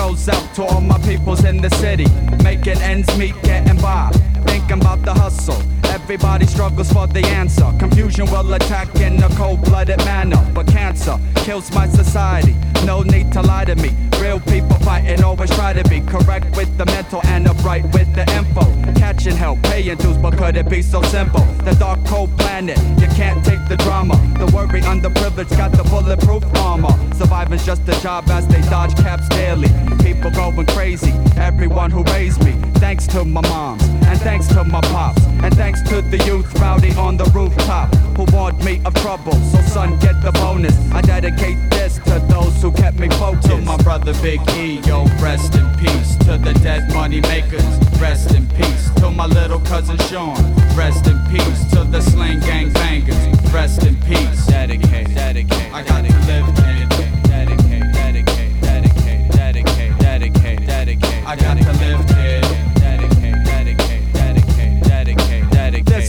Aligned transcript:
goes 0.00 0.30
out 0.30 0.54
to 0.54 0.62
all 0.62 0.80
my 0.80 0.96
peoples 1.00 1.44
in 1.44 1.58
the 1.58 1.68
city, 1.76 2.06
making 2.42 2.80
ends 2.80 3.06
meet, 3.18 3.34
getting 3.42 3.76
by, 3.82 4.10
thinking 4.46 4.80
about 4.80 5.02
the 5.02 5.12
hustle. 5.12 5.62
Everybody 5.90 6.46
struggles 6.46 6.92
for 6.92 7.06
the 7.06 7.24
answer. 7.26 7.70
Confusion 7.78 8.26
will 8.26 8.54
attack 8.54 8.94
in 8.96 9.22
a 9.22 9.28
cold-blooded 9.30 9.98
manner, 9.98 10.44
but 10.54 10.66
cancer 10.66 11.18
kills 11.36 11.72
my 11.72 11.88
society. 11.88 12.54
No 12.84 13.02
need 13.02 13.32
to 13.32 13.42
lie 13.42 13.64
to 13.64 13.74
me. 13.76 13.90
Real 14.20 14.40
people 14.40 14.76
fighting 14.80 15.22
always 15.22 15.50
try 15.50 15.72
to 15.72 15.82
be 15.88 16.00
correct 16.00 16.56
with 16.56 16.76
the 16.78 16.86
mental 16.86 17.20
and 17.24 17.46
upright 17.48 17.84
with 17.92 18.12
the 18.14 18.22
info. 18.34 18.64
Catching 18.98 19.36
hell, 19.36 19.58
paying 19.64 19.96
dues, 19.96 20.16
but 20.16 20.36
could 20.36 20.56
it 20.56 20.68
be 20.68 20.82
so 20.82 21.02
simple? 21.02 21.42
The 21.64 21.74
dark 21.74 22.04
cold 22.06 22.36
planet, 22.38 22.78
you 23.00 23.08
can't 23.16 23.44
take 23.44 23.66
the 23.68 23.76
drama. 23.76 24.14
The 24.38 24.46
worry 24.54 24.82
underprivileged 24.82 25.56
got 25.56 25.72
the 25.72 25.84
bulletproof 25.84 26.44
armor. 26.56 26.94
Surviving's 27.14 27.64
just 27.66 27.88
a 27.88 28.00
job 28.00 28.28
as 28.30 28.46
they 28.46 28.60
dodge 28.62 28.94
caps 28.96 29.28
daily. 29.28 29.68
People 30.02 30.30
going 30.30 30.66
crazy, 30.66 31.12
everyone 31.36 31.90
who 31.90 32.02
raised 32.04 32.44
me. 32.44 32.52
Thanks 32.74 33.06
to 33.08 33.24
my 33.24 33.40
moms, 33.42 33.82
and 34.10 34.20
thanks 34.22 34.48
to 34.48 34.64
my 34.64 34.80
pops, 34.80 35.24
and 35.44 35.54
thanks 35.54 35.80
to 35.82 36.02
the 36.02 36.18
youth 36.24 36.52
rowdy 36.58 36.92
on 36.94 37.16
the 37.16 37.24
rooftop 37.26 37.94
who 38.16 38.24
warned 38.36 38.62
me 38.64 38.82
of 38.84 38.92
trouble. 38.94 39.32
So 39.52 39.60
son, 39.62 39.98
get 40.00 40.20
the 40.20 40.32
bonus. 40.32 40.76
I 40.90 41.00
dedicate 41.00 41.58
this 41.70 41.94
to 42.06 42.18
those 42.28 42.60
who 42.60 42.72
kept 42.72 42.98
me 42.98 43.08
focused. 43.10 43.48
To 43.48 43.56
my 43.58 43.76
brother 43.76 44.12
Big 44.20 44.40
E, 44.50 44.80
yo, 44.80 45.04
rest 45.22 45.54
in 45.54 45.66
peace. 45.78 46.16
To 46.26 46.36
the 46.38 46.52
dead 46.60 46.92
money 46.92 47.20
makers, 47.20 47.64
rest 48.00 48.34
in 48.34 48.48
peace. 48.48 48.90
To 48.96 49.10
my 49.10 49.26
little 49.26 49.60
cousin 49.60 49.96
Sean, 50.08 50.36
rest 50.74 51.06
in 51.06 51.18
peace. 51.30 51.64
To 51.70 51.84
the 51.84 52.00
slang 52.00 52.40
gang 52.40 52.72
bangers, 52.72 53.22
rest 53.52 53.86
in 53.86 53.94
peace. 54.02 54.46
Dedicated, 54.46 55.14
dedicated, 55.14 55.72
I 55.72 55.84
got 55.84 56.04
to 56.04 56.12
live 56.26 56.48
in 56.48 56.54
dedicated, 56.56 57.92
dedicated, 57.92 57.92
dedicated, 57.92 59.30
dedicated, 59.30 59.98
dedicated, 60.00 60.66
dedicated. 60.66 61.24
I 61.24 61.36
got 61.36 61.56
to 61.58 61.72
live 61.84 62.19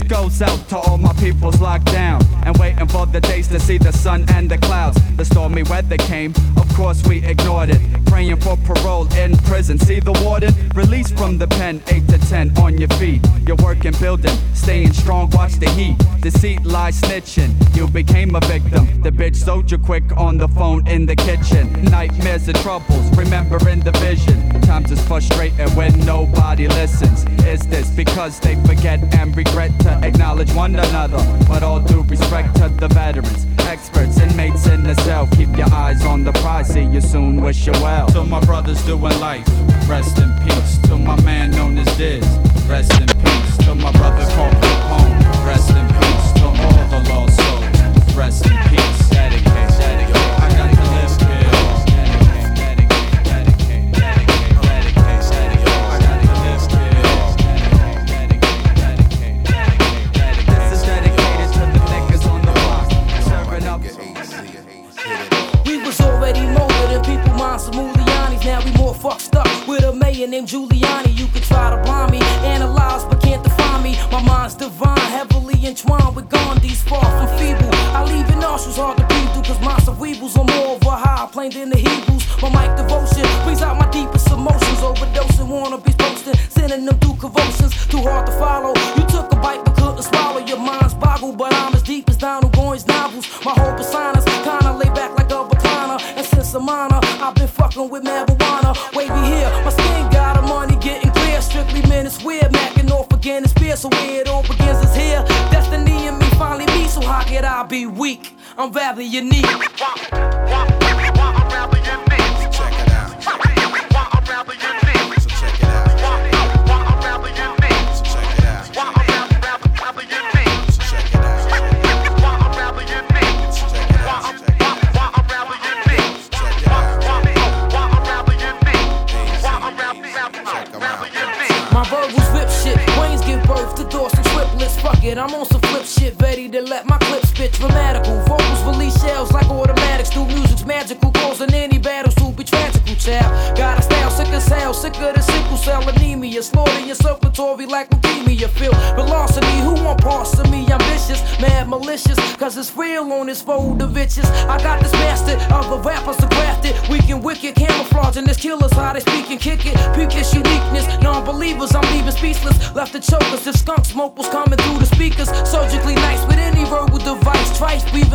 Goes 0.08 0.42
out 0.42 0.68
to 0.68 0.76
all 0.76 0.98
my 0.98 1.12
peoples 1.14 1.58
locked 1.58 1.86
down 1.86 2.22
and 2.44 2.54
waiting 2.58 2.86
for 2.86 3.06
the 3.06 3.20
days 3.20 3.48
to 3.48 3.58
see 3.58 3.78
the 3.78 3.92
sun 3.92 4.26
and 4.28 4.50
the 4.50 4.58
clouds. 4.58 5.00
The 5.16 5.24
stormy 5.24 5.62
weather 5.62 5.96
came, 5.96 6.34
of 6.56 6.68
course 6.74 7.02
we 7.06 7.24
ignored 7.24 7.70
it. 7.70 7.80
Praying 8.06 8.40
for 8.40 8.58
parole 8.58 9.10
in 9.14 9.36
prison. 9.38 9.78
See 9.78 10.00
the 10.00 10.12
warden? 10.24 10.52
Released 10.74 11.16
from 11.16 11.38
the 11.38 11.46
pen, 11.46 11.82
8 11.88 12.06
to 12.08 12.18
10 12.18 12.58
on 12.58 12.76
your 12.76 12.90
feet. 13.00 13.26
You're 13.46 13.56
working, 13.56 13.94
building, 14.00 14.36
staying 14.52 14.92
strong, 14.92 15.30
watch 15.30 15.54
the 15.54 15.70
heat. 15.70 15.96
Deceit, 16.20 16.62
lies, 16.64 17.00
snitching. 17.00 17.54
You 17.74 17.88
became 17.88 18.34
a 18.34 18.40
victim. 18.40 19.00
The 19.02 19.10
bitch 19.10 19.36
soldier 19.36 19.78
quick 19.78 20.04
on 20.18 20.36
the 20.36 20.48
phone 20.48 20.86
in 20.86 21.06
the 21.06 21.16
kitchen. 21.16 21.72
Nightmares 21.84 22.48
and 22.48 22.58
troubles, 22.58 23.16
remembering 23.16 23.80
the 23.80 23.92
vision. 23.92 24.60
Times 24.62 24.90
is 24.90 25.02
frustrating 25.06 25.70
when 25.70 25.98
nobody 26.00 26.68
listens. 26.68 27.24
Is 27.46 27.66
this 27.66 27.88
because 27.90 28.38
they 28.40 28.56
forget 28.66 29.00
and 29.14 29.34
regret 29.34 29.72
to 29.80 29.91
acknowledge 30.02 30.52
one 30.52 30.74
another? 30.74 31.18
But 31.48 31.62
all 31.62 31.80
due 31.80 32.02
respect 32.02 32.56
to 32.56 32.68
the 32.68 32.88
veterans, 32.88 33.46
experts, 33.60 34.18
inmates 34.18 34.66
in 34.66 34.82
the 34.82 34.94
cell. 35.02 35.26
Keep 35.36 35.56
your 35.56 35.72
eyes 35.72 36.04
on 36.04 36.24
the 36.24 36.32
prize, 36.32 36.68
see 36.68 36.84
you 36.84 37.00
soon, 37.00 37.40
wish 37.40 37.66
you 37.66 37.72
well. 37.72 38.06
To 38.08 38.24
my 38.24 38.40
brothers 38.40 38.84
doing 38.84 39.18
life, 39.20 39.46
rest 39.88 40.18
in 40.18 40.32
peace. 40.44 40.78
To 40.88 40.96
my 40.96 41.20
man 41.22 41.50
known 41.50 41.78
as 41.78 41.96
Diz, 41.96 42.26
rest 42.66 42.92
in 43.00 43.06
peace. 43.06 43.56
To 43.66 43.74
my 43.74 43.92
brother 43.92 44.24
called 44.34 44.54
home, 44.92 45.46
rest 45.46 45.70
in 45.70 45.86
peace. 45.98 46.32
To 46.40 46.46
all 46.46 46.88
the 46.92 47.00
lost 47.10 47.36
souls, 47.36 48.16
rest 48.16 48.46
in 48.46 48.56
peace. 48.68 49.01
named 70.32 70.48
Julie. 70.48 70.71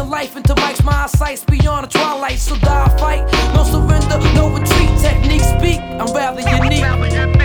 Life 0.05 0.37
into 0.37 0.55
mics. 0.55 0.83
My 0.83 1.03
eyesight's 1.03 1.43
beyond 1.43 1.85
the 1.85 1.89
twilight. 1.89 2.39
So 2.39 2.55
die 2.57 2.97
fight. 2.97 3.25
No 3.53 3.63
surrender, 3.63 4.19
no 4.33 4.49
retreat. 4.49 4.89
Technique 5.01 5.41
speak. 5.41 5.79
I'm 5.79 6.13
rather 6.13 6.41
unique. 6.41 7.36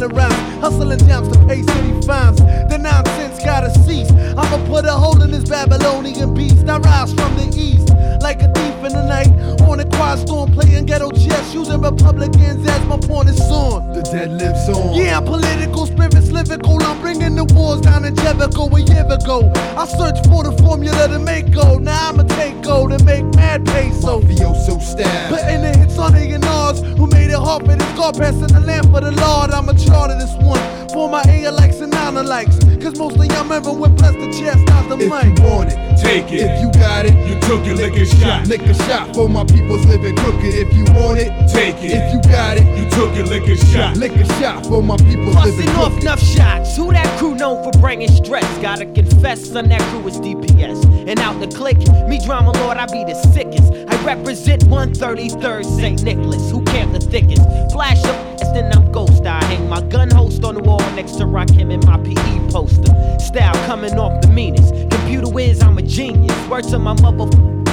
Me 0.00 0.06
rhymes, 0.06 0.34
hustling 0.60 0.98
jams 1.00 1.28
to 1.28 1.38
pay 1.46 1.62
city 1.62 2.06
fines. 2.06 2.38
The 2.70 2.78
nonsense 2.78 3.44
gotta 3.44 3.70
cease. 3.84 4.10
I'ma 4.10 4.66
put 4.66 4.84
a 4.84 4.92
hole 4.92 5.20
in 5.22 5.30
this 5.30 5.48
Babylonian 5.48 6.34
beast. 6.34 6.68
I 6.68 6.78
rise 6.78 7.12
from 7.12 7.36
the 7.36 7.52
east 7.56 7.93
like 8.20 8.42
a 8.42 8.48
thief 8.52 8.74
in 8.84 8.92
the 8.92 9.04
night. 9.06 9.28
On 9.68 9.80
a 9.80 9.84
quad 9.96 10.18
storm, 10.18 10.52
playing 10.52 10.86
ghetto 10.86 11.10
chess, 11.10 11.54
using 11.54 11.80
Republicans 11.80 12.66
as 12.68 12.84
my 12.86 12.98
point 12.98 13.28
is 13.28 13.40
on. 13.40 13.92
The 13.92 14.02
dead 14.02 14.32
lives 14.32 14.68
on. 14.68 14.94
Yeah, 14.94 15.18
I'm 15.18 15.24
political, 15.24 15.86
spirits 15.86 16.30
lyrical. 16.30 16.82
I'm 16.82 17.00
bringing 17.00 17.34
the 17.36 17.44
wars 17.54 17.80
down 17.80 18.04
in 18.04 18.14
Jericho 18.16 18.68
a 18.74 18.80
year 18.80 19.06
ago. 19.10 19.50
I 19.76 19.86
searched 19.86 20.26
for 20.26 20.44
the 20.44 20.52
formula 20.62 21.08
to 21.08 21.18
make 21.18 21.50
gold. 21.52 21.82
Now 21.82 22.10
I'ma 22.10 22.24
take 22.24 22.60
gold 22.62 22.92
and 22.92 23.04
make 23.04 23.24
mad 23.34 23.64
peso. 23.66 24.20
Mafioso 24.20 24.80
style. 24.80 25.28
Putting 25.30 25.62
the 25.62 25.72
hits 25.78 25.98
on 25.98 26.14
A&Rs 26.14 26.80
who 26.98 27.06
made 27.08 27.30
it 27.30 27.38
hard 27.38 27.64
for 27.64 27.74
this 27.76 27.92
God 27.96 28.16
passing 28.18 28.48
the 28.48 28.60
lamp 28.60 28.90
for 28.92 29.00
the 29.00 29.12
Lord. 29.12 29.50
I'm 29.50 29.68
a 29.68 29.74
charter 29.78 30.16
this 30.18 30.32
one 30.34 30.60
for 30.90 31.08
my 31.08 31.22
A 31.26 31.50
likes 31.50 31.80
and 31.80 31.90
nine 31.92 32.14
likes. 32.26 32.58
Cause 32.82 32.98
most 32.98 33.16
of 33.16 33.24
y'all 33.26 33.42
remember 33.42 33.72
when 33.72 33.96
blessed 33.96 34.18
the 34.18 34.30
chest 34.30 34.68
out 34.70 34.88
the 34.88 34.96
If 34.98 35.10
mic. 35.10 35.38
you 35.38 35.44
want 35.44 35.72
it, 35.72 35.78
Take 35.98 36.30
it. 36.32 36.40
If 36.42 36.60
you 36.62 36.70
got 36.80 37.06
it, 37.06 37.14
You 37.26 37.40
took 37.48 37.64
your 37.66 37.76
lick 37.90 38.00
a 38.00 38.06
shot. 38.06 38.46
lick 38.46 38.62
a 38.62 38.74
shot 38.84 39.14
for 39.14 39.28
my 39.28 39.44
people's 39.44 39.84
living 39.86 40.16
crooked. 40.16 40.44
If 40.54 40.72
you 40.74 40.84
want 40.94 41.18
it, 41.18 41.28
Take 41.52 41.76
it. 41.84 41.90
if 41.92 42.12
you 42.14 42.20
got 42.30 42.56
it, 42.56 42.64
You 42.78 42.88
took 42.90 43.14
it. 43.16 43.26
lick 43.28 43.46
a 43.46 43.56
shot. 43.66 43.96
lick 43.96 44.12
a 44.12 44.24
shot 44.40 44.64
for 44.66 44.82
my 44.82 44.96
people's 44.96 45.34
living 45.44 45.66
Busting 45.66 45.68
off 45.76 45.84
crooked. 45.90 46.02
enough 46.02 46.20
shots. 46.22 46.76
Who 46.76 46.92
that 46.92 47.06
crew 47.18 47.34
known 47.34 47.62
for 47.62 47.78
bringing 47.80 48.08
stress? 48.08 48.46
Gotta 48.62 48.86
confess, 48.86 49.50
son, 49.50 49.68
that 49.68 49.80
crew 49.90 50.06
is 50.08 50.18
DPS. 50.18 50.84
And 51.06 51.18
out 51.20 51.38
the 51.40 51.46
click, 51.48 51.76
me 52.08 52.18
drama 52.24 52.52
lord, 52.52 52.78
I 52.78 52.86
be 52.86 53.04
the 53.04 53.14
sickest. 53.32 53.72
I 53.72 54.04
represent 54.04 54.64
133rd 54.64 55.64
St. 55.64 56.02
Nicholas, 56.02 56.50
who 56.50 56.62
camp 56.64 56.92
the 56.92 57.00
thickest. 57.00 57.42
Flash 57.72 58.02
up, 58.04 58.38
then 58.54 58.72
I'm 58.72 58.90
ghost. 58.92 59.24
I 59.26 59.42
hang 59.44 59.68
my 59.68 59.82
gun 59.82 60.10
host 60.10 60.42
on 60.44 60.54
the 60.54 60.62
wall 60.62 60.80
next 60.94 61.12
to 61.16 61.24
Rakim 61.24 61.72
and 61.72 61.84
my 61.86 61.98
PE 61.98 62.50
poster. 62.50 62.94
Style 63.18 63.54
coming 63.66 63.98
off 63.98 64.22
the 64.22 64.28
meanest. 64.28 64.72
Computer 64.90 65.28
whiz, 65.28 65.60
I'm 65.62 65.76
a 65.76 65.82
genius. 65.82 66.34
Word 66.48 66.64
to 66.64 66.78
my 66.78 66.94
mother. 67.02 67.63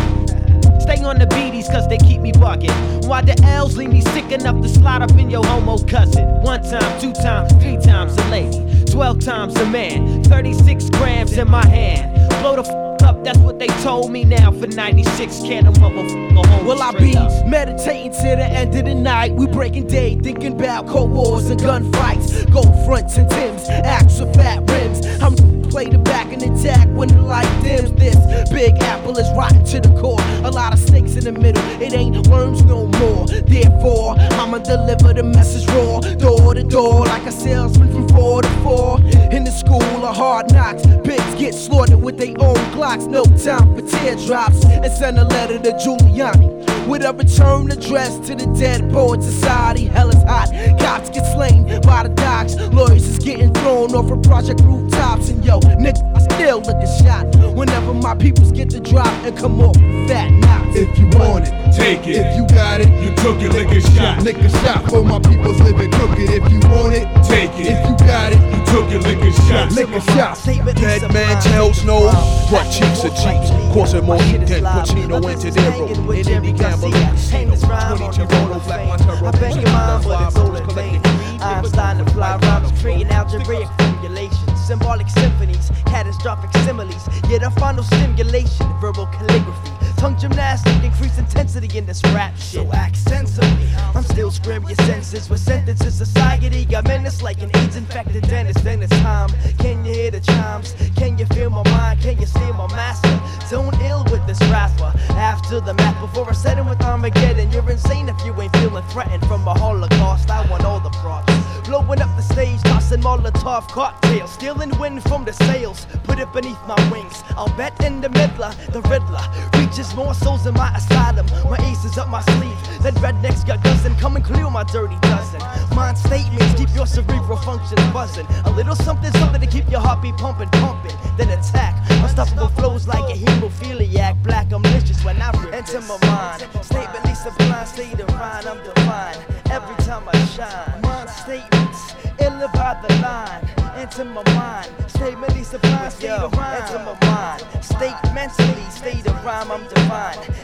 Stay 0.81 1.04
on 1.04 1.19
the 1.19 1.28
beaties 1.28 1.68
cause 1.68 1.88
they 1.88 1.98
keep 1.98 2.22
me 2.22 2.31
bugging. 2.31 3.06
Why 3.07 3.22
the 3.22 3.39
L's 3.44 3.78
leave 3.78 3.89
me 3.92 4.01
sick 4.01 4.31
enough 4.31 4.62
to 4.62 4.69
slide 4.69 5.01
up 5.01 5.12
in 5.12 5.30
your 5.30 5.45
homo 5.45 5.78
cousin? 5.86 6.28
One 6.42 6.62
time, 6.63 7.00
two 7.00 7.13
times, 7.13 7.51
three 7.62 7.78
times 7.78 8.18
a 8.18 8.30
lady, 8.30 8.86
12 8.86 9.19
times 9.24 9.56
a 9.57 9.66
man, 9.68 10.24
36 10.24 10.89
grams 10.92 11.38
in 11.38 11.50
my 11.50 11.66
hand. 11.66 12.16
Blow 12.42 12.56
the 12.56 12.62
f 12.62 13.04
up, 13.04 13.24
that's 13.24 13.38
what 13.39 13.57
they 13.57 13.68
told 13.83 14.12
me 14.12 14.24
now 14.24 14.51
for 14.51 14.68
96. 14.68 15.39
Can't 15.42 15.68
a 15.68 15.72
motherfucker 15.72 16.45
hold 16.45 16.66
Will 16.66 16.81
I 16.81 16.92
be 16.92 17.16
up. 17.18 17.31
meditating 17.48 18.12
to 18.13 18.22
the 18.22 18.45
end 18.45 18.75
of 18.75 18.86
the 18.86 18.94
night? 18.95 19.34
We 19.34 19.48
breaking 19.48 19.88
day, 19.88 20.16
thinking 20.16 20.54
about 20.54 20.88
cold 20.88 21.12
wars 21.12 21.50
and 21.50 21.60
gunfights. 21.60 22.51
Gold 22.51 22.74
fronts 22.86 23.18
and 23.18 23.30
Tims, 23.30 23.68
axe 23.69 24.19
with 24.19 24.36
fat 24.36 24.69
rims. 24.69 25.06
I'm 25.22 25.61
play 25.71 25.88
the 25.88 25.97
back 25.97 26.31
and 26.33 26.44
attack 26.44 26.88
when 26.89 27.07
the 27.07 27.21
light 27.21 27.50
dims. 27.63 27.94
This 27.94 28.18
big 28.50 28.75
apple 28.83 29.18
is 29.18 29.27
rotten 29.38 29.63
to 29.65 29.79
the 29.79 29.89
core. 30.00 30.19
A 30.45 30.51
lot 30.51 30.73
of 30.73 30.79
snakes 30.79 31.15
in 31.15 31.23
the 31.23 31.31
middle, 31.31 31.63
it 31.81 31.94
ain't 31.94 32.27
worms 32.27 32.62
no 32.63 32.88
more. 32.88 33.25
Therefore, 33.27 34.15
I'ma 34.39 34.59
deliver 34.59 35.13
the 35.13 35.23
message 35.23 35.65
raw, 35.69 36.01
door 36.01 36.53
to 36.53 36.63
door, 36.63 37.06
like 37.06 37.25
a 37.25 37.31
salesman 37.31 37.89
from 37.91 38.07
four 38.09 38.41
to 38.41 38.50
four. 38.63 39.00
In 39.31 39.45
the 39.45 39.51
school 39.51 40.06
of 40.06 40.15
hard 40.15 40.51
knocks, 40.51 40.85
pigs 41.06 41.35
get 41.35 41.53
slaughtered 41.56 42.01
with 42.01 42.17
their 42.17 42.35
own 42.39 42.62
Glocks. 42.75 43.07
No 43.07 43.24
time 43.24 43.74
for 43.75 43.81
teardrops. 43.88 44.65
And 44.65 44.91
send 44.91 45.17
a 45.17 45.24
letter 45.24 45.57
to 45.57 45.71
Giuliani. 45.71 46.61
With 46.88 47.03
a 47.03 47.13
return 47.13 47.71
address 47.71 48.18
to 48.27 48.35
the 48.35 48.45
Dead 48.59 48.91
Poet 48.91 49.21
Society. 49.23 49.85
Hell 49.85 50.09
is 50.09 50.21
hot. 50.23 50.50
Cops 50.79 51.09
get 51.09 51.25
slain 51.33 51.63
by 51.81 52.03
the 52.03 52.10
docks. 52.15 52.55
Lawyers 52.74 53.07
is 53.07 53.19
getting 53.19 53.53
thrown 53.53 53.93
off 53.96 54.12
of 54.12 54.22
project 54.24 54.62
rooftops. 54.62 55.29
And 55.29 55.43
yo, 55.46 55.60
nigga, 55.60 56.01
I 56.15 56.19
still 56.36 56.60
look 56.62 56.77
a 56.77 57.03
shot. 57.03 57.25
Whenever 57.55 57.93
my 57.93 58.15
peoples 58.15 58.51
get 58.51 58.69
the 58.72 58.79
drop 58.79 59.07
and 59.24 59.38
come 59.38 59.62
off 59.62 59.75
fat 60.07 60.29
knots. 60.31 60.75
If 60.75 60.98
you 60.98 61.07
want 61.19 61.48
it, 61.48 61.74
Take 61.75 62.07
it. 62.07 62.15
if 62.25 62.36
you 62.38 62.48
got 62.55 62.81
it, 62.81 62.88
You 63.03 63.13
took 63.41 63.53
your 63.53 63.65
lick 63.65 63.71
a 63.77 63.81
shot. 63.95 64.24
lick 64.24 64.38
a 64.38 64.50
shot 64.50 64.89
for 64.89 65.03
my 65.03 65.19
people's 65.19 65.60
living 65.62 65.91
crooked. 65.91 66.29
If 66.29 66.51
you 66.51 66.60
want 66.69 66.93
it, 66.93 67.07
Take 67.25 67.51
it. 67.60 67.74
if 67.74 67.89
you 67.89 67.95
got 68.05 68.33
it, 68.33 68.39
You 68.53 68.65
took 68.65 68.91
your 68.91 69.01
lick 69.01 69.19
a 69.19 69.31
shot. 69.48 69.71
lick 69.71 69.89
a 69.89 70.01
shot. 70.12 70.38
Dead 70.45 71.13
man 71.13 71.41
tells 71.41 71.83
no. 71.83 72.12
Brought 72.50 72.69
cheeks 72.71 73.01
to 73.01 73.10
cheeks, 73.10 73.50
causing 73.74 74.05
more 74.05 74.21
heat 74.21 74.45
than 74.45 74.63
Pacino 74.63 75.15
and 75.29 75.41
De 75.41 75.51
Niro. 75.51 76.13
In 76.13 76.29
Indy 76.29 76.53
Campbell, 76.53 76.91
Casino. 76.91 77.55
22 77.55 78.21
Roto, 78.24 78.60
Black 78.60 78.88
Montero. 78.88 79.27
I 79.27 79.31
beg 79.31 79.55
your 79.55 79.71
mind, 79.71 80.03
for 80.03 80.10
but 80.10 80.27
it's 80.27 80.38
all 80.38 80.55
in 80.55 80.69
vain. 80.75 81.01
Einstein 81.41 81.98
to 81.98 82.12
fly 82.12 82.38
rhymes, 82.43 82.71
creating 82.81 83.07
algebraic 83.07 83.67
formulations, 83.79 84.65
symbolic 84.67 85.10
symphonies, 85.10 85.71
catastrophic 85.86 86.51
similes. 86.63 87.07
Yet 87.29 87.41
a 87.43 87.50
final 87.51 87.83
stimulation, 87.83 88.67
verbal 88.79 89.07
calligraphy, 89.07 89.71
tongue 90.01 90.17
gymnastic, 90.17 90.84
increased 90.84 91.20
intensity 91.20 91.77
in 91.77 91.86
this 91.86 92.01
rap 92.05 92.36
shit. 92.36 92.65
So 92.65 92.74
act 92.74 92.98
sensibly. 92.98 93.70
I'm 93.93 94.01
still 94.01 94.31
screaming 94.31 94.70
your 94.70 94.88
senses 94.88 95.29
with 95.29 95.39
sentences. 95.39 95.93
Society 95.93 96.65
got 96.65 96.86
menace 96.86 97.22
like 97.22 97.39
an 97.43 97.51
AIDS 97.58 97.75
infected 97.75 98.24
dentist. 98.24 98.63
Then 98.63 98.81
it's 98.81 98.98
time. 99.01 99.29
Can 99.60 99.86
you 99.86 99.93
hear 99.93 100.10
the 100.10 100.20
chimes? 100.20 100.74
Can 100.96 101.20
you 101.20 101.27
feel 101.27 101.51
my 101.51 101.62
mind? 101.70 102.01
Can 102.01 102.20
you 102.20 102.25
see 102.25 102.51
my 102.53 102.67
master? 102.70 103.22
Don't 103.51 103.79
ill 103.81 104.03
with 104.05 104.25
this 104.25 104.41
rapper. 104.50 104.91
After 105.12 105.62
the 105.62 105.75
math, 105.75 106.01
before 106.01 106.27
I 106.27 106.34
set 106.34 106.58
him 106.58 106.67
with 106.67 106.81
Armageddon, 106.81 107.51
you're 107.51 107.70
insane 107.70 108.10
if 108.10 108.25
you 108.25 108.34
ain't 108.41 108.55
feeling 108.58 108.84
threatened 108.86 109.24
from 109.27 109.48
a 109.48 109.53
Holocaust. 109.53 110.31
I 110.31 110.50
want 110.50 110.65
all 110.65 110.79
the 110.79 110.89
props. 110.89 111.31
Blowing 111.67 112.01
up 112.01 112.10
the 112.17 112.24
stage, 112.24 112.60
tossing 112.63 113.01
Molotov 113.01 113.67
cocktails, 113.67 114.34
stealing 114.34 114.75
wind 114.79 115.03
from 115.03 115.25
the 115.25 115.34
sails, 115.34 115.86
put 116.03 116.17
it 116.17 116.31
beneath 116.34 116.60
my 116.67 116.75
wings. 116.91 117.24
I'll 117.38 117.55
bet 117.55 117.81
in 117.86 118.01
the 118.01 118.10
middler, 118.10 118.51
the 118.72 118.81
Riddler 118.89 119.24
reaches 119.58 119.90
more 119.95 120.13
souls 120.13 120.45
in 120.45 120.53
my 120.53 120.74
asylum. 120.75 121.25
My 121.50 121.57
ace 121.69 121.83
is 121.86 121.98
up 121.98 122.10
my 122.10 122.21
sleeve, 122.21 122.57
then 122.81 122.93
rednecks 122.95 123.45
got 123.45 123.63
guns 123.63 123.86
and 123.86 123.98
come 123.98 124.15
and 124.15 124.25
clear 124.25 124.50
my 124.50 124.63
dirty 124.63 124.98
dozen. 125.01 125.41
Mind 125.75 125.98
statements 125.98 126.53
keep 126.55 126.69
your 126.75 126.86
cerebral 126.86 127.38
functions 127.38 127.81
buzzing. 127.91 128.25
A 128.45 128.51
little 128.51 128.75
something, 128.75 129.12
something 129.13 129.41
to 129.41 129.48
keep 129.48 129.69
your 129.69 129.81
heartbeat 129.81 130.15
pumping, 130.17 130.50
pumping. 130.50 130.95
Then 131.17 131.29
attack. 131.29 131.75
Unstoppable 132.03 132.50
flows 132.50 132.88
like 132.88 133.03
a 133.15 133.17
hemophiliac. 133.17 134.21
Black, 134.24 134.51
I'm 134.51 134.63
vicious 134.63 135.03
when 135.03 135.21
I 135.21 135.29
enter 135.53 135.81
my 135.81 135.98
mind. 136.05 136.41
Statement 136.63 137.17
sublime, 137.17 137.65
state 137.65 138.00
of 138.00 138.10
mind, 138.10 138.48
I'm 138.48 138.63
divine. 138.63 139.17
Every 139.50 139.75
time 139.86 140.03
I 140.07 140.17
shine, 140.25 140.81
mind 140.81 141.10
statements, 141.10 141.95
ill 142.19 142.41
about 142.41 142.88
the 142.88 142.93
line. 142.95 143.43
Enter 143.75 144.05
my 144.05 144.24
mind, 144.33 144.69
statement 144.88 145.45
sublime, 145.45 145.91
state 145.91 146.10
of 146.10 146.33
rhyme. 146.33 146.62
Enter 146.62 146.79
my 146.79 146.98
mind, 147.07 147.63
state 147.63 147.95
mentally, 148.13 148.69
state 148.69 149.05
of 149.07 149.25
rhyme, 149.25 149.51
I'm 149.51 149.63
divine. 149.67 149.80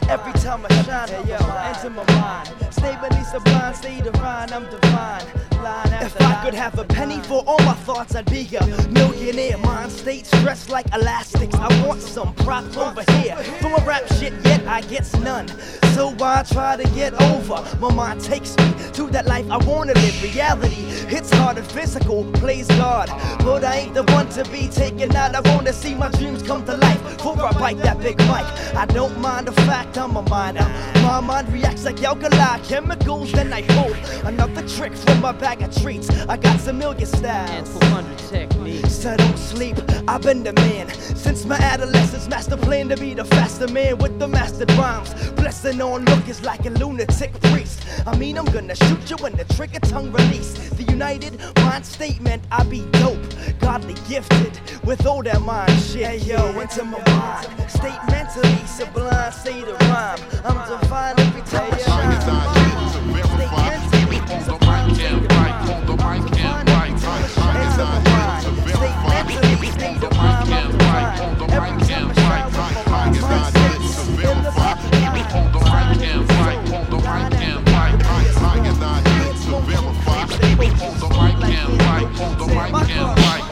Every 0.08 0.32
time 0.40 0.64
I 0.68 0.82
shine, 0.82 1.08
hey, 1.08 1.24
yo, 1.28 1.36
enter 1.36 1.90
my 1.90 2.04
mind. 2.14 2.48
Statement 2.72 3.26
sublime, 3.26 3.74
state 3.74 4.06
of 4.06 4.14
rhyme, 4.20 4.48
I'm 4.52 4.64
divine. 4.70 5.22
If 6.00 6.20
I 6.22 6.44
could 6.44 6.54
have 6.54 6.78
a 6.78 6.84
penny 6.84 7.20
for 7.20 7.42
all 7.46 7.58
my 7.64 7.74
thoughts, 7.74 8.14
I'd 8.14 8.30
be 8.30 8.48
a 8.56 8.64
millionaire. 8.88 9.58
Mind 9.58 9.90
state 9.92 10.26
stressed 10.26 10.70
like 10.70 10.86
elastics. 10.94 11.54
I 11.56 11.68
want 11.86 12.00
some 12.00 12.34
props 12.36 12.76
over 12.76 13.02
here. 13.12 13.36
For 13.60 13.68
my 13.68 13.84
rap 13.84 14.06
shit, 14.14 14.32
yet 14.44 14.66
I 14.66 14.80
get 14.82 15.04
none. 15.20 15.48
So 15.94 16.14
I 16.20 16.42
try 16.44 16.76
to 16.76 16.88
get 16.94 17.12
over. 17.20 17.62
My 17.80 17.92
mind 17.92 18.20
takes 18.22 18.56
me 18.56 18.72
to 18.92 19.10
that 19.10 19.26
life 19.26 19.46
I 19.50 19.58
wanna 19.58 19.94
live. 19.94 20.22
Reality 20.22 20.82
hits 21.12 21.30
hard 21.30 21.58
and 21.58 21.66
physical, 21.66 22.24
plays 22.34 22.68
God. 22.68 23.08
But 23.40 23.64
I 23.64 23.78
ain't 23.80 23.94
the 23.94 24.04
one 24.14 24.28
to 24.30 24.44
be 24.50 24.68
taken 24.68 25.14
out. 25.16 25.34
I 25.34 25.40
wanna 25.54 25.72
see 25.72 25.94
my 25.94 26.08
dreams 26.10 26.42
come 26.42 26.64
to 26.66 26.76
life. 26.76 27.02
Before 27.16 27.44
I 27.44 27.52
bite 27.52 27.78
that 27.78 27.98
big 28.00 28.18
mic, 28.20 28.46
I 28.74 28.86
don't 28.86 29.18
mind 29.20 29.27
the 29.36 29.52
fact 29.52 29.98
I'm 29.98 30.16
a 30.16 30.22
minor. 30.22 30.60
Uh, 30.62 31.02
my 31.02 31.20
mind 31.20 31.52
reacts 31.52 31.84
like 31.84 32.02
alkali 32.02 32.58
chemicals, 32.60 33.32
then 33.32 33.52
I 33.52 33.62
hope 33.72 33.96
another 34.24 34.66
trick 34.66 34.94
from 34.94 35.20
my 35.20 35.32
bag 35.32 35.62
of 35.62 35.74
treats. 35.82 36.08
I 36.28 36.36
got 36.36 36.60
some 36.60 36.78
million 36.78 37.06
styles. 37.06 37.68
400 37.70 38.18
techniques. 38.18 38.94
So 38.94 39.16
don't 39.16 39.38
sleep, 39.38 39.76
I've 40.08 40.22
been 40.22 40.42
the 40.42 40.52
man 40.54 40.88
Since 40.88 41.44
my 41.44 41.56
adolescence, 41.56 42.28
master 42.28 42.56
plan 42.56 42.88
to 42.88 42.96
be 42.96 43.14
the 43.14 43.24
faster 43.24 43.68
man 43.68 43.98
With 43.98 44.18
the 44.18 44.26
mastered 44.26 44.70
rhymes 44.72 45.12
Blessing 45.48 45.80
on 45.80 46.04
lookers 46.04 46.42
like 46.42 46.66
a 46.66 46.68
lunatic 46.68 47.32
priest. 47.40 47.82
I 48.06 48.14
mean 48.18 48.36
I'm 48.36 48.44
gonna 48.44 48.74
shoot 48.74 49.08
you 49.08 49.16
when 49.16 49.32
the 49.34 49.44
trigger 49.54 49.80
tongue 49.80 50.12
release. 50.12 50.52
The 50.76 50.82
united 50.82 51.40
mind 51.60 51.86
statement, 51.86 52.42
I 52.52 52.64
be 52.64 52.84
dope 53.00 53.18
Godly 53.58 53.94
gifted, 54.06 54.60
with 54.84 55.06
all 55.06 55.22
that 55.22 55.40
mind 55.40 55.72
shit. 55.80 56.04
Hey 56.04 56.18
yo, 56.18 56.60
into 56.60 56.84
my 56.84 57.02
mind. 57.06 57.48
State 57.70 57.98
mentally, 58.10 58.58
sublime, 58.66 59.32
say 59.32 59.62
the 59.62 59.72
rhyme. 59.88 60.18
I'm 60.44 60.68
divine 60.68 61.18
every 61.18 61.40
time 61.40 61.72
I 61.72 61.78
shine. 61.78 62.20
State 62.20 63.56
mentally, 63.64 64.20
the 69.98 70.08
rhyme 70.10 70.52
I'm 70.52 70.68
divine 71.38 71.87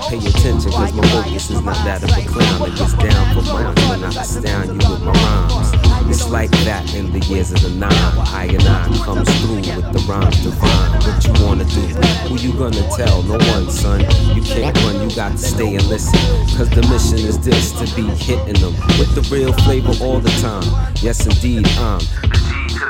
Pay 0.08 0.18
attention, 0.18 0.70
cause 0.70 0.92
my 0.92 1.06
focus 1.08 1.50
is 1.50 1.62
not 1.62 1.76
that 1.85 2.02
of 2.04 2.11
a 2.11 2.23
clown. 2.28 2.68
It 2.68 2.76
gets 2.76 2.94
down 2.94 3.35
for 3.35 3.42
mine 3.52 3.75
when 3.88 4.04
I 4.04 4.08
astound 4.08 4.68
you 4.68 4.90
with 4.90 5.02
my 5.02 5.12
rhymes. 5.12 5.73
It's 6.08 6.28
like 6.28 6.50
that 6.64 6.94
in 6.94 7.12
the 7.12 7.18
years 7.26 7.50
of 7.50 7.61
the 7.62 7.70
nine. 7.70 7.92
I 7.92 8.46
and 8.52 8.62
I 8.62 8.87
comes 9.04 9.28
through 9.40 9.56
with 9.56 9.92
the 9.92 10.04
rhymes 10.08 10.42
divine. 10.42 10.92
What 11.02 11.25
you 11.26 11.44
wanna 11.44 11.64
do? 11.64 11.80
Who 12.28 12.37
you 12.37 12.52
gonna 12.56 12.87
tell? 12.96 13.23
No 13.23 13.38
one, 13.52 13.70
son. 13.70 14.00
You 14.35 14.42
can't 14.42 14.76
run, 14.85 15.08
you 15.08 15.14
got 15.16 15.32
to 15.32 15.38
stay 15.38 15.75
and 15.75 15.87
listen. 15.88 16.18
Cause 16.56 16.70
the 16.70 16.82
mission 16.88 17.26
is 17.26 17.38
this 17.40 17.73
to 17.73 17.85
be 17.96 18.02
hitting 18.02 18.61
them 18.61 18.75
with 18.99 19.14
the 19.14 19.26
real 19.35 19.52
flavor 19.64 19.92
all 20.04 20.20
the 20.20 20.30
time. 20.40 20.92
Yes, 21.02 21.26
indeed, 21.26 21.66
I'm 21.78 22.00
to 22.00 22.45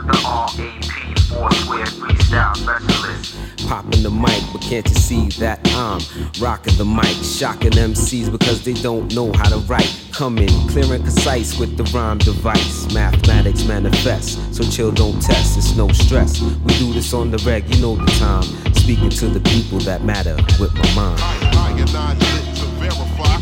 the 0.06 0.22
R 0.24 0.48
A 0.48 0.80
P, 0.80 1.14
four 1.28 1.50
square 1.52 1.86
freestyle 1.86 2.56
specialist 2.56 3.46
popping 3.66 4.02
the 4.02 4.10
mic, 4.10 4.42
but 4.52 4.62
can't 4.62 4.88
you 4.88 4.94
see 4.94 5.28
that 5.40 5.58
I'm 5.74 6.00
rocking 6.40 6.76
the 6.76 6.84
mic, 6.84 7.16
shocking 7.24 7.72
MCs 7.72 8.30
because 8.30 8.64
they 8.64 8.74
don't 8.74 9.12
know 9.14 9.32
how 9.32 9.48
to 9.48 9.58
write. 9.66 9.92
Coming 10.12 10.48
clear 10.68 10.94
and 10.94 11.04
concise 11.04 11.58
with 11.58 11.76
the 11.76 11.84
rhyme 11.84 12.18
device. 12.18 12.92
Mathematics 12.94 13.64
manifest, 13.64 14.54
so 14.54 14.62
chill, 14.64 14.92
don't 14.92 15.20
test. 15.20 15.58
It's 15.58 15.76
no 15.76 15.88
stress. 15.88 16.40
We 16.40 16.78
do 16.78 16.92
this 16.92 17.12
on 17.12 17.30
the 17.30 17.38
reg, 17.38 17.68
you 17.74 17.80
know 17.82 17.96
the 17.96 18.10
time. 18.12 18.44
Speaking 18.74 19.10
to 19.10 19.26
the 19.26 19.40
people 19.40 19.78
that 19.80 20.04
matter 20.04 20.36
with 20.60 20.72
my 20.74 20.94
mind. 20.94 21.20
I, 21.20 21.36
I, 21.52 22.12
I, 22.12 22.14
to 22.14 22.66
verify. 22.78 23.34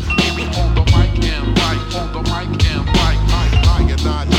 On 0.57 0.73
the 0.73 0.83
mic 0.85 1.23
and 1.25 1.57
right, 1.59 1.95
on 1.95 2.13
the 2.13 2.21
mic 2.21 2.65
and 2.65 2.87
right. 2.87 3.19
I, 3.29 3.83
I, 3.83 3.95
to 3.95 4.03
verify. 4.03 4.34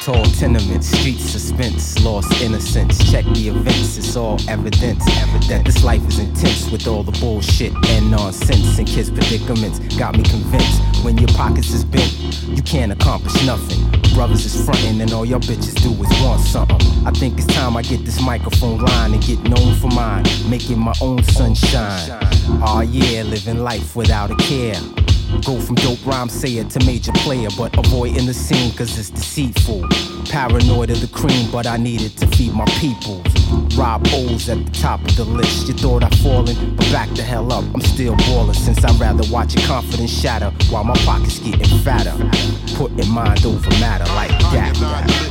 Tall 0.00 0.24
tenements, 0.24 0.88
street 0.88 1.18
suspense, 1.18 2.02
lost 2.02 2.40
innocence. 2.40 2.98
Check 3.10 3.24
the 3.26 3.48
events, 3.48 3.98
it's 3.98 4.16
all 4.16 4.38
evidence. 4.48 5.04
Evident 5.18 5.66
this 5.66 5.84
life 5.84 6.06
is 6.08 6.18
intense 6.18 6.70
with 6.70 6.86
all 6.86 7.02
the 7.02 7.12
bullshit 7.20 7.72
and 7.88 8.10
nonsense 8.10 8.78
and 8.78 8.86
kids' 8.86 9.10
predicaments. 9.10 9.78
Got 9.96 10.16
me 10.16 10.22
convinced 10.22 11.04
when 11.04 11.18
your 11.18 11.28
pockets 11.28 11.70
is 11.72 11.84
bent, 11.84 12.12
you 12.44 12.62
can't 12.62 12.92
accomplish 12.92 13.34
nothing. 13.44 13.90
Brothers 14.14 14.44
is 14.46 14.64
frontin' 14.64 15.00
and 15.00 15.12
all 15.12 15.26
your 15.26 15.40
bitches 15.40 15.74
do 15.82 15.90
is 15.90 16.22
want 16.22 16.40
something. 16.40 16.80
I 17.06 17.10
think 17.10 17.38
it's 17.38 17.46
time 17.46 17.76
I 17.76 17.82
get 17.82 18.04
this 18.04 18.20
microphone 18.22 18.78
line 18.78 19.12
and 19.12 19.22
get 19.22 19.40
known 19.42 19.74
for 19.76 19.88
mine, 19.88 20.24
making 20.48 20.78
my 20.78 20.94
own 21.00 21.22
sunshine. 21.24 22.18
Oh 22.62 22.80
yeah, 22.80 23.22
living 23.22 23.58
life 23.58 23.94
without 23.94 24.30
a 24.30 24.36
care. 24.36 24.80
Go 25.44 25.58
from 25.58 25.76
dope 25.76 26.04
rhyme 26.04 26.28
sayer 26.28 26.64
to 26.64 26.84
major 26.84 27.12
player, 27.12 27.48
but 27.56 27.76
avoid 27.78 28.16
in 28.16 28.26
the 28.26 28.34
scene 28.34 28.72
cause 28.76 28.98
it's 28.98 29.10
deceitful. 29.10 29.86
Paranoid 30.28 30.90
of 30.90 31.00
the 31.00 31.08
cream, 31.12 31.50
but 31.50 31.66
I 31.66 31.76
needed 31.76 32.16
to 32.18 32.26
feed 32.26 32.52
my 32.52 32.66
people. 32.78 33.22
Rob 33.76 34.06
O's 34.12 34.48
at 34.48 34.64
the 34.64 34.70
top 34.72 35.00
of 35.00 35.16
the 35.16 35.24
list. 35.24 35.68
You 35.68 35.74
thought 35.74 36.04
I'd 36.04 36.14
fallen, 36.18 36.76
but 36.76 36.90
back 36.92 37.08
the 37.10 37.22
hell 37.22 37.52
up. 37.52 37.64
I'm 37.74 37.80
still 37.80 38.16
ballin' 38.16 38.54
since 38.54 38.84
I'd 38.84 39.00
rather 39.00 39.24
watch 39.32 39.54
your 39.54 39.66
confidence 39.66 40.10
shatter 40.10 40.50
while 40.70 40.84
my 40.84 40.96
pockets 41.04 41.38
getting 41.38 41.78
fatter. 41.78 42.14
Putting 42.76 43.08
mind 43.08 43.44
over 43.46 43.70
matter 43.80 44.06
like 44.14 44.30
that. 44.52 45.29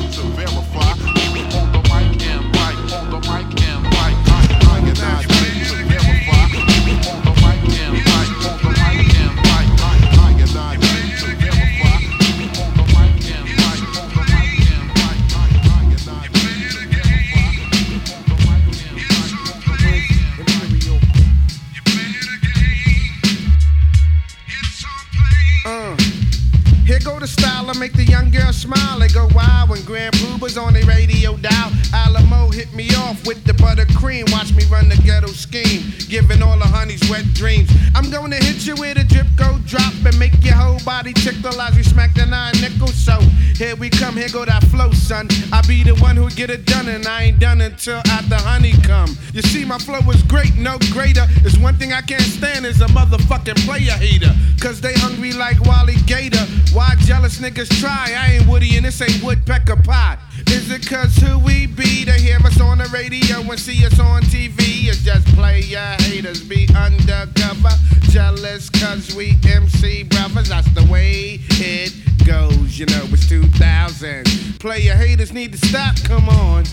Puba's 30.49 30.57
on 30.57 30.73
the 30.73 30.81
radio 30.83 31.35
dial. 31.37 31.71
Alamo 31.93 32.49
hit 32.49 32.73
me 32.73 32.89
off 32.95 33.25
with 33.25 33.43
the 33.45 33.53
buttercream. 33.53 34.31
Watch 34.31 34.53
me 34.53 34.63
run 34.65 34.89
the 34.89 34.95
ghetto 34.97 35.27
scheme, 35.27 35.83
giving 36.07 36.41
all 36.41 36.57
the 36.57 36.65
honeys 36.65 37.07
wet 37.09 37.25
dreams. 37.33 37.69
I'm 37.95 38.09
gonna 38.09 38.37
hit 38.37 38.65
you 38.65 38.75
with 38.75 38.97
a 38.97 39.03
drip, 39.03 39.27
go 39.35 39.57
drop, 39.65 39.93
and 40.05 40.17
make 40.17 40.33
your 40.43 40.55
whole 40.55 40.79
body 40.85 41.13
tickle 41.13 41.59
as 41.61 41.75
we 41.75 41.83
smack 41.83 42.13
the 42.15 42.25
nine 42.25 42.53
nickels. 42.61 42.95
So 42.95 43.19
here 43.57 43.75
we 43.75 43.89
come, 43.89 44.15
here 44.15 44.29
go 44.31 44.45
that 44.45 44.63
flow, 44.65 44.91
son. 44.91 45.27
I 45.51 45.61
be 45.67 45.83
the 45.83 45.95
one 45.95 46.15
who 46.15 46.29
get 46.31 46.49
it 46.49 46.65
done, 46.65 46.87
and 46.87 47.05
I 47.05 47.23
ain't 47.23 47.39
done 47.39 47.61
until 47.61 48.01
after 48.07 48.35
honey 48.35 48.73
come. 48.83 49.17
You 49.33 49.41
see, 49.41 49.65
my 49.65 49.77
flow 49.77 50.01
is 50.11 50.23
great, 50.23 50.55
no 50.55 50.77
greater. 50.91 51.25
There's 51.41 51.59
one 51.59 51.75
thing 51.75 51.93
I 51.93 52.01
can't 52.01 52.21
stand 52.21 52.65
is 52.65 52.81
a 52.81 52.87
motherfucking 52.87 53.65
player 53.65 53.93
hater. 53.93 54.33
Cause 54.59 54.81
they 54.81 54.93
hungry 54.93 55.31
like 55.31 55.59
Wally 55.61 55.95
Gator. 56.05 56.45
Why 56.73 56.95
jealous 56.99 57.39
niggas 57.39 57.69
try? 57.79 58.13
I 58.17 58.33
ain't 58.33 58.47
Woody 58.47 58.75
and 58.75 58.85
this 58.85 59.01
ain't 59.01 59.23
woodpecker 59.23 59.77
pie. 59.77 60.17
Is 60.51 60.71
it 60.71 60.87
cause 60.87 61.15
who 61.17 61.37
we 61.37 61.67
be? 61.67 62.05
They 62.05 62.19
hear 62.19 62.37
us 62.37 62.59
on 62.59 62.79
the 62.79 62.89
radio 62.91 63.39
and 63.41 63.59
see 63.59 63.85
us 63.85 63.99
on 63.99 64.23
TV. 64.23 64.87
It's 64.87 65.03
just 65.03 65.27
player 65.35 65.95
haters 65.99 66.41
be 66.43 66.67
undercover. 66.75 67.69
Jealous 68.09 68.69
cause 68.71 69.13
we 69.15 69.37
MC 69.47 70.03
brothers. 70.03 70.49
That's 70.49 70.67
the 70.73 70.85
way 70.91 71.39
it 71.59 71.93
goes. 72.25 72.79
You 72.79 72.87
know, 72.87 73.05
it's 73.11 73.29
2000. 73.29 74.59
Player 74.59 74.95
haters 74.95 75.31
need 75.31 75.51
to 75.51 75.67
stop. 75.67 75.95
Come 76.05 76.27
on. 76.29 76.65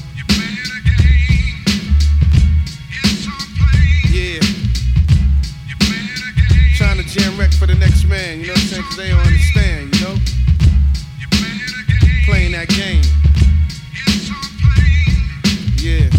Yeah. 4.10 4.40
Trying 6.76 6.96
to 6.96 7.04
jam 7.04 7.38
wreck 7.38 7.52
for 7.52 7.66
the 7.66 7.76
next 7.78 8.06
man, 8.06 8.40
you 8.40 8.46
know 8.46 8.52
what 8.54 8.62
I'm 8.62 8.68
saying? 8.68 8.82
Cause 8.84 8.96
they 8.96 9.08
don't 9.10 9.20
understand, 9.20 9.94
you 9.94 10.00
know? 10.06 10.16
Playing 12.24 12.52
that 12.52 12.68
game. 12.68 13.25
Yeah. 15.86 16.10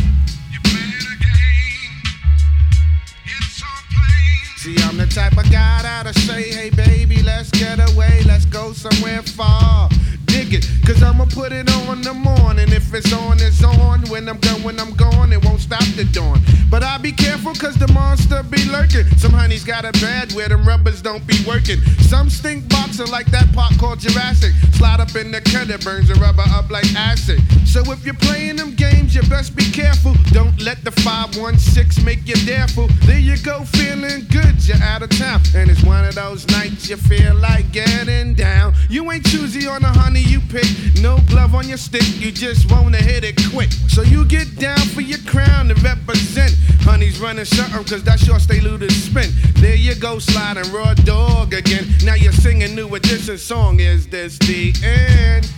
See, 4.56 4.78
I'm 4.84 4.96
the 4.96 5.08
type 5.14 5.38
of 5.38 5.52
guy 5.52 5.82
that'll 5.82 6.14
say, 6.14 6.44
hey 6.52 6.70
baby, 6.70 7.22
let's 7.22 7.52
get 7.52 7.78
away, 7.92 8.22
let's 8.26 8.46
go 8.46 8.72
somewhere 8.72 9.24
far. 9.24 9.90
Dig 10.38 10.54
it, 10.54 10.70
cause 10.86 11.02
I'ma 11.02 11.26
put 11.26 11.52
it 11.52 11.68
on 11.88 12.04
the 12.04 12.14
morning. 12.14 12.72
If 12.72 12.94
it's 12.94 13.12
on, 13.12 13.38
it's 13.42 13.64
on. 13.64 14.02
When 14.08 14.30
I'm 14.30 14.38
gone, 14.38 14.62
when 14.62 14.80
I'm 14.80 14.94
gone, 14.94 15.34
it 15.34 15.44
won't 15.44 15.60
stop 15.60 15.84
the 15.96 16.06
dawn. 16.14 16.40
But 16.70 16.84
I'll 16.84 17.00
be 17.00 17.12
careful, 17.12 17.56
cause 17.56 17.74
the 17.76 17.88
monster 17.88 18.44
be 18.44 18.64
lurking. 18.70 19.06
Some 19.18 19.32
honeys 19.32 19.64
got 19.64 19.84
a 19.84 19.92
bad 19.94 20.32
where 20.34 20.48
them 20.48 20.64
rubbers 20.64 21.02
don't 21.02 21.26
be 21.26 21.44
working. 21.48 21.82
Some 22.06 22.30
stink 22.30 22.70
boxer 22.70 23.08
like 23.08 23.32
that 23.32 23.52
pot 23.54 23.74
called 23.80 24.00
Jurassic. 24.00 24.54
Slide 24.74 25.00
up 25.00 25.16
in 25.16 25.32
the 25.32 25.42
cutter, 25.42 25.80
burns 25.80 26.10
the 26.10 26.14
rubber 26.22 26.46
up 26.54 26.70
like 26.70 26.86
acid. 26.94 27.42
So 27.66 27.82
if 27.92 28.06
you're 28.06 28.14
playing 28.14 28.58
them 28.58 28.76
games, 28.76 29.16
you 29.16 29.24
best 29.24 29.56
be 29.56 29.66
careful. 29.72 30.14
Don't 30.34 30.62
let 30.62 30.84
the 30.84 30.92
516 30.92 32.06
make 32.06 32.28
you 32.28 32.36
dareful. 32.46 32.88
There 33.10 33.18
you 33.18 33.38
go, 33.38 33.66
feeling 33.66 34.28
good, 34.30 34.54
you're 34.68 34.78
out 34.84 35.02
of 35.02 35.10
town. 35.18 35.42
And 35.56 35.72
it's 35.72 35.84
one 35.84 36.06
of 36.06 36.14
those 36.14 36.48
nights 36.50 36.88
you 36.90 36.98
feel 36.98 37.34
like 37.34 37.72
getting 37.72 38.36
down. 38.36 38.76
You 38.88 39.12
ain't 39.12 39.26
choosy 39.26 39.66
on 39.66 39.82
the 39.82 39.88
honey 39.88 40.27
you 40.28 40.40
pick. 40.42 40.68
No 41.02 41.18
glove 41.30 41.56
on 41.56 41.68
your 41.68 41.78
stick, 41.78 42.08
you 42.20 42.32
just 42.32 42.72
wanna 42.72 42.98
hit 42.98 43.24
it 43.24 43.36
quick. 43.52 43.72
So 43.88 44.02
you 44.02 44.26
get 44.26 44.56
down 44.58 44.80
for 44.94 45.02
your 45.02 45.20
crown 45.20 45.70
to 45.70 45.76
represent. 45.76 46.56
Honey's 46.82 47.20
running 47.20 47.46
something, 47.46 47.84
cause 47.86 48.04
that's 48.04 48.26
your 48.28 48.40
stay 48.40 48.60
looted 48.60 48.92
spin. 48.92 49.30
There 49.56 49.76
you 49.76 49.96
go, 49.96 50.20
sliding 50.20 50.72
raw 50.72 50.94
dog 50.94 51.54
again. 51.54 51.88
Now 52.04 52.16
you're 52.16 52.34
singing 52.34 52.76
new 52.76 52.94
edition 52.96 53.38
song. 53.38 53.80
Is 53.80 54.08
this 54.08 54.38
the 54.40 54.74
end? 54.84 55.50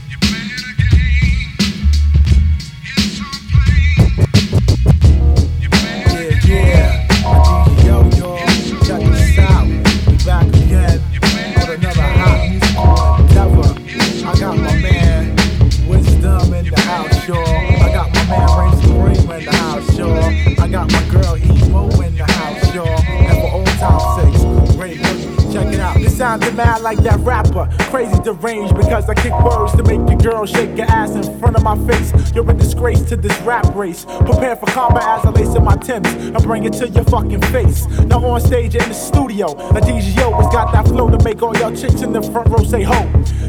Yeah, 6.46 6.46
yeah. 6.46 7.86
Yo, 7.86 8.10
yo, 8.18 8.38
check 8.86 9.02
this 9.02 9.40
out. 9.40 9.66
We 9.66 10.18
back 10.26 10.48
again 10.48 11.09
I 17.38 17.92
got 17.94 18.14
my 18.14 18.26
man 18.26 18.60
Rain 18.60 18.74
Supreme 18.82 19.32
in 19.40 19.46
the 19.46 19.52
house, 19.52 19.98
y'all. 19.98 20.64
I 20.64 20.68
got 20.68 20.92
my 20.92 21.04
girl 21.10 21.38
Emo 21.38 21.90
in 22.02 22.16
the 22.16 22.24
house, 22.24 22.39
sounds 26.20 26.52
mad 26.52 26.82
like 26.82 26.98
that 26.98 27.18
rapper. 27.22 27.70
Crazy 27.90 28.20
deranged 28.24 28.76
because 28.76 29.08
I 29.08 29.14
kick 29.14 29.32
words 29.40 29.72
to 29.78 29.84
make 29.84 30.06
your 30.10 30.20
girl 30.20 30.46
shake 30.46 30.76
your 30.76 30.86
ass 30.88 31.12
in 31.12 31.40
front 31.40 31.56
of 31.56 31.64
my 31.64 31.78
face. 31.88 32.12
You're 32.36 32.50
a 32.52 32.54
disgrace 32.54 33.02
to 33.04 33.16
this 33.16 33.40
rap 33.44 33.74
race. 33.74 34.04
Prepare 34.04 34.58
for 34.58 34.66
combat 34.66 35.04
as 35.04 35.26
I 35.26 35.30
lace 35.30 35.56
in 35.56 35.64
my 35.64 35.78
Timbs 35.78 36.14
and 36.14 36.44
bring 36.44 36.66
it 36.66 36.74
to 36.74 36.90
your 36.90 37.06
fucking 37.06 37.42
face. 37.54 37.88
Now 38.08 38.20
on 38.26 38.42
stage 38.42 38.76
in 38.76 38.90
the 38.90 38.94
studio, 38.94 39.54
a 39.54 39.80
DJO 39.80 40.36
has 40.36 40.52
got 40.52 40.74
that 40.74 40.90
flow 40.90 41.10
to 41.10 41.24
make 41.24 41.42
all 41.42 41.56
y'all 41.56 41.74
chicks 41.74 42.02
in 42.02 42.12
the 42.12 42.22
front 42.22 42.50
row 42.50 42.66
say 42.66 42.84
ho. 42.84 43.00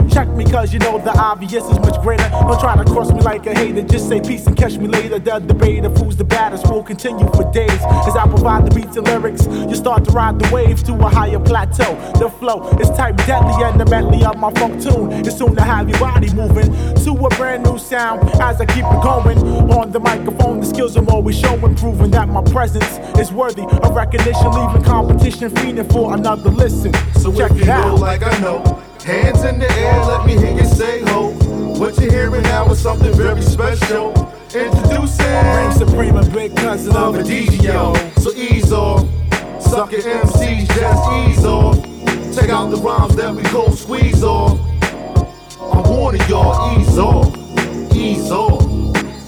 Check 0.09 0.29
me 0.29 0.45
cause 0.45 0.73
you 0.73 0.79
know 0.79 0.99
the 0.99 1.11
obvious 1.19 1.65
is 1.65 1.79
much 1.81 2.01
greater. 2.03 2.29
Don't 2.31 2.61
try 2.61 2.77
to 2.77 2.85
cross 2.85 3.13
me 3.13 3.21
like 3.21 3.47
a 3.47 3.55
hater, 3.55 3.83
just 3.83 4.09
say 4.09 4.21
peace 4.21 4.47
and 4.47 4.57
catch 4.57 4.77
me 4.77 4.87
later. 4.87 5.19
The 5.19 5.41
debate 5.41 5.85
of 5.85 5.97
who's 5.97 6.17
the 6.17 6.25
baddest 6.25 6.71
will 6.71 6.85
continue 6.85 7.29
for 7.31 7.51
days. 7.53 7.81
As 8.07 8.15
I 8.15 8.27
provide 8.29 8.65
the 8.71 8.75
beats 8.75 8.97
and 8.97 9.07
lyrics, 9.09 9.47
you 9.47 9.75
start 9.75 10.05
to 10.05 10.13
ride 10.13 10.39
the 10.39 10.49
wave 10.55 10.85
to 10.85 10.95
a 10.95 11.09
higher 11.09 11.41
plateau. 11.41 11.97
The 12.19 12.31
flow 12.31 12.60
is 12.81 12.91
type 12.91 13.17
deadly 13.27 13.63
and 13.65 13.81
the 13.81 13.87
medley 13.87 14.25
of 14.25 14.37
my 14.37 14.51
funk 14.53 14.83
tune 14.83 15.13
It's 15.13 15.37
soon 15.37 15.55
to 15.57 15.63
have 15.63 15.89
your 15.89 15.99
body 15.99 16.33
moving 16.35 16.73
to 17.05 17.11
a 17.13 17.29
brand 17.37 17.65
new 17.65 17.79
sound 17.79 18.29
as 18.41 18.61
I 18.61 18.67
keep 18.67 18.85
it 18.85 19.03
going. 19.03 19.39
On 19.71 19.91
the 19.91 20.01
microphone, 20.01 20.61
the 20.61 20.67
skills 20.67 20.97
I'm 20.97 21.09
always 21.09 21.39
showing, 21.39 21.75
proving 21.75 22.11
that 22.11 22.29
my 22.29 22.43
presence 22.43 22.99
is 23.19 23.33
worthy 23.33 23.63
of 23.63 23.95
recognition, 23.95 24.51
leaving 24.53 24.83
competition 24.83 25.51
feeding 25.57 25.89
for 25.89 26.15
another 26.15 26.51
listen. 26.51 26.93
So 27.15 27.33
check 27.33 27.53
it 27.53 27.69
out. 27.69 27.99
like 27.99 28.23
I 28.23 28.39
know, 28.41 28.59
hands 29.05 29.43
in 29.45 29.59
the 29.59 29.71
air, 29.73 30.05
let 30.05 30.27
me 30.27 30.37
hear 30.37 30.55
you 30.57 30.65
say 30.65 31.03
ho. 31.05 31.31
What 31.79 31.99
you're 31.99 32.13
hearing 32.13 32.43
now 32.43 32.71
is 32.71 32.81
something 32.81 33.13
very 33.15 33.43
special. 33.43 34.13
Introducing 34.55 35.27
Reign 35.27 35.73
supreme 35.73 36.17
and 36.17 36.33
big 36.33 36.55
cousin 36.57 36.95
of 36.97 37.15
a 37.15 37.23
DJ. 37.23 38.21
So 38.21 38.33
ease 38.33 38.73
off, 38.73 39.07
suck 39.63 39.93
your 39.93 40.03
MCs, 40.03 40.67
just 40.67 41.39
ease 41.39 41.45
off. 41.45 41.90
Check 42.41 42.49
out 42.49 42.71
the 42.71 42.79
rhymes 42.79 43.17
that 43.17 43.35
we 43.35 43.43
go 43.43 43.71
squeeze 43.75 44.25
off. 44.25 44.59
I'm 45.61 45.91
warning 45.91 46.23
y'all, 46.27 46.81
ease 46.81 46.97
off, 46.97 47.37
ease 47.95 48.31
off. 48.31 48.65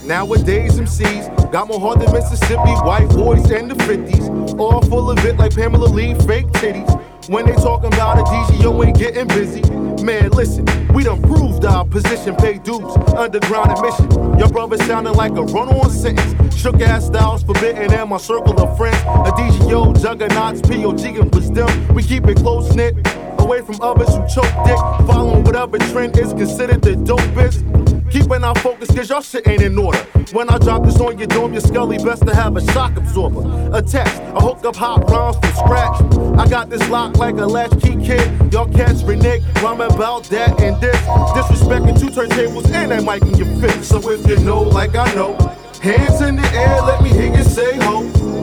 Nowadays 0.03 0.81
MCs 0.81 1.53
got 1.53 1.69
more 1.69 1.79
heart 1.79 2.01
than 2.01 2.11
Mississippi 2.11 2.73
white 2.87 3.11
boys 3.11 3.51
in 3.51 3.69
the 3.69 3.75
50s. 3.75 4.59
All 4.59 4.81
full 4.81 5.11
of 5.11 5.19
it 5.27 5.37
like 5.37 5.55
Pamela 5.55 5.89
Lee, 5.89 6.15
fake 6.27 6.47
titties. 6.53 6.89
When 7.29 7.45
they 7.45 7.53
talking 7.53 7.93
about 7.93 8.19
a 8.19 8.23
DGO 8.23 8.87
ain't 8.87 8.99
getting 8.99 9.29
busy. 9.29 9.61
Man, 10.03 10.31
listen, 10.31 10.65
we 10.93 11.05
done 11.05 11.23
proved 11.23 11.65
our 11.65 11.85
position, 11.85 12.35
pay 12.35 12.59
dues, 12.59 12.97
underground 13.17 13.71
admission. 13.71 14.11
Your 14.37 14.49
brother 14.49 14.77
sounding 14.79 15.15
like 15.15 15.31
a 15.33 15.43
run-on 15.43 15.91
sentence. 15.91 16.57
Shook 16.57 16.81
ass 16.81 17.07
styles 17.07 17.45
forbidden 17.45 17.93
in 17.93 18.09
my 18.09 18.17
circle 18.17 18.61
of 18.61 18.77
friends. 18.77 18.97
A 18.97 19.31
DGO, 19.31 20.01
juggernauts, 20.03 20.61
POG 20.63 21.21
and 21.21 21.33
wisdom. 21.33 21.95
We 21.95 22.03
keep 22.03 22.27
it 22.27 22.39
close 22.39 22.75
knit, 22.75 22.97
away 23.39 23.61
from 23.63 23.81
others 23.81 24.09
who 24.09 24.27
choke 24.27 24.53
dick. 24.65 24.79
Following 25.07 25.45
whatever 25.45 25.79
trend 25.79 26.19
is 26.19 26.33
considered 26.33 26.83
the 26.83 26.97
dopest. 26.97 27.82
Keeping 28.13 28.45
our 28.45 28.55
focus, 28.57 28.95
cause 28.95 29.09
y'all 29.09 29.23
shit 29.23 29.49
ain't 29.49 29.63
in 29.63 29.79
order. 29.79 29.97
When 30.33 30.51
I 30.51 30.59
drop 30.59 30.85
this 30.85 31.01
on 31.01 31.17
your 31.17 31.29
dome, 31.29 31.55
your 31.55 31.63
scully 31.63 31.97
best 31.97 32.27
to 32.27 32.35
have 32.35 32.59
a 32.59 32.73
shock 32.73 32.95
absorber. 32.99 33.41
A 33.75 33.81
text, 33.81 34.21
a 34.21 34.39
hook 34.39 34.67
up 34.67 34.77
hot 34.77 35.09
rhymes 35.09 35.37
from 35.37 35.55
scratch. 35.55 36.03
I 36.39 36.47
got 36.47 36.69
this 36.69 36.87
locked 36.91 37.17
like 37.17 37.37
a 37.37 37.47
latchkey 37.47 38.05
kid. 38.05 38.53
Y'all 38.53 38.71
cats 38.71 39.03
renege, 39.03 39.43
rhyming 39.63 39.91
about 39.91 40.25
that 40.25 40.61
and 40.61 40.79
this. 40.79 40.95
Disrespecting 41.33 41.99
two 41.99 42.09
turntables 42.09 42.71
and 42.71 42.91
that 42.91 43.03
mic 43.03 43.23
in 43.23 43.35
your 43.39 43.49
fit. 43.63 43.83
So 43.83 43.97
if 44.11 44.27
you 44.29 44.39
know, 44.45 44.61
like 44.61 44.95
I 44.95 45.11
know, 45.15 45.33
hands 45.81 46.21
in 46.21 46.37
the 46.37 46.47
air, 46.53 46.83
let 46.83 47.03
me 47.03 47.09
hear 47.09 47.35
you 47.35 47.45
say 47.45 47.79
ho. 47.79 48.03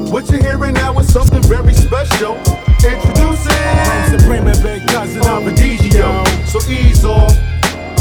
What 0.09 0.31
you're 0.31 0.41
hearing 0.41 0.73
now 0.73 0.97
is 0.97 1.13
something 1.13 1.43
very 1.43 1.75
special. 1.75 2.35
Introducing 2.83 4.17
supreme 4.17 4.47
and 4.47 4.63
big 4.63 4.87
cousin 4.87 5.21
DJ. 5.55 6.47
So 6.47 6.59
ease 6.71 7.05
off. 7.05 7.48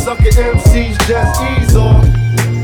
Suck 0.05 0.21
your 0.21 0.33
MCs, 0.33 0.97
just 1.07 1.43
ease 1.43 1.77
off. 1.77 2.05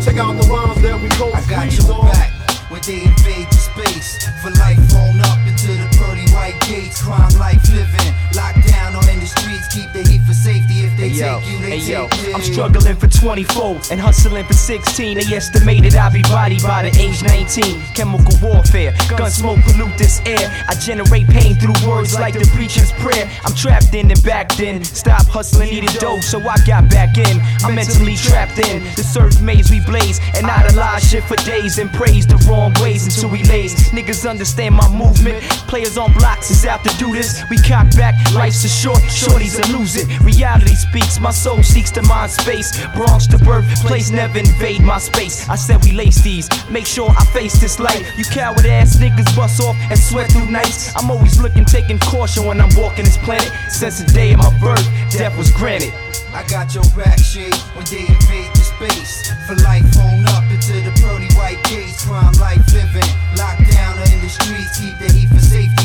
Check 0.05 0.17
out 0.17 0.33
the 0.41 0.47
rhymes 0.49 0.81
that 0.83 0.97
we 1.01 1.09
go 1.19 1.33
I 1.33 1.43
got 1.49 1.69
your 1.73 1.93
off. 1.93 2.13
back 2.13 2.33
when 2.71 2.81
they 2.87 3.03
invade 3.05 3.49
the 3.51 3.61
space. 3.61 4.17
For 4.41 4.51
life 4.61 4.81
on 4.95 5.21
up 5.21 5.41
into 5.47 5.73
the 5.73 5.89
pearly 5.99 6.29
white 6.33 6.57
gates. 6.69 7.03
Crime 7.03 7.33
life 7.39 7.61
living. 7.73 8.13
Locked 8.35 8.67
down 8.69 8.97
on 8.97 9.09
in 9.09 9.21
the 9.21 9.27
streets. 9.27 9.69
Keep 9.69 9.93
the 9.93 10.03
heat 10.09 10.23
for 10.23 10.35
safety. 10.35 10.84
They 10.97 11.09
Hey 11.09 11.17
yo, 11.19 11.41
take 11.41 11.51
you, 11.51 11.59
they 11.59 11.79
hey 11.79 11.93
yo, 11.93 12.09
take 12.09 12.35
I'm 12.35 12.43
struggling 12.43 12.97
for 12.97 13.09
24 13.09 13.81
and 13.91 14.01
hustling 14.01 14.45
for 14.45 14.53
16. 14.53 15.19
They 15.19 15.37
estimated 15.37 15.97
I'll 15.97 16.13
be 16.13 16.23
body 16.23 16.59
by 16.63 16.89
the 16.89 16.93
age 17.01 17.23
19. 17.23 17.83
Chemical 17.95 18.35
warfare, 18.41 18.95
gun 19.11 19.31
smoke 19.31 19.59
pollute 19.67 19.99
this 19.99 20.21
air. 20.25 20.47
I 20.69 20.75
generate 20.75 21.27
pain 21.27 21.57
through 21.57 21.75
words 21.87 22.15
like 22.15 22.35
the 22.35 22.49
preacher's 22.55 22.93
prayer. 22.93 23.29
I'm 23.45 23.55
trapped 23.55 23.95
in 23.95 24.11
and 24.11 24.23
back 24.23 24.55
then. 24.57 24.85
Stop 24.85 25.27
hustling, 25.27 25.71
needed 25.71 25.99
dough, 25.99 26.21
so 26.21 26.39
I 26.41 26.57
got 26.65 26.89
back 26.89 27.19
in. 27.19 27.41
I'm 27.65 27.75
mentally 27.75 28.17
trapped 28.17 28.59
in 28.59 28.85
the 28.95 29.03
surf 29.03 29.41
maze 29.41 29.71
we 29.71 29.81
blaze 29.81 30.21
and 30.37 30.47
idolize 30.47 31.11
shit 31.11 31.25
for 31.25 31.37
days 31.37 31.79
and 31.79 31.91
praise 31.93 32.27
the 32.27 32.37
wrong 32.49 32.73
ways 32.81 33.05
until 33.05 33.31
we 33.31 33.43
lays. 33.45 33.75
Niggas 33.91 34.29
understand 34.29 34.77
my 34.77 34.89
movement. 34.89 35.43
Players 35.67 35.99
on 35.99 36.13
blocks 36.13 36.51
is 36.51 36.65
out 36.65 36.85
to 36.85 36.97
do 36.99 37.13
this. 37.13 37.43
We 37.51 37.57
cock 37.59 37.91
back, 37.97 38.15
life's 38.33 38.65
a 38.65 38.69
short, 38.69 39.03
shorties 39.11 39.59
a 39.59 39.77
lose 39.77 39.97
it. 39.97 40.07
Reality 40.21 40.84
speaks, 40.91 41.21
my 41.21 41.31
soul 41.31 41.63
seeks 41.63 41.91
to 41.93 42.03
mind 42.03 42.31
space. 42.31 42.71
Bronx 42.95 43.27
to 43.29 43.39
birth, 43.39 43.67
place 43.87 44.11
never 44.11 44.39
invade 44.39 44.81
my 44.81 44.99
space. 44.99 45.49
I 45.49 45.57
said 45.57 45.85
we 45.85 45.93
lace 45.93 46.23
these, 46.23 46.49
make 46.71 46.87
sure 46.87 47.11
I 47.11 47.25
face 47.27 47.61
this 47.61 47.79
light. 47.79 48.03
You 48.17 48.25
coward 48.25 48.67
ass 48.67 48.97
niggas 48.97 49.35
bust 49.37 49.61
off 49.61 49.77
and 49.91 49.99
sweat 49.99 50.31
through 50.31 50.51
nights. 50.51 50.95
I'm 50.97 51.11
always 51.11 51.41
looking, 51.41 51.65
taking 51.65 51.99
caution 51.99 52.47
when 52.47 52.61
I'm 52.61 52.75
walking 52.77 53.05
this 53.05 53.19
planet. 53.19 53.51
Since 53.69 54.03
the 54.03 54.13
day 54.13 54.33
of 54.33 54.39
my 54.39 54.53
birth, 54.61 54.87
death 55.11 55.37
was 55.37 55.51
granted. 55.51 55.93
I 56.35 56.43
got 56.49 56.75
your 56.75 56.83
back 56.97 57.19
shade 57.19 57.55
when 57.75 57.85
they 57.87 58.03
invade 58.11 58.51
the 58.59 58.65
space. 58.67 59.31
For 59.47 59.55
life 59.63 59.87
on 59.99 60.27
up 60.35 60.43
into 60.51 60.73
the 60.83 60.91
pearly 61.01 61.31
white 61.39 61.63
gates. 61.71 62.05
Crime 62.05 62.33
life 62.43 62.65
living. 62.73 63.11
Locked 63.39 63.71
down 63.71 63.99
or 63.99 64.09
in 64.11 64.21
the 64.21 64.29
streets. 64.29 64.81
Keep 64.81 64.99
the 64.99 65.13
heat 65.15 65.29
for 65.29 65.39
safety. 65.39 65.84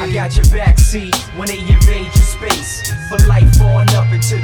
I 0.00 0.12
got 0.12 0.34
your 0.34 0.44
backseat 0.46 1.14
when 1.38 1.46
they 1.46 1.58
invade 1.58 2.06
your 2.06 2.14
space. 2.14 2.82
For 3.08 3.18
life 3.28 3.60
on 3.60 3.88
up 3.90 4.12
into 4.12 4.36
the 4.36 4.43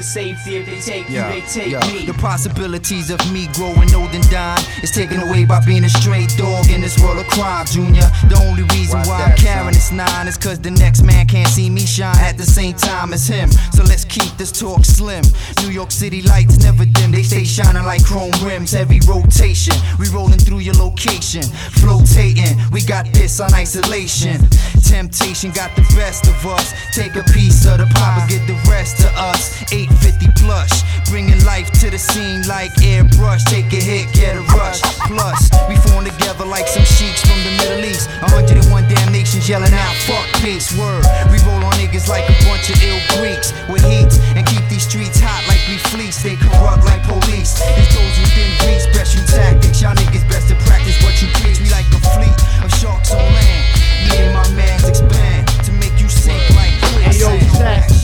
for 0.00 0.04
safety. 0.04 0.56
If 0.56 0.66
they 0.66 0.80
take 0.80 1.08
you, 1.08 1.20
they 1.20 1.40
take 1.42 1.72
me. 1.92 2.06
The 2.06 2.14
possibilities 2.14 3.10
of 3.10 3.20
me 3.32 3.48
growing 3.52 3.92
old 3.94 4.12
and 4.14 4.28
dying 4.30 4.64
is 4.82 4.90
taken 4.90 5.20
away 5.20 5.44
by 5.44 5.64
being 5.64 5.84
a 5.84 5.88
straight 5.88 6.32
dog 6.36 6.70
in 6.70 6.80
this 6.80 6.98
world 7.02 7.18
of 7.18 7.26
crime, 7.28 7.66
Junior. 7.66 8.08
The 8.28 8.40
only 8.48 8.62
reason 8.74 8.98
Watch 8.98 9.08
why 9.08 9.18
that, 9.18 9.32
I'm 9.32 9.36
carrying 9.36 9.74
this 9.74 9.92
nine 9.92 10.26
is 10.26 10.36
cause 10.36 10.58
the 10.58 10.70
next 10.70 11.02
man 11.02 11.26
can't 11.26 11.48
see 11.48 11.68
me 11.68 11.84
shine 11.84 12.16
at 12.18 12.36
the 12.38 12.44
same 12.44 12.74
time 12.74 13.12
as 13.12 13.26
him. 13.26 13.50
So 13.72 13.82
let's 13.84 14.04
keep 14.04 14.32
this 14.36 14.52
talk 14.52 14.84
slim. 14.84 15.24
New 15.62 15.70
York 15.70 15.90
City 15.90 16.22
lights 16.22 16.58
never 16.62 16.84
dim, 16.84 17.12
they 17.12 17.22
stay 17.22 17.44
shining 17.44 17.84
like 17.84 18.04
chrome 18.04 18.32
rims. 18.42 18.72
Heavy 18.72 19.00
rotation, 19.06 19.74
we 19.98 20.08
rolling 20.08 20.38
through 20.38 20.60
your 20.60 20.74
location. 20.74 21.42
Flotating, 21.80 22.56
we 22.72 22.80
got 22.82 23.06
this 23.12 23.40
on 23.40 23.52
isolation. 23.52 24.40
Temptation 24.82 25.52
got 25.52 25.74
the 25.76 25.82
best 25.94 26.26
of 26.26 26.46
us. 26.46 26.74
Take 26.92 27.14
a 27.14 27.22
piece 27.32 27.66
of 27.66 27.78
the 27.78 27.86
pie, 27.94 28.16
but 28.18 28.28
get 28.28 28.46
the 28.46 28.58
rest 28.68 28.96
to 28.98 29.08
us. 29.14 29.62
850 29.90 30.30
plush, 30.38 30.86
bringing 31.10 31.42
life 31.44 31.70
to 31.82 31.90
the 31.90 31.98
scene 31.98 32.46
like 32.46 32.70
airbrush. 32.78 33.42
Take 33.50 33.72
a 33.74 33.80
hit, 33.82 34.06
get 34.14 34.36
a 34.36 34.42
rush. 34.54 34.80
Plus, 35.10 35.50
we 35.68 35.74
form 35.90 36.04
together 36.06 36.46
like 36.46 36.68
some 36.68 36.86
sheiks 36.86 37.22
from 37.26 37.38
the 37.42 37.52
Middle 37.58 37.84
East. 37.84 38.06
101 38.30 38.86
damn 38.86 39.12
nations 39.12 39.48
yelling 39.48 39.74
out, 39.74 39.94
fuck 40.06 40.26
peace, 40.42 40.70
word. 40.78 41.02
We 41.30 41.42
roll 41.42 41.62
on 41.66 41.74
niggas 41.74 42.08
like 42.08 42.26
a 42.30 42.36
bunch 42.46 42.70
of 42.70 42.78
ill 42.82 43.02
Greeks 43.18 43.50
with 43.66 43.82
heat 43.82 44.10
and 44.38 44.46
keep 44.46 44.62
these 44.70 44.86
streets 44.86 45.18
hot 45.18 45.42
like 45.50 45.62
we 45.66 45.76
fleece. 45.90 46.22
They 46.22 46.36
corrupt 46.36 46.86
like 46.86 47.02
police. 47.04 47.58
These 47.58 47.90
those 47.94 48.16
within 48.22 48.50
reach, 48.66 48.86
special 48.86 49.22
tactics. 49.26 49.82
Y'all 49.82 49.94
niggas 49.94 50.26
best 50.30 50.48
to 50.48 50.56
practice 50.66 50.96
what 51.02 51.18
you 51.18 51.28
preach. 51.42 51.58
We 51.58 51.70
like 51.74 51.88
a 51.90 52.00
fleet 52.14 52.36
of 52.62 52.70
sharks 52.78 53.10
on 53.10 53.22
land. 53.22 53.64
Me 54.06 54.16
and 54.22 54.34
my 54.34 54.46
mans 54.54 54.86
expand 54.86 55.48
to 55.66 55.72
make 55.82 55.98
you 56.00 56.08
sink 56.08 56.40
like 56.54 56.74
Hey 57.02 57.18
yo, 57.18 57.28
quicksand. 57.28 57.60
Shaq, 57.60 57.88
quit 57.88 57.99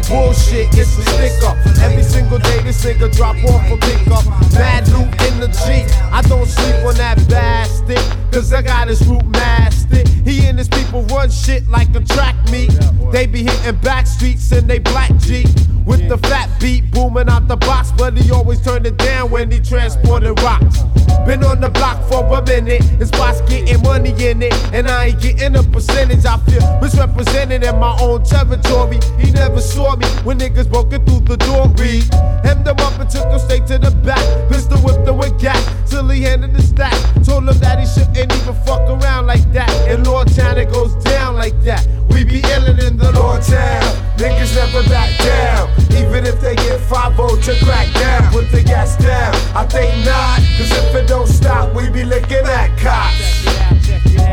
the 0.00 0.08
bullshit, 0.08 0.68
it's 0.76 0.94
the 0.96 1.02
stick 1.16 1.42
up. 1.48 1.56
Every 1.80 2.02
single 2.02 2.38
day 2.38 2.62
this 2.62 2.84
nigga 2.84 3.10
drop 3.16 3.36
off 3.44 3.64
a 3.70 3.76
pickup. 3.78 4.24
Mad 4.52 4.86
loot 4.88 5.08
in 5.24 5.40
the 5.40 5.48
Jeep. 5.64 5.88
I 6.12 6.20
don't 6.22 6.46
sleep 6.46 6.84
on 6.84 6.94
that 6.96 7.16
bastard, 7.30 7.98
cause 8.30 8.52
I 8.52 8.60
got 8.60 8.88
his 8.88 9.06
root 9.06 9.24
mastered. 9.26 10.06
He 10.08 10.46
and 10.46 10.58
his 10.58 10.68
people 10.68 11.02
run 11.04 11.30
shit 11.30 11.66
like 11.68 11.94
a 11.94 12.00
track 12.00 12.36
meet. 12.50 12.72
They 13.10 13.26
be 13.26 13.44
hitting 13.44 13.76
back 13.76 14.06
streets 14.06 14.52
in 14.52 14.66
they 14.66 14.80
black 14.80 15.16
Jeep. 15.16 15.48
With 15.86 16.08
the 16.08 16.18
fat 16.18 16.50
beat 16.60 16.90
booming 16.90 17.28
out 17.28 17.46
the 17.46 17.56
box, 17.56 17.92
but 17.96 18.18
he 18.18 18.32
always 18.32 18.60
turn 18.60 18.84
it 18.84 18.96
down 18.96 19.30
when 19.30 19.52
he 19.52 19.60
transporting 19.60 20.34
rocks. 20.42 20.82
Been 21.24 21.44
on 21.44 21.60
the 21.60 21.68
block 21.68 22.02
for 22.10 22.26
a 22.26 22.42
minute, 22.44 22.82
his 22.98 23.08
spots 23.08 23.40
getting 23.42 23.80
money 23.82 24.10
in 24.10 24.42
it, 24.42 24.52
and 24.74 24.88
I 24.88 25.06
ain't 25.06 25.20
getting 25.20 25.54
a 25.54 25.62
percentage. 25.62 26.26
I 26.26 26.38
feel 26.38 26.80
misrepresented 26.80 27.62
in 27.62 27.78
my 27.78 27.96
own 28.00 28.24
territory. 28.24 28.98
He 29.18 29.30
never 29.30 29.60
saw 29.60 29.85
me 29.94 30.06
when 30.26 30.38
niggas 30.38 30.68
broke 30.68 30.92
it 30.92 31.06
through 31.06 31.20
the 31.20 31.36
door. 31.36 31.68
Read, 31.78 32.02
hemmed 32.42 32.66
him 32.66 32.78
up 32.82 32.98
and 32.98 33.08
took 33.08 33.30
him 33.30 33.38
straight 33.38 33.66
to 33.68 33.78
the 33.78 33.92
back. 34.02 34.24
Pistol 34.50 34.78
whipped 34.78 35.06
him 35.06 35.18
with 35.18 35.38
gas 35.38 35.62
till 35.88 36.08
he 36.08 36.22
handed 36.22 36.54
the 36.54 36.62
stack. 36.62 36.96
Told 37.22 37.48
him 37.48 37.58
that 37.60 37.78
he 37.78 37.86
shouldn't 37.86 38.18
even 38.18 38.54
fuck 38.66 38.82
around 38.90 39.26
like 39.26 39.46
that 39.52 39.70
and 39.86 40.06
shine, 40.36 40.58
it 40.58 40.70
goes 40.70 40.94
down 41.04 41.34
like 41.34 41.58
that. 41.62 41.86
We 42.08 42.24
be 42.24 42.40
illin' 42.42 42.82
in 42.86 42.96
the 42.96 43.12
Lord 43.12 43.42
town. 43.42 43.82
Niggas 44.16 44.54
never 44.54 44.88
back 44.88 45.18
down. 45.18 45.70
Even 45.92 46.24
if 46.26 46.40
they 46.40 46.54
get 46.56 46.80
5 46.80 47.16
to 47.16 47.64
crack 47.64 47.92
down, 47.94 48.30
put 48.32 48.50
the 48.50 48.62
gas 48.62 48.96
down. 48.96 49.34
I 49.54 49.64
think 49.66 49.92
not, 50.04 50.38
cause 50.56 50.70
if 50.70 50.94
it 50.94 51.08
don't 51.08 51.26
stop, 51.26 51.74
we 51.74 51.88
be 51.90 52.04
licking 52.04 52.46
at 52.46 52.76
cops. 52.78 53.46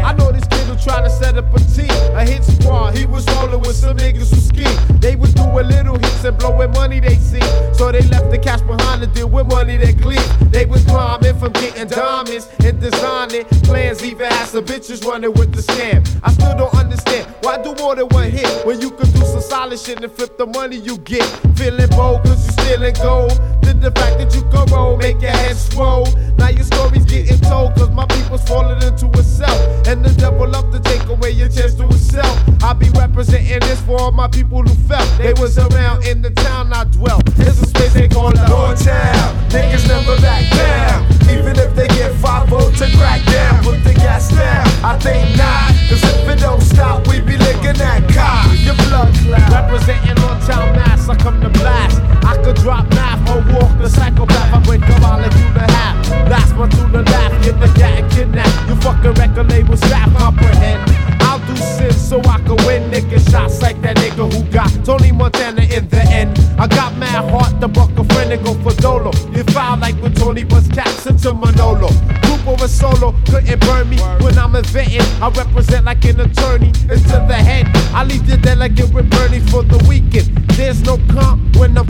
I 0.03 0.13
know 0.17 0.31
this 0.31 0.52
try 0.83 1.01
to 1.01 1.09
set 1.09 1.37
up 1.37 1.53
a 1.53 1.59
team, 1.59 1.89
a 2.13 2.25
hit 2.25 2.43
squad. 2.43 2.97
He 2.97 3.05
was 3.05 3.25
rolling 3.35 3.61
with 3.61 3.75
some 3.75 3.97
niggas 3.97 4.29
who 4.33 4.41
scheme. 4.41 4.99
They 4.99 5.15
was 5.15 5.33
doing 5.33 5.67
little 5.67 5.97
hits 5.97 6.23
and 6.23 6.37
blowing 6.37 6.71
money 6.71 6.99
they 6.99 7.15
see. 7.15 7.41
So 7.73 7.91
they 7.91 8.01
left 8.09 8.31
the 8.31 8.37
cash 8.37 8.61
behind 8.61 9.01
to 9.01 9.07
deal 9.07 9.29
with 9.29 9.47
money 9.47 9.77
they 9.77 9.93
clean. 9.93 10.21
They 10.51 10.65
was 10.65 10.83
climbing 10.83 11.37
from 11.39 11.53
getting 11.53 11.87
diamonds 11.87 12.49
and 12.63 12.79
designing 12.79 13.45
plans. 13.63 14.03
Even 14.03 14.27
had 14.27 14.45
some 14.45 14.65
bitches 14.65 15.05
running 15.05 15.33
with 15.33 15.53
the 15.53 15.61
scam. 15.61 16.05
I 16.21 16.31
still 16.33 16.57
don't 16.57 16.73
understand 16.75 17.27
why 17.41 17.61
do 17.61 17.73
more 17.75 17.95
than 17.95 18.07
one 18.09 18.29
hit 18.29 18.65
when 18.65 18.81
you 18.81 18.91
could 18.91 19.11
do 19.13 19.21
some 19.25 19.41
solid 19.41 19.79
shit 19.79 20.03
and 20.03 20.11
flip 20.11 20.37
the 20.37 20.45
money 20.45 20.77
you 20.77 20.97
get. 20.99 21.23
Feeling 21.55 21.89
bold 21.89 22.23
cause 22.23 22.45
you 22.45 22.51
stealing 22.51 22.95
gold. 22.95 23.39
Then 23.61 23.79
the 23.79 23.91
fact 23.91 24.17
that 24.19 24.35
you 24.35 24.41
can 24.51 24.65
roll 24.73 24.97
make 24.97 25.21
your 25.21 25.31
head 25.31 25.55
swole. 25.55 26.07
Now 26.43 26.49
your 26.49 26.65
story's 26.65 27.05
getting 27.05 27.39
told 27.39 27.73
cause 27.75 27.89
my 27.91 28.05
people's 28.07 28.43
falling 28.43 28.83
into 28.83 29.07
itself. 29.17 29.87
And 29.87 30.03
the 30.03 30.11
devil 30.19 30.45
love 30.45 30.73
to 30.73 30.79
take 30.81 31.07
away 31.07 31.31
your 31.31 31.47
chance 31.47 31.73
to 31.75 31.85
itself. 31.87 32.35
I 32.61 32.73
be 32.73 32.89
representing 32.89 33.61
this 33.61 33.79
for 33.79 33.95
all 34.01 34.11
my 34.11 34.27
people 34.27 34.61
who 34.61 34.75
felt 34.83 35.07
they 35.17 35.31
was 35.39 35.57
around 35.57 36.05
in 36.05 36.21
the 36.21 36.31
town 36.31 36.73
I 36.73 36.83
dwelt. 36.83 37.25
There's 37.39 37.61
a 37.61 37.65
space 37.65 37.93
they 37.93 38.09
call 38.09 38.33
the 38.33 38.45
Lord 38.49 38.75
Town. 38.75 39.31
Niggas 39.55 39.87
never 39.87 40.19
back 40.19 40.43
down. 40.51 41.07
Even 41.31 41.55
if 41.55 41.73
they 41.75 41.87
get 41.87 42.13
5 42.15 42.49
to 42.49 42.91
crack 42.97 43.23
down, 43.23 43.63
put 43.63 43.81
the 43.85 43.93
gas 43.93 44.27
down. 44.27 44.67
I 44.83 44.99
think 44.99 45.23
not, 45.37 45.71
cause 45.87 46.03
if 46.03 46.27
it 46.27 46.41
don't 46.41 46.59
stop, 46.59 47.07
we 47.07 47.21
be 47.21 47.37
licking 47.37 47.79
that 47.79 48.03
cock. 48.11 48.51
Your 48.67 48.75
blood 48.83 49.15
cloud. 49.23 49.47
Representing 49.47 50.19
on 50.27 50.41
town 50.41 50.75
mass, 50.75 51.07
I 51.07 51.15
come 51.15 51.39
to 51.39 51.47
blast. 51.47 52.01
I 52.25 52.35
could 52.43 52.57
drop 52.57 52.89
math 52.89 53.23
or 53.31 53.39
walk 53.55 53.71
the 53.79 53.87
psychopath. 53.87 54.53
I 54.53 54.59
break 54.59 54.81
a 54.81 54.95
all 55.05 55.23
of 55.23 55.31
you 55.39 55.53
to 55.53 55.71
half. 55.71 55.93
Last 56.33 56.57
one 56.57 56.71
to 56.71 56.83
the 56.91 57.03
laugh, 57.03 57.31
get 57.43 57.59
the 57.59 57.71
gat 57.77 58.11
and. 58.17 58.33
You 58.67 58.75
fucking 58.81 59.13
record 59.21 59.51
label 59.51 59.77
strap, 59.77 60.09
comprehend. 60.17 60.81
I'll 61.21 61.37
do 61.45 61.55
sin 61.55 61.93
so 61.93 62.17
I 62.21 62.39
can 62.39 62.57
win 62.65 62.89
nigga 62.89 63.19
shots 63.29 63.61
like 63.61 63.79
that 63.83 63.97
nigga 63.97 64.25
who 64.33 64.43
got 64.51 64.71
Tony 64.83 65.11
Montana 65.11 65.61
in 65.61 65.87
the 65.89 66.01
end. 66.09 66.39
I 66.57 66.65
got 66.65 66.97
mad 66.97 67.29
heart 67.29 67.61
to 67.61 67.67
buck 67.67 67.91
a 67.99 68.03
friend 68.15 68.33
and 68.33 68.43
go 68.43 68.55
for 68.63 68.73
Dolo. 68.81 69.11
You 69.31 69.43
foul 69.53 69.77
like 69.77 69.93
when 70.01 70.15
Tony 70.15 70.43
bust 70.43 70.71
caps 70.71 71.05
into 71.05 71.35
Manolo. 71.35 71.89
Group 72.23 72.47
over 72.47 72.67
solo 72.67 73.13
couldn't 73.29 73.59
burn 73.59 73.87
me 73.87 73.99
when 74.23 74.35
I'm 74.39 74.55
inventing. 74.55 75.05
I 75.21 75.29
represent 75.29 75.85
like 75.85 76.03
an 76.05 76.19
attorney. 76.19 76.71
It's 76.89 77.03
to 77.11 77.23
the 77.29 77.35
head. 77.35 77.67
I 77.93 78.05
leave 78.05 78.25
the 78.25 78.37
delegate 78.37 78.91
with 78.91 79.07
Bernie 79.11 79.39
for 79.51 79.61
the 79.61 79.77
weekend. 79.87 80.35
There's 80.57 80.81
no 80.81 80.97
comp 81.13 81.57
when 81.57 81.77
I'm 81.77 81.85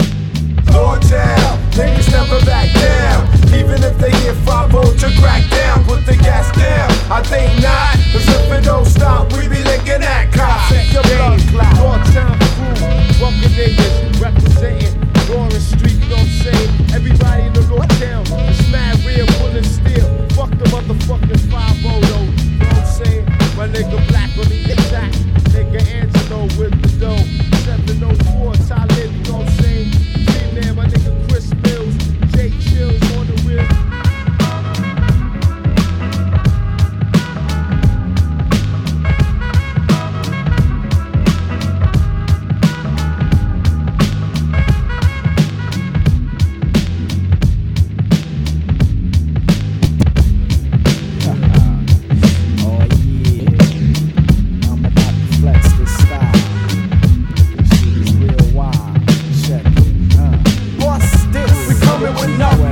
Lord 0.72 1.00
down, 1.02 1.58
niggas 1.72 2.10
never 2.10 2.38
back 2.44 2.72
down. 2.72 3.28
Even 3.54 3.82
if 3.82 3.98
they 3.98 4.10
get 4.10 4.36
5 4.46 4.70
to 4.70 5.08
crack 5.20 5.48
down, 5.50 5.84
put 5.84 6.06
the 6.06 6.16
gas 6.16 6.50
down. 6.56 6.90
I 7.10 7.22
think 7.22 7.50
not, 7.62 7.94
cause 8.12 8.26
if 8.28 8.50
it 8.52 8.64
don't 8.64 8.86
stop, 8.86 9.32
we 9.32 9.48
be 9.48 9.62
licking 9.64 10.02
at 10.02 10.32
cops. 10.32 10.72
Your 10.92 11.02
blood 11.02 11.40
clot. 11.50 11.74
Lord 11.78 12.04
town 12.12 12.38
crew, 12.38 13.20
walking 13.20 13.52
niggas, 13.54 14.20
representing 14.20 14.94
Warren 15.28 15.60
Street, 15.60 15.98
you 16.02 16.08
know 16.08 16.16
what 16.16 16.26
I'm 16.26 16.42
saying? 16.42 16.70
Everybody 16.94 17.42
in 17.42 17.52
the 17.52 17.63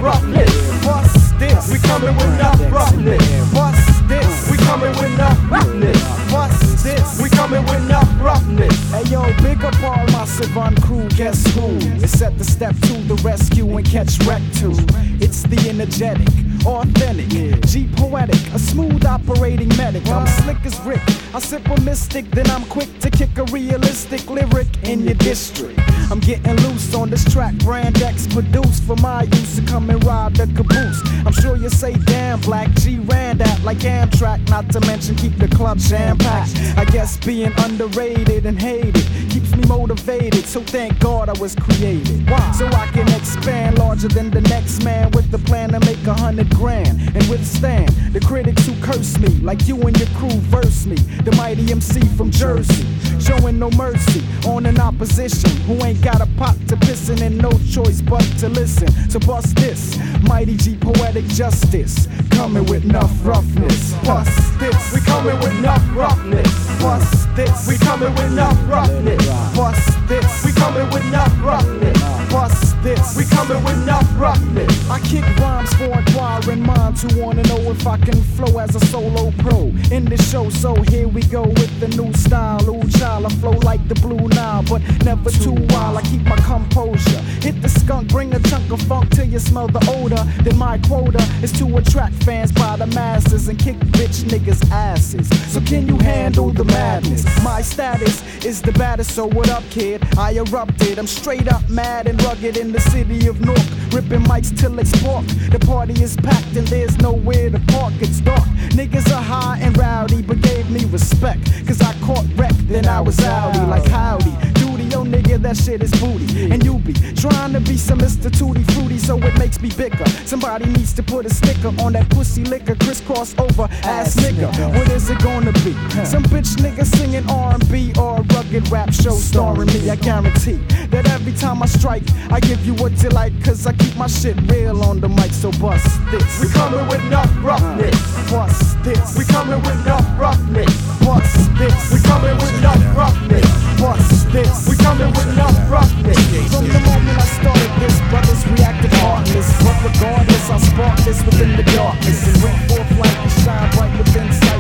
roughness. 0.03 0.51
What's 0.85 1.33
this? 1.39 1.73
We 1.73 1.79
coming 1.79 2.15
with 2.17 2.35
enough 2.35 2.61
roughness. 2.73 3.23
What's 3.55 4.01
this? 4.09 4.51
We 4.51 4.57
coming 4.59 4.91
with 4.91 5.15
enough 5.15 5.39
roughness. 5.51 6.03
What's 6.33 6.83
this? 6.83 7.23
We 7.23 7.31
coming 7.31 7.63
with 7.63 7.85
enough 7.85 8.11
roughness. 8.21 8.75
Hey 8.91 9.05
yo, 9.05 9.23
big 9.43 9.65
up 9.65 9.81
all 9.83 10.05
my 10.09 10.25
Savant 10.25 10.83
crew. 10.83 11.09
Guess 11.11 11.55
who? 11.55 11.77
It's 12.03 12.19
set 12.19 12.37
the 12.37 12.45
step 12.45 12.75
to 12.75 12.95
the 13.07 13.15
rescue 13.23 13.77
and 13.77 13.87
catch 13.87 14.19
wreck 14.27 14.43
too. 14.55 14.75
It's 15.21 15.45
the 15.45 15.69
energetic, 15.71 16.29
authentic, 16.67 17.63
G 17.67 17.89
poetic, 17.97 18.43
a 18.53 18.59
smooth 18.59 19.05
operating 19.05 19.69
medic. 19.77 20.07
I'm 20.09 20.27
slick 20.43 20.59
as 20.65 20.79
Rick. 20.81 21.03
I 21.33 21.39
sip 21.39 21.67
a 21.69 21.81
mystic, 21.83 22.29
then 22.33 22.51
I'm 22.51 22.65
quick 22.65 22.99
to 23.01 23.11
kick 23.11 23.39
a 23.39 23.45
realistic 23.45 24.29
lyric 24.29 24.67
in 24.83 25.05
your 25.05 25.15
district. 25.15 25.79
I'm 26.13 26.21
getting 26.21 26.57
loose 26.57 26.95
on 26.95 27.09
this 27.09 27.25
track, 27.33 27.55
brand 27.55 28.03
X 28.03 28.27
produced 28.27 28.83
for 28.83 28.97
my 28.97 29.23
use 29.23 29.57
to 29.57 29.63
come 29.63 29.89
and 29.89 30.05
ride 30.05 30.37
the 30.37 30.47
caboose. 30.49 31.01
I'm 31.25 31.33
sure 31.33 31.57
you 31.57 31.71
say, 31.71 31.95
damn, 32.05 32.39
Black 32.43 32.71
G 32.73 32.99
ran 32.99 33.39
that 33.39 33.63
like 33.65 33.79
Amtrak, 33.79 34.47
not 34.51 34.69
to 34.73 34.81
mention 34.81 35.15
keep 35.15 35.39
the 35.39 35.49
club 35.49 35.79
jam 35.79 36.19
packed. 36.19 36.55
I 36.77 36.85
guess 36.85 37.17
being 37.17 37.51
underrated 37.61 38.45
and 38.45 38.61
hated 38.61 39.07
keeps 39.31 39.57
me 39.57 39.65
motivated, 39.67 40.45
so 40.45 40.61
thank 40.61 40.99
God 41.01 41.31
I 41.31 41.41
was 41.41 41.55
created. 41.55 42.29
Why? 42.29 42.53
So 42.59 42.67
I 42.67 42.89
can 42.89 43.09
expand 43.15 43.79
larger 43.79 44.09
than 44.09 44.31
the 44.31 44.43
next 44.43 44.85
man 44.85 45.13
with 45.13 45.31
the 45.31 45.39
plan 45.39 45.71
to 45.71 45.81
make 45.81 46.07
a 46.07 46.13
hundred 46.13 46.51
grand 46.51 47.01
and 47.17 47.27
withstand 47.31 47.89
the 48.13 48.21
critics 48.21 48.67
who 48.67 48.79
curse 48.83 49.19
me 49.19 49.31
like 49.41 49.67
you 49.67 49.81
and 49.81 49.99
your 49.99 50.09
crew 50.09 50.39
verse 50.53 50.85
me. 50.85 50.97
The 51.25 51.33
mighty 51.37 51.73
MC 51.73 52.07
from 52.19 52.31
Jersey, 52.31 52.87
showing 53.21 53.59
no 53.59 53.71
mercy 53.71 54.23
on 54.47 54.67
an 54.67 54.81
opposition 54.81 55.51
who 55.63 55.85
ain't 55.85 56.01
got 56.03 56.21
a 56.21 56.27
pot 56.37 56.57
to 56.69 56.77
pissin' 56.77 57.21
and 57.23 57.39
no 57.39 57.51
choice 57.71 58.01
but 58.01 58.23
to 58.39 58.49
listen. 58.49 58.89
So 59.11 59.19
bust 59.21 59.57
this, 59.57 59.99
mighty 60.23 60.57
G 60.57 60.77
poetic 60.77 61.25
justice, 61.27 62.07
coming 62.43 62.67
with 62.67 62.85
enough 62.85 63.25
roughness. 63.25 63.95
Bust 64.03 64.59
this, 64.59 64.93
we 64.93 65.01
coming 65.03 65.39
with 65.39 65.57
enough 65.61 65.85
roughness. 65.95 66.51
Bust 66.83 67.29
this, 67.37 67.69
we 67.69 67.79
coming 67.79 68.13
with 68.15 68.33
enough 68.33 68.59
roughness. 68.69 69.25
Bust 69.57 70.09
this, 70.09 70.45
we 70.45 70.51
coming 70.51 70.91
with 70.91 71.05
enough 71.07 71.33
roughness. 71.41 72.01
Bust 72.33 72.83
this, 72.83 73.17
we 73.17 73.25
coming 73.27 73.63
with 73.63 73.81
enough 73.85 74.09
roughness. 74.19 74.91
I 74.91 74.99
kick 75.01 75.25
rhymes 75.39 75.73
for 75.75 75.97
inquiring 75.97 76.67
minds 76.67 77.03
who 77.03 77.23
wanna 77.23 77.45
know 77.45 77.61
if 77.71 77.87
I 77.87 77.97
can 77.99 78.21
flow 78.35 78.59
as 78.59 78.75
a 78.75 78.85
solo 78.87 79.31
pro 79.39 79.71
in 79.93 80.05
the 80.07 80.17
show. 80.17 80.51
So 80.51 80.75
here 80.91 81.07
we 81.07 81.23
go 81.23 81.43
with 81.43 81.73
the 81.79 81.89
new 81.97 82.13
style. 82.15 82.69
Ooh, 82.69 82.89
child, 82.99 83.27
I 83.27 83.29
flow 83.41 83.57
like 83.71 83.87
the 83.87 83.95
blue 83.95 84.27
Nile, 84.29 84.65
but 84.69 84.83
never 85.05 85.31
too 85.31 85.55
wild. 85.71 85.99
I 85.99 86.03
keep 86.03 86.23
my 86.23 86.39
composure. 86.39 87.23
Hit 87.47 87.63
the 87.63 87.69
skunk, 87.69 88.09
bring 88.09 88.35
a 88.35 88.41
chunk 88.41 88.73
of 88.73 88.83
funk 88.83 89.11
till 89.11 89.27
you 89.27 89.39
smell 89.39 89.69
the 89.69 89.83
odor. 89.97 90.25
Then 90.43 90.59
my 90.59 90.79
quota 90.79 91.23
is 91.41 91.53
to 91.61 91.77
attract 91.77 92.15
fans 92.25 92.32
by 92.33 92.77
the 92.77 92.87
masses 92.87 93.49
and 93.49 93.59
kick 93.59 93.77
bitch 93.93 94.25
niggas' 94.25 94.71
asses. 94.71 95.29
So 95.53 95.61
can 95.61 95.87
you 95.87 95.99
handle 95.99 96.51
the 96.51 96.65
madness? 96.65 97.25
My 97.45 97.61
status 97.61 98.23
is 98.43 98.63
the 98.63 98.73
baddest, 98.73 99.11
so 99.11 99.27
what 99.27 99.51
up, 99.51 99.63
kid? 99.69 100.03
I 100.17 100.33
erupted. 100.33 100.99
I'm 100.99 101.07
straight 101.07 101.47
up 101.53 101.69
mad 101.69 102.07
and 102.07 102.21
rugged 102.23 102.57
in 102.57 102.73
the 102.73 102.81
city 102.81 103.27
of 103.27 103.41
Newark, 103.43 103.69
ripping 103.93 104.25
mics 104.25 104.57
till 104.59 104.79
it's 104.79 104.93
pork. 105.03 105.27
The 105.51 105.59
party 105.59 106.03
is 106.03 106.17
packed 106.17 106.57
and 106.57 106.67
there's 106.69 106.97
nowhere 106.99 107.51
to 107.51 107.61
park. 107.69 107.93
It's 108.01 108.21
dark. 108.21 108.49
Niggas 108.79 109.13
are 109.15 109.23
high 109.23 109.59
and 109.61 109.77
rowdy, 109.77 110.23
but 110.23 110.41
gave 110.41 110.71
me 110.71 110.87
respect. 110.87 111.45
Cause 111.67 111.83
I 111.83 111.93
caught 112.01 112.25
wreck, 112.37 112.55
then 112.67 112.87
I 112.89 113.01
was 113.03 113.17
outy 113.19 113.69
like 113.69 113.87
howdy. 113.89 114.62
Yo 114.93 115.05
nigga 115.05 115.41
that 115.41 115.57
shit 115.57 115.83
is 115.83 115.91
booty. 115.93 116.53
And 116.53 116.63
you 116.63 116.79
be 116.79 116.93
trying 116.93 117.55
to 117.55 117.61
be 117.61 117.79
some 117.79 117.99
Mr. 117.99 118.31
Tutti 118.31 118.63
Fruity, 118.75 118.99
so 118.99 119.17
it 119.17 119.39
makes 119.39 119.59
me 119.63 119.71
bicker. 119.71 120.07
Somebody 120.27 120.67
needs 120.67 120.93
to 120.93 121.03
put 121.03 121.25
a 121.25 121.31
sticker 121.31 121.73
on 121.81 121.95
that 121.95 122.11
pussy 122.11 122.45
liquor, 122.45 122.75
crisscross 122.75 123.35
over 123.39 123.69
ass 123.85 124.17
nigga. 124.17 124.51
What 124.77 124.91
is 124.91 125.09
it 125.09 125.19
gonna 125.21 125.53
be? 125.65 125.73
Some 126.05 126.25
bitch 126.25 126.57
nigga 126.57 126.85
singing 126.85 127.25
R&B 127.31 127.95
or 127.99 128.19
a 128.19 128.23
rugged 128.35 128.71
rap 128.71 128.93
show 128.93 129.15
starring 129.15 129.69
me. 129.69 129.89
I 129.89 129.97
guarantee 129.97 130.61
that 130.93 131.09
every 131.11 131.33
time 131.33 131.63
I 131.63 131.67
strike, 131.67 132.05
I 132.31 132.39
give 132.39 132.65
you 132.65 132.75
what 132.75 132.93
you 133.03 133.09
like, 133.09 133.33
cause 133.43 133.67
I 133.67 133.73
keep 133.73 133.97
my 133.97 134.07
shit 134.07 134.37
real 134.51 134.83
on 134.85 135.01
the 135.01 135.09
mic, 135.09 135.33
so 135.33 135.51
bust 135.53 135.89
this. 136.11 136.41
We 136.41 136.49
coming 136.53 136.87
with 136.87 137.03
enough 137.05 137.33
roughness. 137.43 137.97
Bust 138.31 138.77
this. 138.85 139.17
We 139.19 139.25
coming 139.25 139.61
with 139.61 139.81
enough 139.85 140.07
roughness. 140.21 140.73
Bust 141.01 141.51
this. 141.57 141.77
We 141.93 141.99
coming 142.05 142.37
with 142.37 142.55
enough 142.59 142.85
roughness. 142.97 143.49
Bust 143.81 144.33
this. 144.33 144.69
We 144.69 144.77
coming 144.77 145.11
with 145.11 145.29
enough 145.33 145.57
roughness. 145.71 146.21
From 146.53 146.69
the 146.69 146.81
moment 146.85 147.17
I 147.17 147.27
started 147.41 147.73
this, 147.81 147.97
brothers 148.13 148.43
reacted 148.53 148.93
heartless. 149.01 149.49
But 149.65 149.77
regardless, 149.89 150.45
I 150.51 150.59
spark 150.61 150.99
this 151.09 151.25
within 151.25 151.57
the 151.57 151.65
darkness 151.73 152.21
and 152.29 152.37
bring 152.41 152.59
forth 152.69 152.91
light 153.01 153.19
and 153.25 153.33
shine 153.41 153.69
bright 153.73 153.93
within 153.99 154.33
sight 154.33 154.52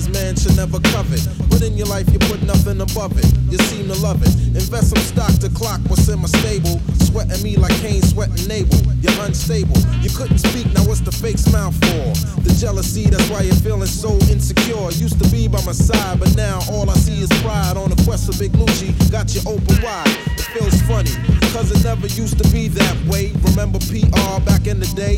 says 0.00 0.08
man 0.10 0.36
should 0.36 0.56
never 0.56 0.78
covet. 0.92 1.26
But 1.50 1.62
in 1.62 1.76
your 1.76 1.86
life 1.86 2.06
you 2.12 2.18
put 2.30 2.42
nothing 2.42 2.80
above 2.80 3.18
it. 3.18 3.26
You 3.50 3.58
seem 3.58 3.88
to 3.88 3.98
love 4.00 4.22
it. 4.22 4.34
Invest 4.54 4.94
some 4.94 5.02
stock 5.02 5.32
to 5.40 5.48
clock 5.50 5.80
what's 5.88 6.08
in 6.08 6.20
my 6.20 6.28
stable. 6.28 6.80
Sweating 7.00 7.42
me 7.42 7.56
like 7.56 7.74
Cain 7.80 8.02
sweating 8.02 8.50
Abel. 8.50 8.78
You're 9.02 9.18
unstable. 9.24 9.78
You 10.02 10.10
couldn't 10.10 10.38
speak, 10.38 10.66
now 10.74 10.84
what's 10.84 11.00
the 11.00 11.12
fake 11.12 11.38
smile 11.38 11.72
for? 11.72 12.02
The 12.42 12.54
jealousy, 12.60 13.06
that's 13.06 13.28
why 13.30 13.42
you're 13.42 13.62
feeling 13.66 13.88
so 13.88 14.12
insecure. 14.30 14.90
Used 14.92 15.18
to 15.22 15.28
be 15.30 15.48
by 15.48 15.62
my 15.64 15.72
side, 15.72 16.20
but 16.20 16.34
now 16.36 16.60
all 16.70 16.88
I 16.88 16.94
see 16.94 17.22
is 17.22 17.30
pride. 17.42 17.76
On 17.76 17.90
a 17.90 17.96
quest 18.04 18.26
for 18.26 18.38
Big 18.38 18.52
Lucci, 18.52 18.94
got 19.10 19.34
you 19.34 19.40
open 19.46 19.82
wide. 19.82 20.06
It 20.38 20.46
feels 20.54 20.80
funny, 20.82 21.14
cause 21.52 21.70
it 21.72 21.82
never 21.82 22.06
used 22.06 22.38
to 22.38 22.46
be 22.50 22.68
that 22.68 22.96
way. 23.06 23.32
Remember 23.50 23.78
PR 23.80 24.38
back 24.44 24.66
in 24.66 24.78
the 24.80 24.90
day? 24.94 25.16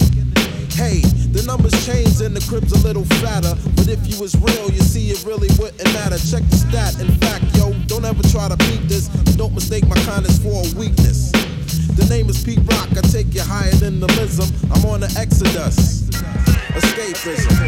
Hey, 0.80 1.04
the 1.36 1.42
numbers 1.44 1.76
changed 1.84 2.22
and 2.22 2.34
the 2.34 2.40
crib's 2.48 2.72
a 2.72 2.80
little 2.80 3.04
fatter. 3.20 3.52
But 3.76 3.88
if 3.88 4.00
you 4.08 4.18
was 4.18 4.32
real, 4.40 4.72
you 4.72 4.80
see 4.80 5.10
it 5.10 5.22
really 5.28 5.52
wouldn't 5.60 5.84
matter. 5.92 6.16
Check 6.16 6.40
the 6.48 6.56
stat. 6.56 6.98
In 6.98 7.12
fact, 7.20 7.44
yo, 7.52 7.76
don't 7.84 8.06
ever 8.06 8.22
try 8.32 8.48
to 8.48 8.56
beat 8.56 8.88
this. 8.88 9.08
Don't 9.36 9.52
mistake 9.52 9.86
my 9.86 10.00
kindness 10.08 10.40
for 10.40 10.64
a 10.64 10.68
weakness. 10.80 11.32
The 12.00 12.06
name 12.08 12.30
is 12.30 12.42
Pete 12.42 12.64
Rock. 12.64 12.88
I 12.96 13.04
take 13.12 13.28
you 13.34 13.42
higher 13.44 13.76
than 13.76 14.00
the 14.00 14.08
lism. 14.16 14.48
I'm 14.72 14.80
on 14.88 15.00
the 15.00 15.12
exodus. 15.20 16.08
Escapism. 16.72 17.60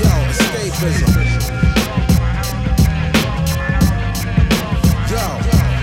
Yo, 0.00 0.12
escapism. 0.32 1.12
Yo, 5.12 5.24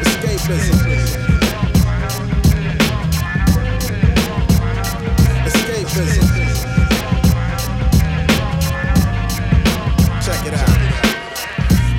escapism. 0.02 1.25
Check 5.96 6.04
it 10.46 10.54
out. 10.54 10.78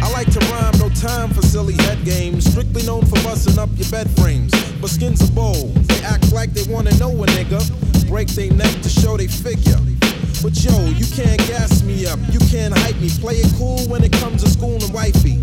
I 0.03 0.11
like 0.13 0.31
to 0.33 0.39
rhyme, 0.51 0.79
no 0.79 0.91
time 0.91 1.31
for 1.31 1.41
silly 1.41 1.73
head 1.85 2.05
games. 2.05 2.45
Strictly 2.45 2.83
known 2.83 3.07
for 3.07 3.15
busting 3.25 3.59
up 3.59 3.71
your 3.77 3.89
bed 3.89 4.11
frames. 4.21 4.53
But 4.83 4.91
skins 4.91 5.23
are 5.23 5.33
bold. 5.33 5.75
They 5.89 6.05
act 6.05 6.31
like 6.35 6.53
they 6.53 6.71
wanna 6.71 6.95
know 6.99 7.11
a 7.11 7.27
nigga. 7.27 7.65
Break 8.07 8.29
their 8.29 8.53
neck 8.53 8.83
to 8.83 8.91
show 8.91 9.17
they 9.17 9.29
figure. 9.29 9.81
But 10.43 10.63
yo, 10.63 10.77
you 10.91 11.07
can't 11.17 11.41
gas 11.49 11.83
me 11.83 12.05
up, 12.05 12.19
you 12.31 12.41
can't 12.51 12.77
hype 12.77 13.01
me. 13.01 13.09
Play 13.09 13.37
it 13.37 13.51
cool 13.57 13.79
when 13.89 14.05
it 14.05 14.13
comes 14.13 14.45
to 14.45 14.51
school 14.51 14.75
and 14.75 14.93
wifey. 14.93 15.41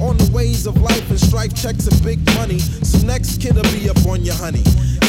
On 0.00 0.16
the 0.16 0.30
ways 0.32 0.68
of 0.68 0.80
life 0.80 1.10
and 1.10 1.18
strife 1.18 1.52
checks 1.52 1.88
and 1.88 2.00
big 2.04 2.24
money. 2.36 2.60
So 2.60 3.04
next 3.04 3.40
kid'll 3.42 3.64
be 3.74 3.90
up 3.90 4.06
on 4.06 4.24
your 4.24 4.36
honey. 4.36 4.62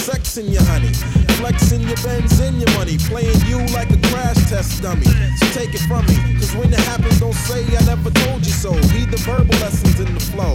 Sexing 0.09 0.51
your 0.51 0.63
honey. 0.63 0.89
Flexing 1.37 1.81
your 1.81 1.95
bends 1.97 2.39
and 2.39 2.57
your 2.59 2.71
money. 2.73 2.97
Playing 2.97 3.39
you 3.45 3.59
like 3.77 3.91
a 3.91 3.97
crash 4.09 4.41
test 4.49 4.81
dummy. 4.81 5.05
So 5.05 5.45
take 5.53 5.75
it 5.75 5.85
from 5.85 6.03
me. 6.07 6.17
Cause 6.39 6.55
when 6.55 6.73
it 6.73 6.79
happens, 6.79 7.19
don't 7.19 7.31
say 7.33 7.61
I 7.77 7.85
never 7.85 8.09
told 8.09 8.43
you 8.43 8.51
so. 8.51 8.71
Read 8.89 9.11
the 9.11 9.21
verbal 9.21 9.53
lessons 9.61 9.99
in 9.99 10.11
the 10.11 10.19
flow. 10.19 10.49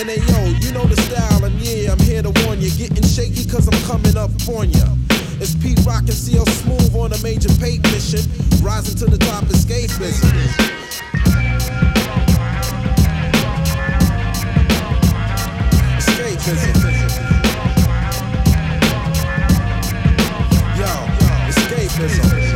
And 0.00 0.08
hey 0.08 0.16
yo, 0.16 0.40
you 0.64 0.72
know 0.72 0.86
the 0.86 0.96
style, 0.96 1.44
and 1.44 1.60
yeah, 1.60 1.92
I'm 1.92 1.98
here 1.98 2.22
to 2.22 2.32
warn 2.46 2.62
you. 2.62 2.70
Getting 2.70 3.04
shaky 3.04 3.44
cause 3.44 3.68
I'm 3.68 3.76
coming 3.84 4.16
up 4.16 4.30
on 4.48 4.70
ya. 4.70 4.88
It's 5.44 5.54
Pete 5.54 5.84
Rock 5.84 6.08
and 6.08 6.14
CL 6.14 6.46
Smooth 6.46 6.96
on 6.96 7.12
a 7.12 7.18
major 7.22 7.52
paint 7.60 7.84
mission. 7.92 8.24
Rising 8.64 8.96
to 8.96 9.04
the 9.04 9.18
top, 9.18 9.44
escapism. 9.44 10.24
Escapism. 16.00 17.39
Escapism. 22.04 22.49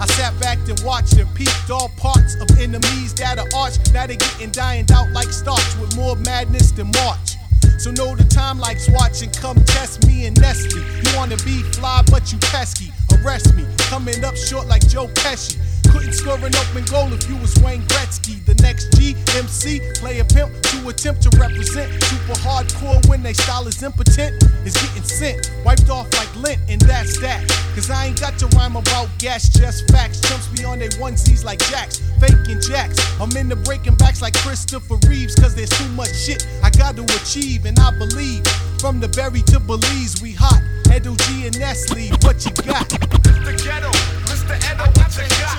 I 0.00 0.06
sat 0.06 0.38
back 0.40 0.58
and 0.68 0.78
watched 0.80 1.16
and 1.18 1.32
peeped 1.34 1.70
all 1.70 1.88
parts 1.96 2.34
of 2.36 2.50
enemies 2.58 3.14
that 3.14 3.38
are 3.38 3.48
arch. 3.54 3.74
Now 3.92 4.06
they 4.06 4.16
getting 4.16 4.50
dying 4.50 4.86
out 4.92 5.10
like 5.12 5.28
starch 5.32 5.76
with 5.80 5.94
more 5.96 6.16
madness 6.16 6.72
than 6.72 6.90
March. 7.04 7.36
So 7.78 7.90
know 7.90 8.14
the 8.14 8.24
time 8.24 8.58
like 8.58 8.78
Swatch 8.78 9.22
and 9.22 9.32
come 9.36 9.56
test 9.64 10.06
me 10.06 10.26
and 10.26 10.40
Nestle. 10.40 10.80
You 10.80 11.16
wanna 11.16 11.36
be 11.38 11.62
fly, 11.74 12.02
but 12.10 12.32
you 12.32 12.38
pesky. 12.38 12.92
Arrest 13.12 13.54
me, 13.54 13.64
coming 13.78 14.24
up 14.24 14.36
short 14.36 14.66
like 14.66 14.86
Joe 14.88 15.08
Pesci. 15.08 15.58
Couldn't 15.94 16.12
score 16.12 16.34
an 16.34 16.50
open 16.56 16.84
goal 16.90 17.12
if 17.12 17.30
you 17.30 17.36
was 17.36 17.54
Wayne 17.62 17.82
Gretzky. 17.82 18.44
The 18.44 18.56
next 18.56 18.90
GMC, 18.98 19.94
play 20.00 20.18
a 20.18 20.24
pimp 20.24 20.50
to 20.74 20.88
attempt 20.88 21.22
to 21.22 21.30
represent. 21.38 21.86
Super 22.02 22.34
hardcore 22.42 22.98
when 23.08 23.22
they 23.22 23.32
style 23.32 23.68
is 23.68 23.80
impotent. 23.80 24.42
Is 24.66 24.74
getting 24.74 25.04
sent, 25.04 25.52
wiped 25.64 25.90
off 25.90 26.12
like 26.14 26.34
lint, 26.34 26.58
and 26.68 26.80
that's 26.80 27.20
that. 27.20 27.46
Cause 27.76 27.90
I 27.90 28.06
ain't 28.06 28.20
got 28.20 28.36
to 28.40 28.48
rhyme 28.48 28.74
about 28.74 29.08
gas, 29.18 29.48
just 29.48 29.88
facts. 29.92 30.18
Jumps 30.28 30.48
be 30.48 30.64
on 30.64 30.80
they 30.80 30.88
onesies 30.98 31.44
like 31.44 31.60
jacks, 31.70 32.02
faking 32.18 32.60
jacks. 32.60 32.98
I'm 33.20 33.30
in 33.36 33.48
the 33.48 33.56
breaking 33.56 33.94
backs 33.94 34.20
like 34.20 34.34
Christopher 34.34 34.96
Reeves, 35.06 35.36
cause 35.36 35.54
there's 35.54 35.70
too 35.70 35.88
much 35.90 36.12
shit 36.12 36.44
I 36.64 36.70
got 36.70 36.96
to 36.96 37.04
achieve, 37.22 37.66
and 37.66 37.78
I 37.78 37.96
believe. 37.96 38.44
From 38.80 38.98
the 38.98 39.08
Berry 39.08 39.42
to 39.42 39.60
Belize, 39.60 40.20
we 40.20 40.32
hot. 40.32 40.60
Edo 40.94 41.14
G 41.16 41.46
and 41.46 41.58
Nestle, 41.58 42.10
what 42.22 42.44
you 42.44 42.52
got? 42.66 42.88
The 42.88 43.52
ghetto, 43.62 43.90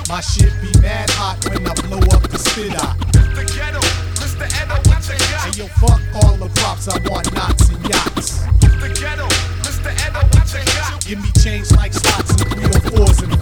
My 0.09 0.19
shit 0.19 0.51
be 0.61 0.67
mad 0.81 1.09
hot 1.11 1.39
when 1.47 1.65
I 1.65 1.73
blow 1.87 1.99
up 2.11 2.27
the 2.27 2.37
spit 2.37 2.75
out. 2.75 2.99
The 3.13 3.47
ghetto, 3.55 3.79
Mr. 4.19 4.43
Edo, 4.51 4.75
what 4.83 4.99
you 5.07 5.15
got? 5.31 5.47
Hey 5.47 5.63
yo, 5.63 5.67
fuck 5.79 6.01
all 6.15 6.35
the 6.35 6.49
props, 6.59 6.89
I 6.89 6.99
want 7.07 7.33
knots 7.33 7.69
and 7.69 7.79
yachts. 7.87 8.43
The 8.59 8.91
ghetto, 8.99 9.27
Mr. 9.63 9.95
Edo, 9.95 10.19
what 10.35 10.51
you 10.51 10.59
got? 10.75 11.05
Give 11.05 11.23
me 11.23 11.31
change 11.41 11.71
like 11.71 11.93
slots 11.93 12.31
and 12.31 12.51
304s 12.51 13.23
and 13.23 13.34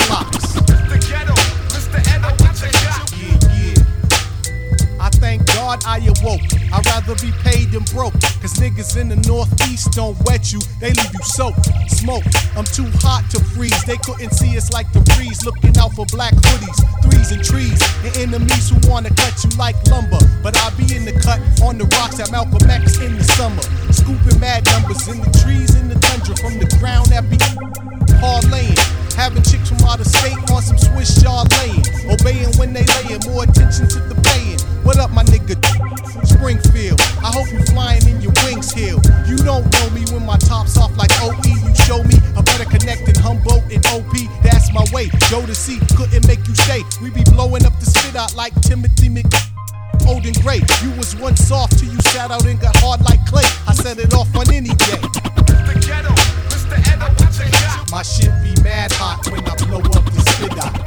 God 5.63 5.80
I 5.88 6.04
awoke. 6.04 6.43
I'd 6.76 6.84
rather 6.91 7.15
be 7.23 7.32
paid 7.39 7.71
than 7.71 7.88
broke. 7.95 8.19
Cause 8.43 8.60
niggas 8.60 8.99
in 8.99 9.08
the 9.08 9.15
northeast 9.23 9.95
don't 9.95 10.19
wet 10.28 10.52
you, 10.52 10.60
they 10.84 10.91
leave 10.91 11.13
you 11.15 11.23
soaked. 11.23 11.63
Smoke, 11.88 12.28
I'm 12.60 12.67
too 12.67 12.91
hot 12.99 13.23
to 13.32 13.39
freeze. 13.56 13.80
They 13.88 13.95
couldn't 13.95 14.36
see 14.36 14.58
us 14.58 14.73
like 14.73 14.91
the 14.91 14.99
breeze. 15.15 15.39
Looking 15.47 15.71
out 15.80 15.95
for 15.95 16.06
black 16.12 16.36
hoodies, 16.36 16.80
threes 16.99 17.32
and 17.32 17.39
trees. 17.39 17.80
And 18.04 18.12
enemies 18.28 18.76
who 18.76 18.78
wanna 18.91 19.15
cut 19.15 19.39
you 19.39 19.56
like 19.56 19.80
lumber. 19.88 20.19
But 20.43 20.60
I 20.60 20.67
be 20.76 20.84
in 20.91 21.08
the 21.08 21.15
cut 21.23 21.39
on 21.63 21.80
the 21.80 21.88
rocks 21.95 22.19
at 22.19 22.30
Malcolm 22.30 22.60
X 22.69 22.99
in 22.99 23.15
the 23.15 23.23
summer. 23.23 23.63
Scooping 23.95 24.43
mad 24.43 24.67
numbers 24.67 25.08
in 25.08 25.23
the 25.23 25.32
trees 25.47 25.80
in 25.80 25.88
the 25.88 25.95
tundra 25.95 26.36
from 26.43 26.60
the 26.60 26.67
ground 26.76 27.08
that 27.15 27.23
be 27.32 27.39
parlaying. 28.19 28.76
Having 29.15 29.47
chicks 29.47 29.71
from 29.71 29.80
out 29.88 30.04
of 30.04 30.12
state 30.12 30.36
on 30.52 30.60
some 30.60 30.78
Swiss 30.78 31.23
yard 31.23 31.47
laying. 31.63 31.88
Obeying 32.12 32.52
when 32.60 32.76
they 32.76 32.84
laying, 32.99 33.23
more 33.32 33.47
attention 33.47 33.88
to 33.88 34.04
the 34.12 34.19
paying. 34.28 34.72
What 34.84 35.00
up, 35.00 35.12
my 35.12 35.24
nigga? 35.24 35.56
Springfield. 36.28 37.00
I 37.24 37.32
hope 37.32 37.50
you're 37.52 37.65
flying 37.67 38.06
in 38.06 38.22
your 38.22 38.34
wings 38.43 38.72
here. 38.72 39.00
You 39.26 39.38
don't 39.38 39.63
know 39.72 39.89
me 39.91 40.04
when 40.12 40.26
my 40.26 40.36
top's 40.38 40.78
off 40.78 40.96
like 40.98 41.12
OE. 41.24 41.39
You 41.39 41.74
show 41.88 42.04
me 42.04 42.19
a 42.36 42.43
better 42.43 42.65
connect 42.65 43.06
than 43.06 43.15
Humboldt 43.15 43.63
and 43.72 43.86
OP. 43.88 44.12
That's 44.43 44.74
my 44.74 44.84
way. 44.91 45.08
Joe 45.32 45.46
to 45.46 45.56
see 45.56 45.80
couldn't 45.96 46.28
make 46.28 46.46
you 46.48 46.56
stay. 46.56 46.84
We 47.02 47.12
be 47.12 47.24
blowing 47.32 47.65
up 47.65 47.80
the 47.80 47.86
spit 47.86 48.15
out 48.15 48.36
like 48.36 48.54
Timothy 48.62 49.08
Mc. 49.08 49.26
Old 50.06 50.26
and 50.26 50.36
great. 50.41 50.63
You 50.84 50.91
was 51.00 51.15
once 51.15 51.39
soft 51.39 51.80
till 51.80 51.89
you 51.89 52.00
sat 52.12 52.30
out 52.30 52.46
and 52.46 52.60
got 52.60 52.76
hard 52.78 53.02
like 53.06 53.26
clay. 53.26 53.48
I 53.65 53.74
set 53.74 54.00
it 54.00 54.13
off 54.13 54.36
on 54.36 54.52
any 54.52 54.76
day. 54.76 55.00
Ghetto, 55.80 56.12
Mr. 56.52 56.76
Edo, 56.91 57.08
what 57.08 57.32
you 57.39 57.52
got? 57.52 57.89
My 57.89 58.04
shit 58.04 58.32
be 58.43 58.52
mad 58.62 58.91
hot 58.93 59.26
when 59.32 59.48
I 59.48 59.56
blow 59.63 59.80
up 59.80 60.06
the 60.12 60.22
spit 60.28 60.60
out. 60.60 60.83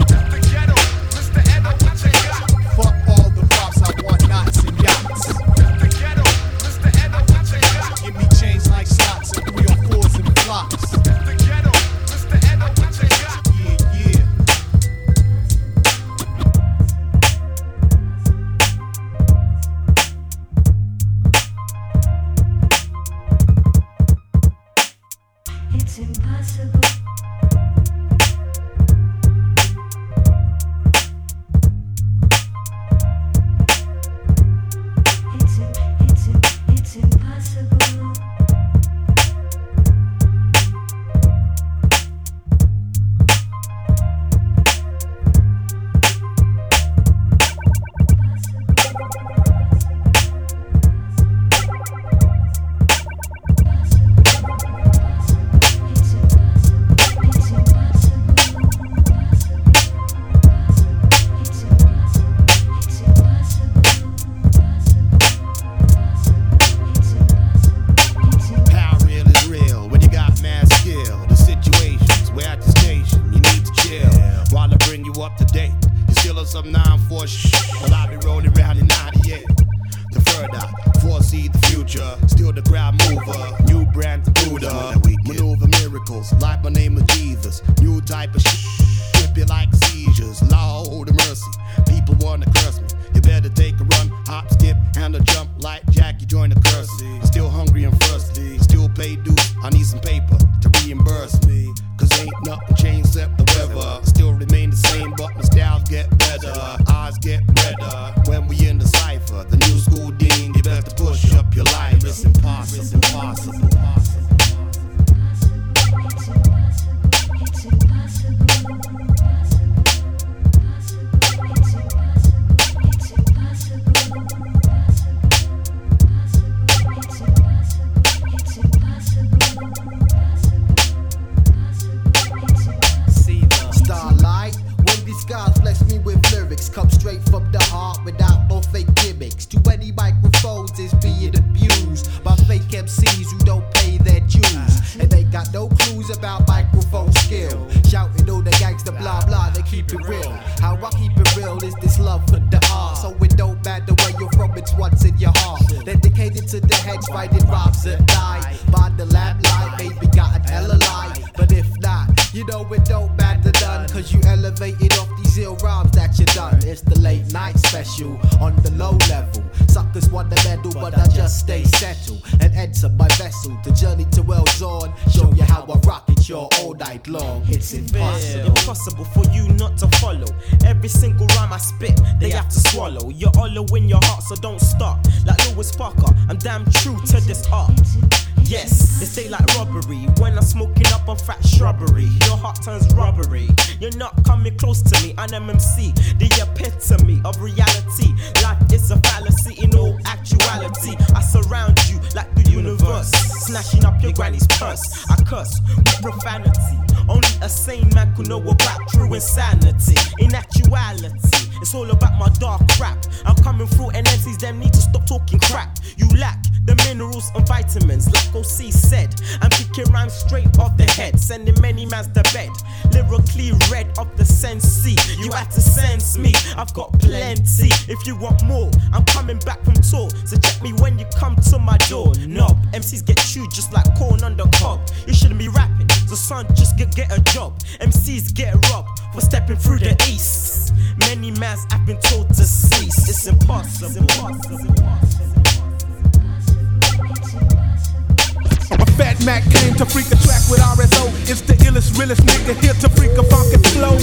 Fat 248.97 249.16
Mac 249.24 249.45
came 249.53 249.74
to 249.74 249.87
freak 249.87 250.11
a 250.11 250.16
track 250.24 250.43
with 250.51 250.61
RSO. 250.61 251.07
It's 251.31 251.43
the 251.43 251.55
illest, 251.66 251.99
realest 251.99 252.22
nigga 252.22 252.57
here 252.59 252.74
to 252.74 252.89
freak 252.97 253.12
a 253.18 253.22
funky 253.22 253.59
flow. 253.70 253.97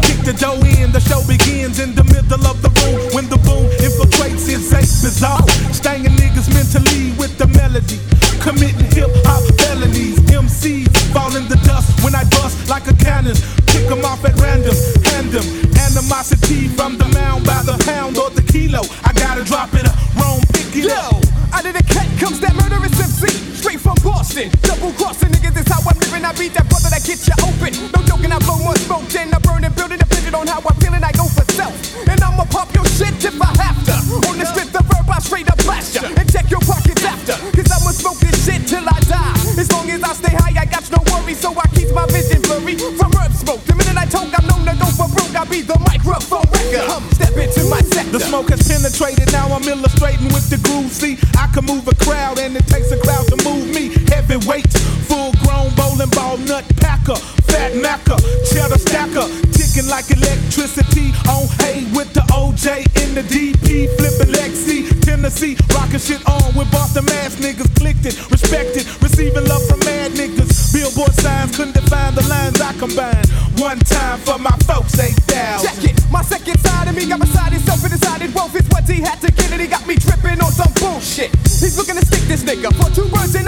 Kick 0.00 0.20
the 0.24 0.32
dough 0.38 0.60
in, 0.78 0.92
the 0.92 1.00
show 1.00 1.20
begins 1.26 1.78
in 1.78 1.94
the 1.94 2.04
middle 2.04 2.46
of 2.46 2.62
the 2.62 2.70
room. 2.80 3.12
When 3.12 3.28
the 3.28 3.38
boom 3.44 3.66
infiltrates, 3.84 4.48
it's 4.48 4.72
a 4.72 4.80
bizarre. 4.80 5.42
Stanging 5.72 6.16
niggas 6.16 6.48
mentally 6.54 7.12
with 7.18 7.36
the 7.38 7.48
melody. 7.48 7.98
Committing 8.40 8.88
hip 8.96 9.10
hop 9.26 9.42
felonies. 9.60 10.18
MCs 10.30 10.88
fall 11.12 11.34
in 11.36 11.48
the 11.48 11.56
dust 11.66 11.90
when 12.02 12.14
I 12.14 12.24
bust 12.30 12.68
like 12.68 12.86
a 12.86 12.94
cannon. 12.94 13.36
Pick 13.66 13.90
'em 13.90 14.04
off 14.04 14.24
at 14.24 14.38
random, 14.40 14.76
hand 15.04 15.34
'em. 15.34 15.46
Animosity 15.76 16.68
from 16.68 16.97
Double 24.46 24.92
crossing 24.94 25.34
niggas, 25.34 25.50
this 25.50 25.66
how 25.66 25.82
I'm 25.82 25.98
living. 25.98 26.22
I 26.22 26.30
beat 26.38 26.54
that 26.54 26.70
brother 26.70 26.86
that 26.94 27.02
gets 27.02 27.26
you 27.26 27.34
open. 27.42 27.74
No 27.90 27.98
joking, 28.06 28.30
I 28.30 28.38
blow 28.38 28.62
more 28.62 28.78
smoke 28.78 29.10
than 29.10 29.34
I 29.34 29.38
burn 29.42 29.66
and 29.66 29.74
building. 29.74 29.98
Depending 29.98 30.34
on 30.38 30.46
how 30.46 30.62
I'm 30.62 30.78
feeling, 30.78 31.02
I 31.02 31.10
go 31.18 31.26
for 31.26 31.42
self. 31.50 31.74
And 32.06 32.22
I'ma 32.22 32.46
pop 32.46 32.70
your 32.70 32.86
shit 32.86 33.18
if 33.18 33.34
I 33.34 33.50
have 33.58 33.82
to. 33.90 33.98
On 34.30 34.38
the 34.38 34.46
strength 34.46 34.78
of 34.78 34.86
verb, 34.86 35.10
I 35.10 35.18
straight 35.18 35.50
up 35.50 35.58
blast 35.66 35.98
ya. 35.98 36.06
And 36.06 36.22
check 36.30 36.46
your 36.54 36.62
pockets 36.62 37.02
after. 37.02 37.34
Cause 37.50 37.66
I'ma 37.66 37.90
smoke 37.90 38.22
this 38.22 38.38
shit 38.46 38.62
till 38.62 38.86
I 38.86 38.98
die. 39.10 39.58
As 39.58 39.66
long 39.74 39.90
as 39.90 40.06
I 40.06 40.12
stay 40.14 40.34
high, 40.38 40.54
I 40.54 40.70
got 40.70 40.86
no 40.94 41.02
worry. 41.10 41.34
So 41.34 41.50
I 41.58 41.66
keep 41.74 41.90
my 41.90 42.06
vision 42.06 42.38
blurry 42.46 42.78
from 42.94 43.10
herb 43.18 43.34
smoke. 43.34 43.66
The 43.66 43.74
minute 43.74 43.98
I 43.98 44.06
talk, 44.06 44.30
I'm 44.38 44.46
known 44.46 44.62
to 44.70 44.74
go 44.78 44.86
for 44.94 45.10
broke. 45.18 45.34
I 45.34 45.50
be 45.50 45.66
the 45.66 45.74
microphone 45.82 46.46
wrecker. 46.54 46.86
Step 47.18 47.34
into 47.34 47.66
my 47.66 47.82
sector. 47.90 48.14
The 48.14 48.22
smoke 48.22 48.54
has 48.54 48.62
penetrated, 48.62 49.34
now 49.34 49.50
I'm 49.50 49.66
illustrating 49.66 50.30
with 50.30 50.46
the 50.46 50.62
groove. 50.62 50.94
See, 50.94 51.18
I 51.34 51.50
can 51.50 51.66
move 51.66 51.90
a 51.90 51.96
crowd, 51.98 52.38
and 52.38 52.54
it 52.54 52.66
takes 52.70 52.94
a 52.94 52.98
crowd 53.02 53.26
to 53.34 53.36
move 53.42 53.57
Heavyweight, 54.38 54.70
full 55.10 55.32
grown 55.42 55.74
bowling 55.74 56.10
ball 56.10 56.38
nut 56.38 56.64
packer, 56.78 57.16
fat 57.50 57.74
macker, 57.74 58.14
cheddar 58.46 58.78
stacker, 58.78 59.26
ticking 59.50 59.90
like 59.90 60.08
electricity. 60.14 61.10
On 61.26 61.50
hay 61.58 61.82
with 61.90 62.12
the 62.14 62.22
OJ 62.30 62.86
in 63.02 63.18
the 63.18 63.22
DP, 63.22 63.90
flipping 63.98 64.32
Lexi, 64.32 64.86
Tennessee, 65.02 65.56
rocking 65.74 65.98
shit 65.98 66.22
on 66.28 66.54
with 66.54 66.70
Boston 66.70 67.10
ass 67.18 67.34
niggas, 67.42 67.74
clicked 67.74 68.06
it, 68.06 68.14
respected, 68.30 68.86
receiving 69.02 69.44
love 69.48 69.66
from 69.66 69.80
mad 69.80 70.12
niggas. 70.12 70.72
Billboard 70.72 71.14
signs 71.14 71.56
couldn't 71.56 71.74
define 71.74 72.14
the 72.14 72.22
lines 72.28 72.60
I 72.60 72.72
combine. 72.78 73.26
One 73.58 73.80
time 73.80 74.20
for 74.20 74.38
my 74.38 74.54
folks, 74.70 74.96
8,000. 74.96 75.66
Check 75.66 75.82
it, 75.82 75.98
my 76.12 76.22
second 76.22 76.60
side 76.60 76.86
of 76.86 76.94
me 76.94 77.06
got 77.06 77.18
beside 77.18 77.52
himself 77.52 77.82
and 77.82 77.90
decided 77.90 78.32
wealth 78.36 78.54
is 78.54 78.68
what 78.68 78.88
he 78.88 79.00
had 79.00 79.20
to 79.20 79.32
get 79.32 79.50
and 79.50 79.60
he 79.60 79.66
got 79.66 79.84
me 79.84 79.96
tripping 79.96 80.38
on 80.40 80.52
some 80.52 80.70
bullshit. 80.78 81.34
He's 81.58 81.76
looking 81.76 81.96
to 81.96 82.06
stick 82.06 82.22
this 82.30 82.44
nigga 82.44 82.70
for 82.78 82.86
two 82.94 83.10
words 83.10 83.34
and 83.34 83.47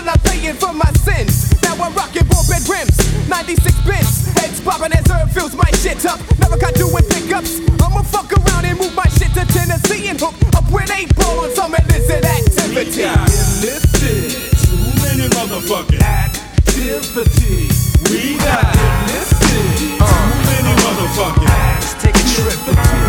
again 0.00 0.04
till 0.04 0.10
I'm 0.10 0.20
paying 0.20 0.56
for 0.56 0.72
my 0.72 0.90
sins. 1.04 1.50
Now 1.62 1.74
I'm 1.74 1.94
rocking 1.94 2.24
four 2.24 2.42
bed 2.48 2.66
rims, 2.68 3.28
96 3.28 3.80
bits, 3.86 4.26
heads 4.34 4.60
popping 4.60 4.92
as 4.92 5.06
herb 5.10 5.30
fills 5.30 5.54
my 5.54 5.70
shit 5.72 6.04
up. 6.06 6.20
Never 6.38 6.56
got 6.56 6.74
doing 6.74 7.04
pickups. 7.10 7.60
I'ma 7.80 8.02
fuck 8.02 8.32
around 8.32 8.64
and 8.64 8.78
move 8.78 8.94
my 8.94 9.06
shit 9.08 9.32
to 9.34 9.44
Tennessee 9.46 10.08
and 10.08 10.20
hook 10.20 10.34
up 10.56 10.70
with 10.70 10.90
8Ball 10.90 11.44
on 11.44 11.50
some 11.54 11.74
illicit 11.74 12.24
activity. 12.24 13.02
Illicit. 13.02 14.40
Too 14.64 14.76
many 15.02 15.28
motherfucking 15.36 16.02
activity. 16.02 17.68
We 18.08 18.38
got 18.38 18.74
illicit. 18.76 19.80
Too 19.80 20.16
many 20.48 20.72
motherfucking. 20.80 21.48
Let's 21.48 21.94
uh. 21.94 21.98
take 22.00 22.16
a 22.16 22.24
trip 22.28 22.99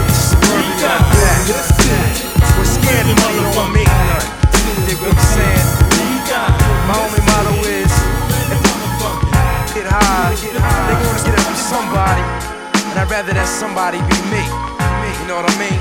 rather 13.12 13.34
that 13.34 13.46
somebody 13.46 14.00
be 14.08 14.20
me. 14.32 14.40
You 15.20 15.28
know 15.28 15.36
what 15.36 15.44
I 15.44 15.56
mean? 15.60 15.80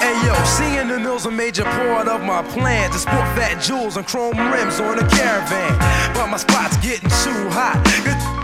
Hey 0.00 0.16
yo, 0.24 0.32
seeing 0.48 0.88
the 0.88 0.98
mill's 0.98 1.26
a 1.26 1.30
major 1.30 1.64
part 1.64 2.08
of 2.08 2.22
my 2.22 2.42
plan 2.42 2.90
to 2.92 2.98
sport 2.98 3.28
fat 3.36 3.60
jewels 3.60 3.98
and 3.98 4.06
chrome 4.06 4.38
rims 4.50 4.80
on 4.80 4.98
a 4.98 5.06
caravan. 5.06 5.76
But 6.14 6.28
my 6.28 6.38
spot's 6.38 6.78
getting 6.78 7.10
too 7.20 7.44
hot. 7.52 7.76
Good 8.04 8.41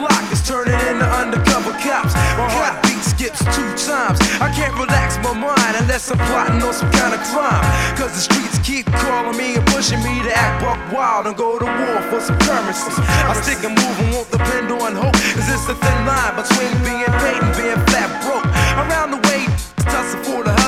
block 0.00 0.24
is 0.32 0.40
turning 0.40 0.80
into 0.88 1.04
undercover 1.04 1.76
cops. 1.84 2.16
My 2.40 2.48
heartbeat 2.48 3.04
skips 3.04 3.44
two 3.52 3.68
times. 3.76 4.16
I 4.40 4.48
can't 4.56 4.72
relax 4.80 5.20
my 5.20 5.36
mind 5.36 5.74
unless 5.76 6.10
I'm 6.10 6.18
plotting 6.32 6.62
on 6.64 6.72
some 6.72 6.90
kind 6.90 7.12
of 7.12 7.20
crime. 7.28 7.60
Cause 8.00 8.16
the 8.16 8.24
streets 8.24 8.56
keep 8.64 8.86
calling 9.04 9.36
me 9.36 9.60
and 9.60 9.66
pushing 9.68 10.00
me 10.00 10.24
to 10.24 10.32
act 10.32 10.64
buck 10.64 10.80
wild 10.90 11.26
and 11.28 11.36
go 11.36 11.58
to 11.60 11.68
war 11.68 11.98
for 12.08 12.20
some 12.20 12.38
currency. 12.40 12.90
I 13.28 13.36
stick 13.44 13.60
and 13.60 13.76
move 13.76 13.96
and 14.00 14.08
won't 14.16 14.30
depend 14.32 14.72
on 14.72 14.96
hope. 14.96 15.16
Cause 15.36 15.48
it's 15.52 15.68
a 15.68 15.76
thin 15.76 15.98
line 16.08 16.34
between 16.40 16.72
being 16.80 17.12
paid 17.20 17.40
and 17.44 17.52
being 17.60 17.80
flat 17.92 18.08
broke. 18.24 18.48
Around 18.80 19.10
the 19.12 19.20
way, 19.28 19.44
tussle 19.84 20.24
for 20.24 20.44
can't 20.44 20.59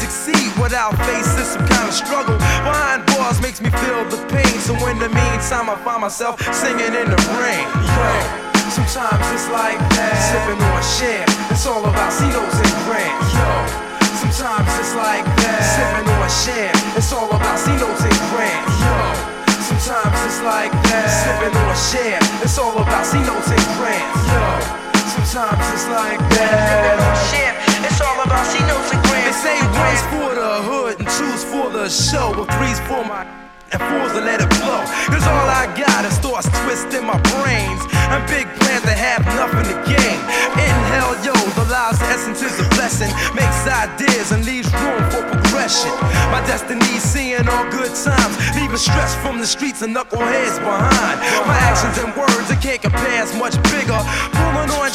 succeed 0.00 0.48
without 0.56 0.96
facing 1.04 1.44
some 1.44 1.64
kind 1.68 1.86
of 1.86 1.94
struggle. 1.94 2.36
Behind 2.64 3.04
bars 3.12 3.40
makes 3.44 3.60
me 3.60 3.68
feel 3.84 4.00
the 4.08 4.16
pain. 4.32 4.56
So 4.64 4.72
in 4.88 4.98
the 4.98 5.12
meantime, 5.12 5.68
I 5.68 5.76
find 5.84 6.00
myself 6.00 6.40
singing 6.52 6.92
in 6.96 7.06
the 7.12 7.20
rain. 7.36 7.68
Yo, 7.84 8.08
sometimes 8.72 9.24
it's 9.36 9.48
like 9.52 9.78
that. 10.00 10.16
Sipping 10.32 10.60
on 10.60 10.80
share. 10.96 11.26
It's 11.52 11.66
all 11.68 11.84
about 11.84 12.10
Cenos 12.16 12.56
and 12.56 12.74
Grant. 12.88 13.12
Yo, 13.36 13.48
sometimes 14.16 14.72
it's 14.80 14.96
like 14.96 15.24
that. 15.44 15.60
Sipping 15.76 16.08
on 16.08 16.30
share. 16.32 16.72
It's 16.96 17.12
all 17.12 17.28
about 17.28 17.58
Cenos 17.60 18.00
and 18.00 18.20
Grant. 18.32 18.64
Yo. 18.80 18.96
Sometimes 19.68 20.16
it's 20.24 20.40
like 20.40 20.72
that. 20.88 21.08
Sipping 21.12 21.54
on 21.54 21.76
share. 21.76 22.20
It's 22.40 22.56
all 22.56 22.74
about 22.80 23.04
Cenos 23.04 23.48
and 23.52 23.66
Grant. 23.76 24.08
Yo. 24.32 24.44
Sometimes 25.12 25.64
it's 25.76 25.86
like 25.92 26.18
that. 26.32 27.69
About 28.20 28.44
C 28.52 28.60
notes 28.68 28.92
and 28.92 29.00
grams. 29.08 29.24
They 29.24 29.32
say 29.32 29.56
one's 29.72 30.04
for 30.12 30.28
the 30.36 30.52
hood 30.60 31.00
and 31.00 31.08
two's 31.08 31.40
for 31.40 31.72
the 31.72 31.88
show, 31.88 32.36
but 32.36 32.52
three's 32.60 32.76
for 32.84 33.00
my. 33.00 33.24
and 33.72 33.80
fools 33.80 34.12
to 34.12 34.20
let 34.20 34.44
it 34.44 34.50
blow. 34.60 34.84
Cause 35.08 35.24
all 35.24 35.48
I 35.48 35.64
got 35.72 36.04
is 36.04 36.18
thoughts 36.18 36.44
twisting 36.60 37.06
my 37.06 37.16
brains 37.32 37.80
and 38.12 38.20
big 38.28 38.44
plans 38.60 38.84
that 38.84 38.98
have 39.00 39.24
nothing 39.40 39.64
to 39.72 39.76
gain. 39.88 40.20
Inhale, 40.52 41.16
yo, 41.24 41.32
the 41.56 41.64
the 41.64 42.06
essence 42.12 42.42
is 42.42 42.60
a 42.60 42.68
blessing. 42.76 43.08
Makes 43.32 43.64
ideas 43.64 44.32
and 44.32 44.44
leaves 44.44 44.68
room 44.68 45.00
for 45.08 45.24
progression. 45.24 45.94
My 46.28 46.44
destiny's 46.44 47.00
seeing 47.00 47.48
all 47.48 47.64
good 47.72 47.94
times, 47.94 48.36
leaving 48.52 48.76
stress 48.76 49.16
from 49.24 49.38
the 49.38 49.46
streets 49.46 49.80
and 49.80 49.96
knuckleheads 49.96 50.60
behind. 50.60 51.16
My 51.48 51.56
actions 51.56 51.96
and 52.04 52.12
words, 52.12 52.52
I 52.52 52.58
can't 52.60 52.82
compare, 52.82 53.22
it's 53.22 53.32
much 53.38 53.56
bigger. 53.72 53.96
Pulling 54.36 54.68
on 54.76 54.90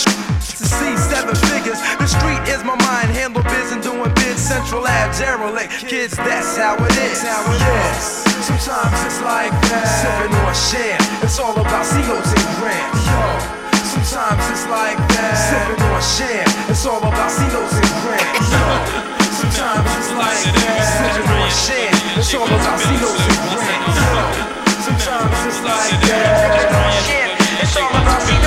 to 0.56 0.64
see 0.64 0.96
seven 0.96 1.36
figures. 1.52 1.80
The 2.00 2.08
street 2.08 2.40
is 2.48 2.64
my 2.64 2.80
mind, 2.88 3.12
handle 3.12 3.44
biz 3.44 3.76
and 3.76 3.84
doing 3.84 4.12
bids. 4.16 4.40
Central 4.40 4.88
Ave, 4.88 5.12
derelict. 5.20 5.84
Kids, 5.84 6.16
that's 6.16 6.56
how 6.56 6.80
it 6.80 6.96
is. 6.96 7.20
How 7.24 7.44
it 7.52 7.60
is. 7.60 8.24
Sometimes 8.48 8.96
it's 9.04 9.20
like 9.20 9.52
that. 9.68 9.84
Sipping 10.00 10.32
on 10.32 10.56
share. 10.56 11.00
It's 11.20 11.40
all 11.40 11.60
about 11.60 11.84
C-notes 11.84 12.32
and 12.32 12.48
grams. 12.56 13.04
Yo. 13.04 13.24
Sometimes 13.84 14.44
it's 14.48 14.68
like 14.72 15.00
that. 15.12 15.36
Sipping 15.36 15.84
on 15.92 16.00
share. 16.00 16.48
It's 16.72 16.86
all 16.88 17.04
about 17.04 17.32
C-notes 17.32 17.76
and 17.76 17.92
grams. 18.00 18.48
Yo. 18.48 18.64
Sometimes 19.36 19.92
it's 20.00 20.12
like 20.16 20.40
that. 20.56 20.88
Sipping 20.88 21.36
on 21.36 21.52
share. 21.52 21.92
It's 22.16 22.32
all 22.32 22.48
about 22.48 22.80
C-notes 22.80 23.24
and 23.28 23.40
grams. 23.52 23.98
Yo. 24.00 24.24
Sometimes 24.88 25.36
it's 25.52 25.60
like 25.68 26.00
that. 26.08 27.25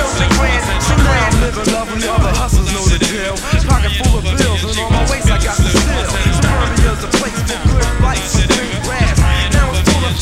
It's 0.09 0.21
all 0.21 0.25
about 0.25 0.25
C-notes 0.25 0.25
and 0.25 0.31
grams. 0.33 0.65
Sometimes 0.85 1.35
living 1.37 2.09
other 2.09 2.33
hustlers 2.33 2.71
know 2.73 2.85
the 2.89 2.99
deal. 2.99 3.35
Pocket 3.69 3.93
full 4.01 4.17
of 4.17 4.25
bills, 4.25 4.61
and 4.65 4.77
on 4.81 4.91
my 4.91 5.03
waist 5.11 5.29
I 5.29 5.37
got 5.37 5.57
the 5.57 5.69
steel. 5.69 6.09
Suburbia's 6.33 7.03
a 7.05 7.11
place 7.21 7.39
for 7.45 7.59
good 7.69 8.01
life, 8.01 8.25
for 8.33 8.47
green 8.57 8.77
grass. 8.81 9.17
Now 9.53 9.69
it's 9.69 9.85
full 9.85 10.05
of 10.05 10.15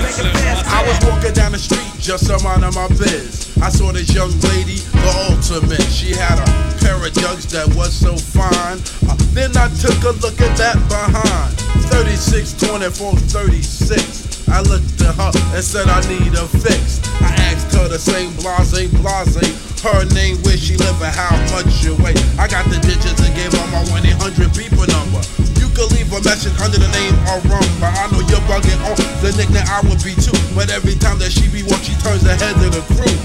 making 0.00 0.32
fast 0.32 0.64
I 0.70 0.80
was 0.86 0.98
walking 1.04 1.34
down 1.34 1.52
the 1.52 1.58
street 1.58 1.90
just 2.00 2.30
minding 2.42 2.74
my 2.74 2.88
biz. 2.88 3.56
I 3.60 3.68
saw 3.68 3.92
this 3.92 4.08
young 4.14 4.32
lady, 4.48 4.80
the 4.80 5.12
ultimate. 5.28 5.84
She 5.92 6.16
had 6.16 6.40
a 6.40 6.46
pair 6.80 6.96
of 6.96 7.12
jugs 7.12 7.46
that 7.52 7.68
was 7.76 7.92
so 7.92 8.16
fine. 8.16 8.80
Uh, 9.04 9.16
then 9.36 9.52
I 9.56 9.68
took 9.76 10.00
a 10.02 10.16
look 10.24 10.40
at 10.40 10.56
that 10.56 10.80
behind. 10.88 11.52
36, 11.92 12.54
24, 12.54 13.16
36. 13.16 14.48
I 14.48 14.60
looked 14.62 15.00
at 15.02 15.14
her 15.14 15.30
and 15.54 15.62
said 15.62 15.88
I 15.88 16.00
need 16.08 16.34
a 16.34 16.48
fix. 16.48 17.00
I 17.20 17.39
her 17.74 17.88
the 17.88 17.98
same 17.98 18.32
blase, 18.38 18.72
blase. 19.00 19.70
Her 19.80 20.04
name, 20.12 20.36
where 20.44 20.60
she 20.60 20.76
live, 20.76 21.00
and 21.00 21.14
how 21.14 21.32
much 21.56 21.68
she 21.72 21.88
weigh. 22.04 22.16
I 22.36 22.44
got 22.44 22.68
the 22.68 22.76
digits 22.84 23.16
and 23.16 23.32
gave 23.32 23.48
her 23.52 23.66
my 23.72 23.80
1 23.88 24.04
800 24.12 24.52
people 24.52 24.84
number. 24.92 25.24
You 25.56 25.72
could 25.72 25.88
leave 25.96 26.12
a 26.12 26.20
message 26.20 26.52
under 26.60 26.76
the 26.76 26.90
name 26.92 27.16
or 27.32 27.40
wrong, 27.48 27.64
but 27.80 27.92
I 27.96 28.04
know 28.12 28.20
you're 28.28 28.44
bugging 28.44 28.76
on 28.84 28.96
the 29.24 29.32
nickname 29.36 29.64
I 29.68 29.80
would 29.88 30.00
be 30.04 30.12
too. 30.20 30.36
But 30.52 30.68
every 30.68 31.00
time 31.00 31.16
that 31.24 31.32
she 31.32 31.48
be 31.48 31.64
walk, 31.64 31.80
she 31.80 31.96
turns 32.04 32.20
the 32.20 32.36
head 32.36 32.60
of 32.60 32.76
the 32.76 32.84
crew. 32.92 33.16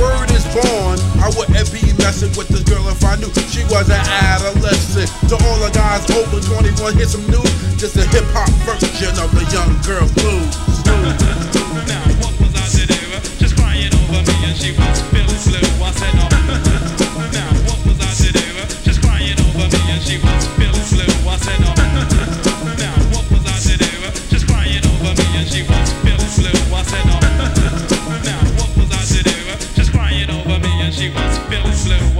Word 0.00 0.32
is 0.32 0.48
born, 0.56 0.96
I 1.20 1.28
wouldn't 1.36 1.68
be 1.68 1.84
messing 2.00 2.32
with 2.32 2.48
this 2.48 2.64
girl 2.64 2.88
if 2.88 3.04
I 3.04 3.20
knew 3.20 3.28
she 3.52 3.60
was 3.68 3.92
an 3.92 4.00
adolescent. 4.00 5.12
To 5.28 5.36
all 5.36 5.58
the 5.60 5.68
guys 5.76 6.08
over 6.16 6.40
21, 6.40 6.96
here's 6.96 7.12
some 7.12 7.26
news. 7.28 7.52
Just 7.76 7.96
a 8.00 8.08
hip 8.08 8.24
hop 8.32 8.48
version 8.64 9.12
of 9.20 9.28
the 9.36 9.44
young 9.52 9.76
girl 9.84 10.08
blues. 10.16 11.59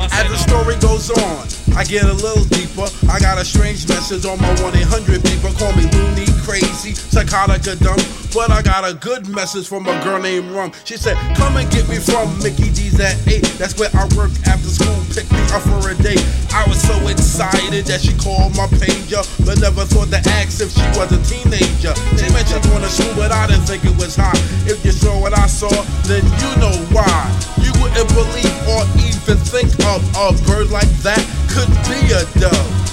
As 0.12 0.24
the 0.24 0.31
no. 0.31 0.62
story 0.62 0.76
goes 0.81 1.11
on, 1.11 1.59
I 1.77 1.85
get 1.85 2.05
a 2.05 2.12
little 2.12 2.45
deeper. 2.45 2.87
I 3.09 3.18
got 3.21 3.39
a 3.39 3.45
strange 3.45 3.89
message 3.89 4.25
on 4.27 4.41
my 4.41 4.51
1 4.62 4.77
800 4.77 5.25
people. 5.25 5.53
Call 5.55 5.73
me 5.77 5.87
loony, 5.91 6.27
crazy, 6.43 6.95
psychotic, 6.95 7.66
or 7.68 7.77
dumb. 7.77 7.99
But 8.35 8.51
I 8.51 8.62
got 8.62 8.89
a 8.89 8.95
good 8.95 9.29
message 9.29 9.66
from 9.66 9.87
a 9.89 9.95
girl 10.05 10.21
named 10.21 10.51
Rum. 10.51 10.73
She 10.85 10.97
said, 10.97 11.16
Come 11.37 11.57
and 11.57 11.71
get 11.71 11.89
me 11.89 11.99
from 11.99 12.31
Mickey 12.39 12.71
D's 12.71 12.99
at 13.01 13.18
8. 13.27 13.43
That's 13.59 13.79
where 13.79 13.91
I 13.95 14.07
work 14.14 14.31
after 14.47 14.68
school. 14.68 14.95
Pick 15.14 15.31
me 15.33 15.43
up 15.51 15.62
for 15.62 15.91
a 15.91 15.95
date. 15.99 16.23
I 16.55 16.66
was 16.68 16.81
so 16.81 16.95
excited 17.09 17.87
that 17.87 18.01
she 18.01 18.14
called 18.18 18.55
my 18.57 18.66
pager. 18.79 19.23
But 19.45 19.61
never 19.61 19.85
thought 19.85 20.11
to 20.14 20.21
ask 20.39 20.62
if 20.62 20.71
she 20.71 20.87
was 20.99 21.11
a 21.11 21.21
teenager. 21.27 21.95
She 22.18 22.27
mentioned 22.33 22.62
going 22.71 22.83
to 22.83 22.91
school, 22.91 23.14
but 23.14 23.33
I 23.33 23.47
didn't 23.47 23.66
think 23.66 23.85
it 23.85 23.97
was 23.99 24.16
hot. 24.16 24.39
If 24.66 24.85
you 24.85 24.93
saw 24.93 25.18
what 25.21 25.37
I 25.37 25.47
saw, 25.47 25.71
then 26.07 26.23
you 26.23 26.51
know 26.62 26.75
why. 26.95 27.51
Wouldn't 27.81 28.12
believe 28.12 28.57
or 28.68 28.85
even 29.01 29.41
think 29.41 29.72
of 29.89 30.05
a 30.14 30.37
bird 30.47 30.70
like 30.70 30.91
that 31.01 31.24
could 31.49 31.70
be 31.89 32.12
a 32.12 32.22
dove. 32.39 32.53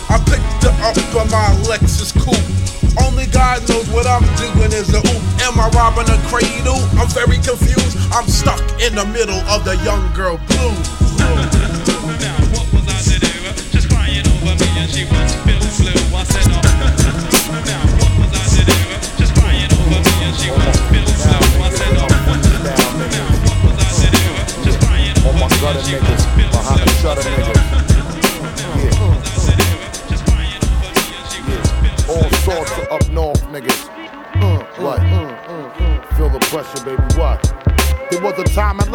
I 0.10 0.18
picked 0.24 0.64
her 0.64 0.72
up 0.80 0.96
on 1.16 1.30
my 1.30 1.52
Lexus 1.68 2.16
coupe. 2.16 2.40
Only 3.04 3.28
God 3.28 3.68
knows 3.70 3.90
what 3.90 4.08
I'm 4.08 4.24
doing 4.40 4.72
is 4.72 4.90
a 4.94 5.00
oop. 5.00 5.22
Am 5.44 5.60
I 5.60 5.70
robbing 5.76 6.10
a 6.10 6.18
cradle? 6.32 6.80
I'm 6.98 7.10
very 7.10 7.38
confused. 7.44 7.98
I'm 8.12 8.28
stuck 8.28 8.62
in 8.82 8.96
the 8.96 9.06
middle 9.06 9.40
of 9.52 9.66
the 9.66 9.76
young 9.84 10.02
girl 10.14 10.38
blues. 10.48 10.88
Now, 11.20 11.36
what 12.56 12.66
was 12.74 12.88
I 12.88 12.98
to 13.12 13.20
do? 13.20 13.28
Just 13.72 13.90
crying 13.90 14.26
over 14.26 14.56
me 14.56 14.70
and 14.80 14.90
she 14.90 15.04
was 15.06 15.36
feeling 15.44 15.74
blue. 15.78 16.16
I 16.16 16.24
said, 16.24 16.48
no. 16.50 17.37
Over 25.68 25.88
me 25.88 25.96
and 25.96 26.06
she 26.06 26.12
was 26.12 26.26
feeling 26.28 26.52
blue. 26.52 27.10
I 27.10 27.16
said, 27.22 27.40
no. 27.40 27.67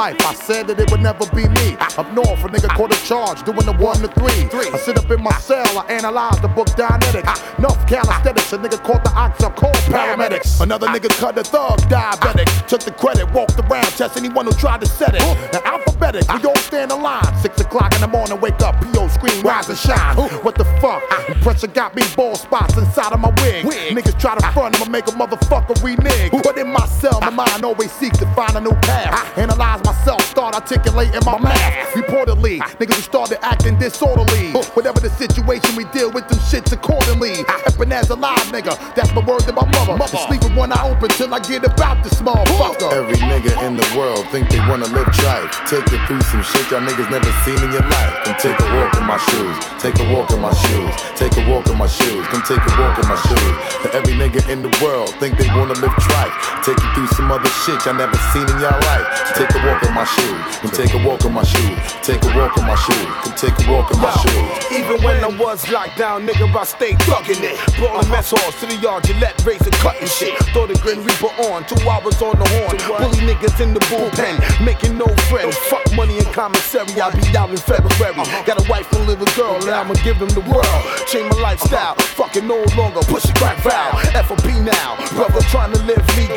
Life 0.02 0.26
I 0.26 0.34
said 0.34 0.66
that 0.66 0.80
it 0.80 0.90
would 0.90 1.00
never 1.00 1.26
be 1.30 1.46
me. 1.46 1.76
Up 2.00 2.08
north, 2.12 2.42
a 2.42 2.48
nigga 2.48 2.68
caught 2.74 2.90
a 2.90 2.98
charge 3.06 3.38
doing 3.44 3.66
the 3.70 3.76
one 3.78 3.98
to 4.02 4.08
three. 4.18 4.42
I 4.74 4.78
sit 4.78 4.98
up 4.98 5.08
in 5.10 5.22
my 5.22 5.36
cell, 5.38 5.78
I 5.78 5.84
analyze 5.98 6.40
the 6.40 6.48
book 6.48 6.68
Dianetics. 6.80 7.58
Enough 7.58 7.86
calisthenics, 7.86 8.52
a 8.52 8.58
nigga 8.58 8.82
caught 8.82 9.04
the 9.04 9.12
ox 9.14 9.42
up, 9.44 9.54
called 9.54 9.76
paramedics. 9.94 10.60
Another 10.60 10.88
nigga 10.88 11.10
cut 11.22 11.36
the 11.36 11.44
thug, 11.44 11.78
diabetic. 11.92 12.48
Took 12.66 12.82
the 12.82 12.90
credit, 12.90 13.30
walked 13.32 13.58
around, 13.60 13.90
test 14.00 14.16
anyone 14.16 14.46
who 14.46 14.52
tried 14.52 14.80
to 14.80 14.86
set 14.86 15.14
it. 15.14 15.22
Now 15.52 15.62
alphabetic, 15.72 16.26
we 16.34 16.48
all 16.48 16.56
stand 16.56 16.90
in 16.90 17.00
line. 17.00 17.32
Six 17.38 17.60
o'clock 17.60 17.94
in 17.94 18.00
the 18.00 18.08
morning, 18.08 18.40
wake 18.40 18.60
up, 18.62 18.74
PO 18.80 19.06
screen, 19.08 19.40
rise 19.42 19.68
and 19.68 19.78
shine. 19.78 20.16
What 20.42 20.56
the 20.56 20.64
fuck? 20.82 21.02
The 21.28 21.36
pressure 21.42 21.68
got 21.68 21.94
me 21.94 22.02
bald 22.16 22.38
spots 22.38 22.76
inside 22.76 23.12
of 23.12 23.20
my 23.20 23.30
wig. 23.42 23.66
Niggas 23.94 24.18
try 24.18 24.34
to 24.36 24.44
front, 24.52 24.74
I'ma 24.74 24.90
make 24.90 25.06
a 25.06 25.12
motherfucker 25.12 25.78
renege. 25.84 26.32
But 26.42 26.58
in 26.58 26.72
my 26.72 26.86
cell, 26.86 27.20
my 27.20 27.30
mind 27.30 27.64
always 27.64 27.92
seeks 27.92 28.18
to 28.18 28.26
find 28.34 28.56
a 28.56 28.60
new 28.60 28.74
path. 28.82 29.38
Analyze 29.38 29.80
myself, 29.92 30.22
start 30.24 30.54
articulating 30.54 31.20
my 31.24 31.38
math. 31.38 31.92
Reportedly, 31.92 32.58
niggas 32.80 32.96
who 32.96 33.02
started 33.02 33.38
acting 33.44 33.78
disorderly. 33.78 34.52
Whatever 34.74 35.00
the 35.00 35.10
situation, 35.10 35.76
we 35.76 35.84
deal 35.92 36.10
with 36.10 36.28
them 36.28 36.38
shits 36.38 36.72
accordingly. 36.72 37.44
Eppin' 37.68 37.92
as 37.92 38.10
a 38.10 38.16
live 38.16 38.48
nigga, 38.48 38.72
that's 38.94 39.12
my 39.12 39.24
word 39.24 39.40
to 39.44 39.52
my 39.52 39.66
mother. 39.72 40.00
Sleep 40.06 40.42
with 40.42 40.56
one 40.56 40.72
eye 40.72 40.88
open 40.88 41.10
till 41.10 41.32
I 41.32 41.40
get 41.40 41.64
about 41.64 42.02
this 42.02 42.20
motherfucker. 42.22 42.92
Every 42.92 43.20
nigga 43.20 43.52
in 43.66 43.76
the 43.76 43.86
world 43.96 44.24
think 44.32 44.48
they 44.48 44.60
wanna 44.68 44.88
live 44.96 45.08
trife. 45.12 45.52
Take 45.68 45.86
it 45.92 46.00
through 46.08 46.22
some 46.32 46.42
shit 46.42 46.70
y'all 46.70 46.80
niggas 46.80 47.10
never 47.10 47.32
seen 47.44 47.60
in 47.60 47.70
your 47.72 47.84
life. 47.84 48.14
Come 48.24 48.36
take 48.40 48.58
a 48.58 48.68
walk 48.76 48.96
in 48.96 49.04
my 49.04 49.18
shoes. 49.28 49.56
Take 49.78 49.98
a 50.00 50.06
walk 50.14 50.30
in 50.32 50.40
my 50.40 50.52
shoes. 50.52 50.94
Take 51.20 51.36
a 51.36 51.44
walk 51.50 51.68
in 51.68 51.76
my 51.76 51.86
shoes. 51.86 52.24
Come 52.32 52.42
take 52.42 52.64
a 52.64 52.72
walk 52.80 52.96
in 52.96 53.06
my 53.08 53.18
shoes. 53.28 53.54
For 53.84 53.90
every 53.92 54.14
nigga 54.14 54.40
in 54.48 54.62
the 54.62 54.72
world 54.82 55.10
think 55.20 55.36
they 55.36 55.48
wanna 55.52 55.76
live 55.84 55.94
trife. 56.08 56.34
Take 56.64 56.80
you 56.80 56.88
through 56.94 57.10
some 57.18 57.30
other 57.30 57.50
shit 57.64 57.84
y'all 57.84 57.94
never 57.94 58.16
seen 58.32 58.48
in 58.48 58.58
your 58.58 58.72
life. 58.88 59.06
Take 59.36 59.52
a 59.52 59.60
walk 59.66 59.81
in 59.82 59.94
my 59.94 60.04
shoes. 60.04 60.56
Come 60.62 60.70
take 60.70 60.94
a 60.94 61.06
walk 61.06 61.24
in 61.24 61.32
my 61.32 61.42
shoes. 61.42 61.78
Take 62.02 62.22
a 62.24 62.30
walk 62.38 62.56
in 62.58 62.64
my 62.64 62.74
shoes. 62.74 63.06
Come 63.22 63.34
take 63.36 63.56
a 63.66 63.70
walk 63.70 63.92
in 63.92 64.00
my 64.00 64.12
shoes. 64.22 64.72
Even 64.72 65.02
when 65.02 65.22
I 65.24 65.28
was 65.38 65.68
locked 65.70 65.98
down, 65.98 66.26
nigga, 66.26 66.48
I 66.54 66.64
stayed 66.64 66.98
thugging 67.00 67.42
it. 67.42 67.56
Brought 67.78 68.02
the 68.02 68.08
mess 68.08 68.30
halls 68.30 68.58
to 68.60 68.66
the 68.66 68.76
yard, 68.76 69.04
Gillette 69.04 69.44
razor 69.44 69.70
cutting 69.82 70.08
shit. 70.08 70.38
Throw 70.52 70.66
the 70.66 70.74
Grim 70.78 71.04
Reaper 71.04 71.32
on, 71.50 71.64
two 71.66 71.78
hours 71.88 72.20
on 72.22 72.38
the 72.38 72.48
horn. 72.56 72.76
Bully 73.00 73.20
niggas 73.26 73.60
in 73.60 73.74
the 73.74 73.80
bullpen, 73.90 74.38
making 74.64 74.98
no 74.98 75.06
friends. 75.28 75.56
Fuck 75.68 75.84
money 75.94 76.18
and 76.18 76.26
commissary, 76.32 77.00
I'll 77.00 77.12
be 77.12 77.22
out 77.36 77.50
in 77.50 77.56
February. 77.56 78.14
Uh-huh. 78.16 78.44
Got 78.44 78.64
a 78.64 78.70
wife 78.70 78.90
and 78.92 79.06
little 79.06 79.26
girl, 79.36 79.56
and 79.56 79.70
I'ma 79.70 79.94
give 80.04 80.18
them 80.18 80.30
the 80.30 80.44
world. 80.46 80.82
Change 81.06 81.28
my 81.34 81.40
lifestyle, 81.40 81.94
uh-huh. 81.98 82.22
fucking 82.22 82.46
no 82.46 82.62
longer 82.76 83.00
push 83.06 83.24
a 83.26 83.34
crack 83.34 83.58
valve. 83.62 84.00
FOP 84.26 84.62
now, 84.62 84.96
brother 85.14 85.40
trying 85.50 85.72
to 85.72 85.82
live 85.82 86.02
legal. 86.16 86.36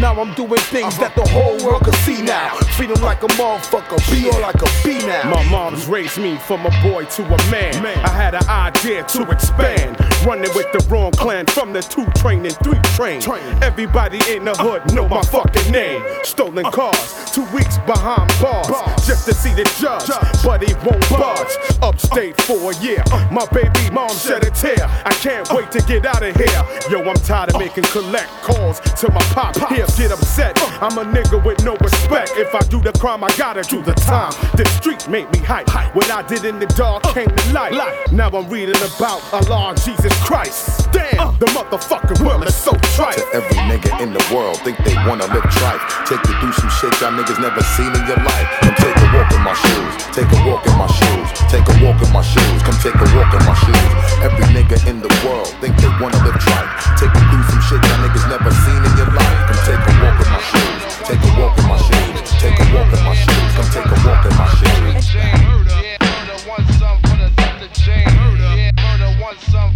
Now 0.00 0.20
I'm 0.20 0.34
doing 0.34 0.60
things 0.72 0.98
that 0.98 1.14
the 1.14 1.26
whole 1.28 1.58
world 1.64 1.84
can 1.84 1.94
see 2.04 2.22
now. 2.22 2.56
Feeling 2.84 3.00
like 3.00 3.22
a 3.22 3.28
motherfucker, 3.28 3.96
be 4.12 4.28
all 4.28 4.42
like 4.42 4.60
a 4.60 4.68
bee 4.84 4.98
now. 5.06 5.30
My 5.30 5.42
mom's 5.48 5.86
raised 5.86 6.18
me 6.18 6.36
from 6.36 6.66
a 6.66 6.70
boy 6.82 7.06
to 7.06 7.22
a 7.24 7.50
man. 7.50 7.82
man. 7.82 7.96
I 8.04 8.10
had 8.10 8.34
an 8.34 8.46
idea 8.46 9.02
to 9.04 9.30
expand. 9.30 9.96
running 10.24 10.50
with 10.54 10.70
the 10.72 10.84
wrong 10.88 11.12
clan 11.12 11.46
from 11.46 11.72
the 11.72 11.80
two 11.80 12.06
train 12.20 12.44
and 12.44 12.56
three 12.58 12.80
train. 12.92 13.22
Everybody 13.62 14.20
in 14.28 14.44
the 14.44 14.54
hood 14.54 14.94
know 14.94 15.08
my 15.08 15.22
fucking 15.22 15.70
name. 15.70 16.02
Stolen 16.24 16.64
uh. 16.64 16.70
cars, 16.70 17.30
two 17.32 17.44
weeks 17.56 17.78
behind 17.86 18.28
bars, 18.40 18.68
just 19.06 19.26
to 19.26 19.34
see 19.34 19.52
the 19.52 19.64
judge, 19.80 20.08
but 20.44 20.62
he 20.62 20.74
won't 20.84 21.08
budge. 21.10 21.52
Upstate 21.82 22.38
uh. 22.40 22.42
for 22.44 22.72
a 22.72 22.76
year, 22.80 23.02
my 23.30 23.46
baby 23.52 23.90
mom 23.92 24.10
shed 24.10 24.44
a 24.44 24.50
tear. 24.50 24.84
I 25.04 25.12
can't 25.20 25.48
wait 25.52 25.70
to 25.72 25.80
get 25.82 26.06
out 26.06 26.22
of 26.22 26.34
here. 26.36 26.62
Yo, 26.90 27.02
I'm 27.04 27.16
tired 27.16 27.50
of 27.50 27.56
uh. 27.56 27.58
making 27.58 27.84
collect 27.84 28.30
calls 28.42 28.80
to 29.00 29.10
my 29.12 29.22
pop. 29.36 29.56
He'll 29.68 29.86
get 29.96 30.12
upset. 30.12 30.60
I'm 30.80 30.96
a 30.98 31.04
nigga 31.04 31.42
with 31.44 31.64
no 31.64 31.76
respect. 31.76 32.32
If 32.36 32.54
I 32.54 32.63
do 32.68 32.80
the 32.80 32.92
crime, 32.98 33.24
I 33.24 33.30
gotta 33.36 33.62
do 33.62 33.82
the 33.82 33.94
time. 33.94 34.32
The 34.56 34.64
street 34.76 35.08
made 35.08 35.30
me 35.32 35.38
hype. 35.38 35.68
What 35.94 36.10
I 36.10 36.22
did 36.22 36.44
in 36.44 36.58
the 36.58 36.66
dark 36.78 37.02
came 37.14 37.28
to 37.28 37.52
light. 37.52 37.72
Now 38.12 38.28
I'm 38.30 38.48
reading 38.48 38.76
about 38.76 39.20
Allah 39.32 39.70
and 39.70 39.78
Jesus 39.80 40.12
Christ. 40.22 40.90
Damn, 40.92 41.18
uh. 41.18 41.30
the 41.38 41.46
motherfucking 41.56 42.24
world 42.24 42.44
is 42.46 42.54
so 42.54 42.72
trite. 42.94 43.18
To 43.18 43.26
every 43.34 43.58
nigga 43.70 43.90
in 44.00 44.12
the 44.12 44.22
world 44.34 44.58
think 44.62 44.78
they 44.84 44.94
wanna 45.06 45.26
live 45.34 45.46
trife. 45.56 45.82
Take 46.06 46.22
you 46.28 46.34
through 46.40 46.52
some 46.52 46.70
shit 46.70 46.94
y'all 47.00 47.12
niggas 47.12 47.40
never 47.40 47.62
seen 47.74 47.90
in 47.90 48.04
your 48.06 48.20
life. 48.22 48.48
Come 48.62 48.74
take 48.78 48.96
a 48.96 49.06
walk 49.14 49.30
in 49.32 49.42
my 49.42 49.54
shoes. 49.54 49.94
Take 50.14 50.30
a 50.30 50.38
walk 50.46 50.66
in 50.66 50.74
my 50.78 50.88
shoes. 50.88 51.28
Take 51.50 51.66
a 51.66 51.74
walk 51.82 51.98
in 52.00 52.10
my 52.12 52.22
shoes. 52.22 52.58
Come 52.62 52.78
take 52.78 52.98
a 52.98 53.08
walk 53.18 53.30
in 53.34 53.42
my 53.44 53.56
shoes. 53.58 53.92
Every 54.22 54.46
nigga 54.54 54.78
in 54.86 55.00
the 55.00 55.12
world 55.26 55.48
think 55.60 55.76
they 55.80 55.90
wanna 56.00 56.18
live 56.22 56.38
trife. 56.38 56.70
Take 57.00 57.12
you 57.12 57.24
through 57.30 57.44
some 57.50 57.62
shit 57.66 57.80
y'all 57.82 58.00
niggas 58.04 58.26
never 58.30 58.50
seen 58.50 58.80
in 58.84 58.92
your 58.96 59.10
life. 59.10 59.38
Come 59.50 59.60
take 59.66 59.82
a 59.82 59.92
walk 60.02 60.18
in 60.22 60.28
my 60.30 60.40
shoes. 60.40 60.83
Take 61.02 61.18
a 61.18 61.40
walk 61.40 61.58
in 61.58 61.66
my 61.66 61.76
shoes. 61.76 62.30
Take 62.40 62.58
a 62.58 62.74
walk 62.74 62.92
in 62.92 63.04
my 63.04 63.14
shoes. 63.14 63.52
Come 63.54 63.70
take 63.70 63.86
a 63.86 64.06
walk 64.06 64.24
in 64.24 64.36
my 64.36 64.46
shoes. 64.46 65.83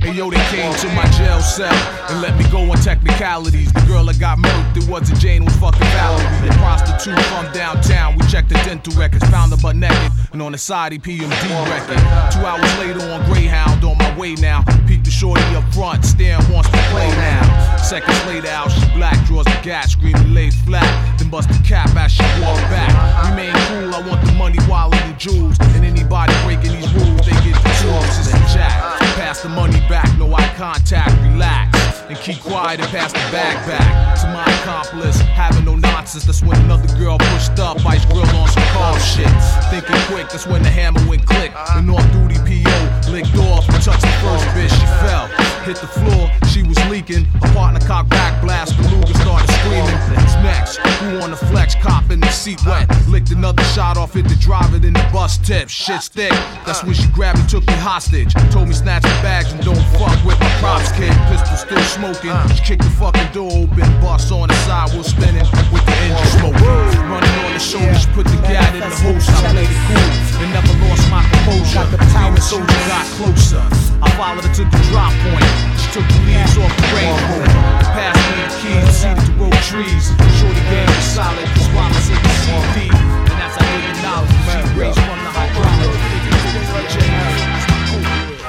Hey 0.08 0.14
yo, 0.14 0.30
they 0.30 0.40
came 0.48 0.72
to 0.72 0.88
my 0.96 1.04
jail 1.20 1.38
cell 1.42 1.68
and 2.08 2.22
let 2.22 2.34
me 2.38 2.50
go 2.50 2.60
on 2.72 2.78
technicalities. 2.78 3.70
The 3.74 3.84
girl 3.86 4.04
that 4.06 4.18
got 4.18 4.38
murked, 4.38 4.78
it 4.78 4.88
wasn't 4.88 5.20
Jane, 5.20 5.44
was 5.44 5.54
fucking 5.56 5.84
Valerie. 5.92 6.48
The 6.48 6.54
prostitute 6.56 7.20
from 7.28 7.52
downtown, 7.52 8.16
we 8.16 8.26
checked 8.26 8.48
the 8.48 8.54
dental 8.64 8.94
records, 8.96 9.28
found 9.28 9.52
her 9.52 9.58
butt 9.58 9.76
naked, 9.76 10.10
and 10.32 10.40
on 10.40 10.52
the 10.52 10.56
side 10.56 10.92
he 10.92 10.98
PMD 10.98 11.28
record. 11.68 12.00
Two 12.32 12.40
hours 12.40 12.78
later 12.80 13.04
on 13.12 13.22
Greyhound, 13.26 13.84
on 13.84 13.98
my 13.98 14.18
way 14.18 14.34
now. 14.36 14.64
Peep 14.86 15.04
the 15.04 15.10
shorty 15.10 15.44
up 15.54 15.68
front, 15.74 16.02
staring 16.02 16.40
wants 16.50 16.70
to 16.70 16.78
play 16.88 17.10
now. 17.20 17.76
Seconds 17.76 18.24
later, 18.24 18.48
out 18.48 18.72
she 18.72 18.88
black, 18.96 19.22
draws 19.26 19.44
the 19.44 19.60
gas, 19.62 19.92
screaming 19.92 20.32
lays 20.32 20.56
flat, 20.62 20.88
then 21.18 21.28
bust 21.28 21.50
the 21.50 21.60
cap 21.68 21.94
as 21.96 22.12
she 22.12 22.24
walk 22.40 22.56
back. 22.72 23.28
Remain 23.28 23.52
cool, 23.68 23.94
I 23.94 24.00
want 24.08 24.24
the 24.24 24.32
money, 24.32 24.58
wallet, 24.70 25.02
and 25.02 25.20
jewels, 25.20 25.58
and 25.76 25.84
anybody 25.84 26.32
breaking 26.44 26.72
these 26.72 26.94
rules, 26.94 27.26
they 27.26 27.36
get 27.44 27.60
the 27.88 27.94
tools. 27.94 28.18
It's 28.18 28.28
a 28.28 28.38
jack. 28.54 28.98
Pass 29.16 29.42
the 29.42 29.48
money 29.48 29.80
back, 29.88 30.06
no 30.18 30.32
eye 30.32 30.52
contact, 30.56 31.10
relax. 31.22 31.76
And 32.08 32.16
keep 32.18 32.40
quiet 32.40 32.80
and 32.80 32.88
pass 32.88 33.12
the 33.12 33.18
bag 33.30 33.56
back 33.66 34.18
to 34.20 34.26
my 34.28 34.44
accomplice. 34.60 35.20
Having 35.20 35.64
no 35.64 35.76
nonsense, 35.76 36.24
that's 36.24 36.42
when 36.42 36.58
another 36.64 36.88
girl 36.96 37.18
pushed 37.18 37.58
up, 37.58 37.84
ice 37.84 38.04
grill 38.06 38.24
on 38.24 38.48
some 38.48 38.62
car 38.72 38.98
shit. 39.00 39.28
Thinking 39.70 40.00
quick, 40.06 40.28
that's 40.30 40.46
when 40.46 40.62
the 40.62 40.70
hammer 40.70 41.06
went 41.08 41.26
click. 41.26 41.52
The 41.74 41.82
North 41.82 42.10
Duty 42.12 42.36
PO 42.36 42.97
licked 43.10 43.34
off, 43.36 43.66
touched 43.84 44.02
the 44.02 44.14
first 44.22 44.44
bitch, 44.54 44.72
she 44.72 44.86
fell. 45.04 45.26
Hit 45.64 45.76
the 45.76 45.86
floor, 45.86 46.30
she 46.48 46.62
was 46.62 46.78
leaking. 46.88 47.26
A 47.42 47.48
partner 47.52 47.80
cocked 47.80 48.10
back 48.10 48.40
blast, 48.42 48.76
the 48.76 48.88
Luger 48.88 49.14
started 49.14 49.50
screaming. 49.60 49.98
Who's 50.08 50.36
next? 50.42 50.78
Who 51.00 51.20
on 51.20 51.30
the 51.30 51.36
flex? 51.36 51.74
Cop 51.76 52.10
in 52.10 52.20
the 52.20 52.30
seat 52.30 52.64
wet. 52.64 52.88
Licked 53.08 53.30
another 53.30 53.62
shot 53.64 53.96
off, 53.96 54.14
hit 54.14 54.28
the 54.28 54.36
driver, 54.36 54.78
then 54.78 54.94
the 54.94 55.08
bus 55.12 55.38
tip. 55.38 55.68
Shit's 55.68 56.08
thick. 56.08 56.32
That's 56.64 56.82
when 56.84 56.94
she 56.94 57.08
grabbed 57.08 57.38
me, 57.38 57.46
took 57.46 57.66
me 57.66 57.74
hostage. 57.74 58.32
Told 58.50 58.68
me 58.68 58.74
snatch 58.74 59.02
the 59.02 59.16
bags 59.20 59.52
and 59.52 59.62
don't 59.62 59.84
fuck 59.98 60.16
with 60.24 60.38
my 60.40 60.50
props, 60.60 60.92
kid. 60.92 61.12
Pistol 61.28 61.56
still 61.56 61.84
smoking. 61.84 62.32
She 62.56 62.62
kicked 62.64 62.84
the 62.84 62.90
fucking 62.90 63.32
door 63.32 63.50
open, 63.52 63.88
bust 64.00 64.32
on 64.32 64.48
the 64.48 64.54
side, 64.64 64.90
we're 64.96 65.02
spinning 65.02 65.46
with 65.72 65.84
the 65.84 65.94
engine 66.08 66.32
smoking. 66.38 66.64
Running 67.08 67.34
on 67.44 67.52
the 67.52 67.60
shoulders, 67.60 68.06
put 68.16 68.26
the 68.26 68.36
gat 68.48 68.74
in 68.74 68.80
the 68.80 68.94
holster. 69.04 69.32
I 69.32 69.52
played 69.52 69.68
it 69.68 69.80
cool 69.88 70.28
and 70.40 70.52
never 70.52 70.74
lost 70.88 71.04
my 71.10 71.22
composure. 71.28 71.84
Demon 72.12 72.40
soldier 72.40 72.80
got 72.98 73.06
closer. 73.14 73.62
I 74.02 74.10
followed 74.18 74.44
her 74.44 74.54
to 74.54 74.64
the 74.64 74.80
drop 74.90 75.14
point. 75.22 75.46
She 75.78 75.86
took 75.94 76.06
the 76.10 76.18
leaves 76.26 76.58
off 76.58 76.74
the 76.74 76.86
rainbow. 76.94 77.46
Passed 77.94 78.22
me 78.26 78.36
the 78.42 78.50
keys, 78.58 78.90
seated 78.98 79.22
to 79.26 79.32
roll 79.38 79.58
trees. 79.70 80.10
Shorty 80.38 80.62
game 80.70 80.90
was 80.90 81.06
solid, 81.14 81.46
while 81.74 81.90
I 81.90 82.00
said 82.02 82.18
the 82.18 82.32
CD. 82.42 82.90
And 82.90 83.38
as 83.38 83.54
I 83.54 83.66
the 83.86 83.94
knowledge, 84.02 84.34
she 84.50 84.58
raised 84.78 84.98
from 84.98 85.18
the 85.22 85.30
hydraulic. 85.30 85.98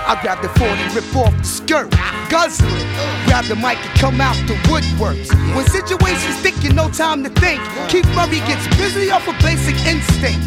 I 0.09 0.17
grab 0.23 0.41
the 0.41 0.49
40, 0.57 0.95
rip 0.95 1.15
off 1.15 1.37
the 1.37 1.43
skirt, 1.43 1.93
guzzle 2.29 2.69
it. 2.69 2.87
Grab 3.25 3.45
the 3.45 3.55
mic 3.55 3.77
and 3.81 3.99
come 3.99 4.21
out 4.21 4.37
the 4.47 4.55
woodworks. 4.69 5.33
When 5.55 5.65
situations 5.67 6.37
thicken, 6.39 6.75
no 6.75 6.89
time 6.89 7.23
to 7.23 7.29
think. 7.41 7.59
Keith 7.89 8.07
Murray 8.15 8.39
gets 8.45 8.65
busy 8.77 9.11
off 9.11 9.27
a 9.27 9.33
basic 9.41 9.75
instinct. 9.85 10.39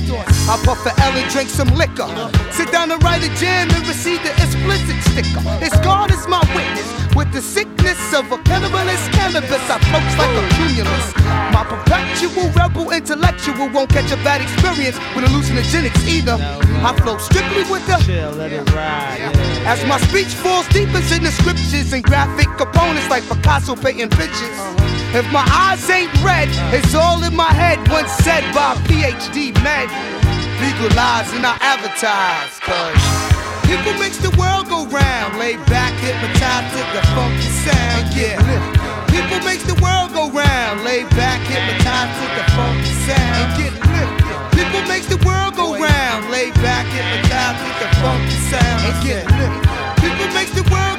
I 0.48 0.56
puff 0.64 0.86
a 0.86 0.94
L 1.02 1.12
and 1.12 1.28
drink 1.30 1.50
some 1.50 1.68
liquor. 1.74 2.08
Sit 2.50 2.70
down 2.72 2.90
and 2.90 3.02
write 3.02 3.22
a 3.22 3.30
jam 3.36 3.68
and 3.70 3.86
receive 3.86 4.22
the 4.22 4.32
explicit 4.38 4.96
sticker. 5.10 5.42
It's 5.60 5.76
God 5.80 6.10
is 6.10 6.26
my 6.26 6.40
witness. 6.54 6.88
With 7.14 7.30
the 7.32 7.42
sickness 7.42 8.00
of 8.14 8.32
a 8.32 8.38
cannibalist 8.38 9.12
cannabis, 9.12 9.62
I 9.68 9.78
floats 9.90 10.16
like 10.16 10.32
a 10.32 10.44
cumulus. 10.56 11.06
My 11.52 11.64
perpetual 11.68 12.48
rebel 12.56 12.90
intellectual 12.90 13.68
won't 13.68 13.90
catch 13.90 14.10
a 14.12 14.16
bad 14.24 14.40
experience 14.40 14.96
with 15.14 15.26
hallucinogenics 15.26 16.06
either. 16.08 16.38
I 16.40 16.96
flow 17.02 17.18
strictly 17.18 17.64
with 17.70 17.86
the 17.86 17.98
Chill, 17.98 18.32
let 18.32 18.52
it 18.52 18.68
ride. 18.72 19.51
As 19.64 19.84
my 19.86 19.98
speech 20.08 20.28
falls 20.28 20.66
deep 20.68 20.88
into 20.94 21.18
the 21.20 21.30
scriptures 21.30 21.92
and 21.92 22.02
graphic 22.02 22.48
components 22.58 23.08
like 23.08 23.22
Picasso 23.28 23.76
painting 23.76 24.10
pictures. 24.10 24.58
Uh-huh. 24.58 25.18
If 25.18 25.30
my 25.30 25.44
eyes 25.52 25.84
ain't 25.90 26.12
red, 26.24 26.48
it's 26.72 26.94
all 26.94 27.22
in 27.22 27.36
my 27.36 27.52
head. 27.52 27.78
Once 27.90 28.10
said 28.24 28.42
by 28.54 28.74
PhD 28.88 29.52
men. 29.62 29.88
Legalize 30.62 31.28
and 31.34 31.44
I 31.44 31.58
advertise, 31.58 32.54
cause 32.62 33.02
people 33.66 33.92
makes 33.98 34.16
the 34.22 34.30
world 34.38 34.70
go 34.70 34.86
round. 34.86 35.36
Lay 35.38 35.56
back, 35.66 35.92
hypnotized 35.98 36.70
to 36.70 36.82
the 36.94 37.02
funky 37.18 37.50
sound, 37.66 38.14
yeah. 38.14 38.38
People 39.10 39.42
makes 39.44 39.64
the 39.66 39.74
world 39.82 40.14
go 40.14 40.30
round. 40.30 40.84
Lay 40.84 41.02
back, 41.18 41.42
hypnotized 41.50 42.14
to 42.14 42.26
the 42.38 42.44
funky 42.54 42.94
sound, 43.04 43.46
get 43.58 43.74
lit. 43.90 44.10
People 44.54 44.82
makes 44.86 45.06
the 45.06 45.18
world 45.26 45.56
go 45.56 45.64
round. 45.64 45.71
Lay 46.42 46.50
back, 46.58 46.84
hypnotized 46.86 47.62
with 47.62 47.78
the 47.78 47.88
funky 48.02 48.38
sound, 48.50 48.82
and 48.82 49.06
get 49.06 49.22
lit. 49.38 49.52
People 50.02 50.26
makes 50.34 50.50
the 50.50 50.66
world 50.74 50.91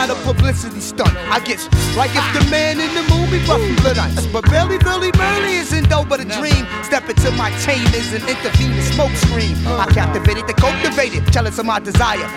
not 0.00 0.16
a 0.16 0.20
publicity 0.24 0.80
stunt. 0.80 1.12
I 1.28 1.40
guess 1.44 1.68
like 1.94 2.08
if 2.16 2.24
the 2.32 2.48
man 2.50 2.80
in 2.80 2.88
the 2.96 3.04
movie 3.12 3.44
Buffy 3.44 3.76
Bloodice, 3.84 4.24
but 4.32 4.48
Billy 4.48 4.78
Billy 4.78 5.12
Burley 5.12 5.60
isn't 5.60 5.90
though 5.90 6.06
but 6.08 6.20
a 6.20 6.24
dream. 6.24 6.64
Step 6.88 7.04
into 7.10 7.30
my 7.32 7.50
chambers 7.60 8.08
and 8.16 8.24
intervene 8.24 8.72
the 8.72 8.84
smoke 8.96 9.12
screen. 9.28 9.52
I 9.66 9.84
captivated 9.92 10.46
the 10.48 10.54
cultivated, 10.54 11.30
jealous 11.30 11.58
of 11.58 11.66
my 11.66 11.80
desire. 11.80 12.28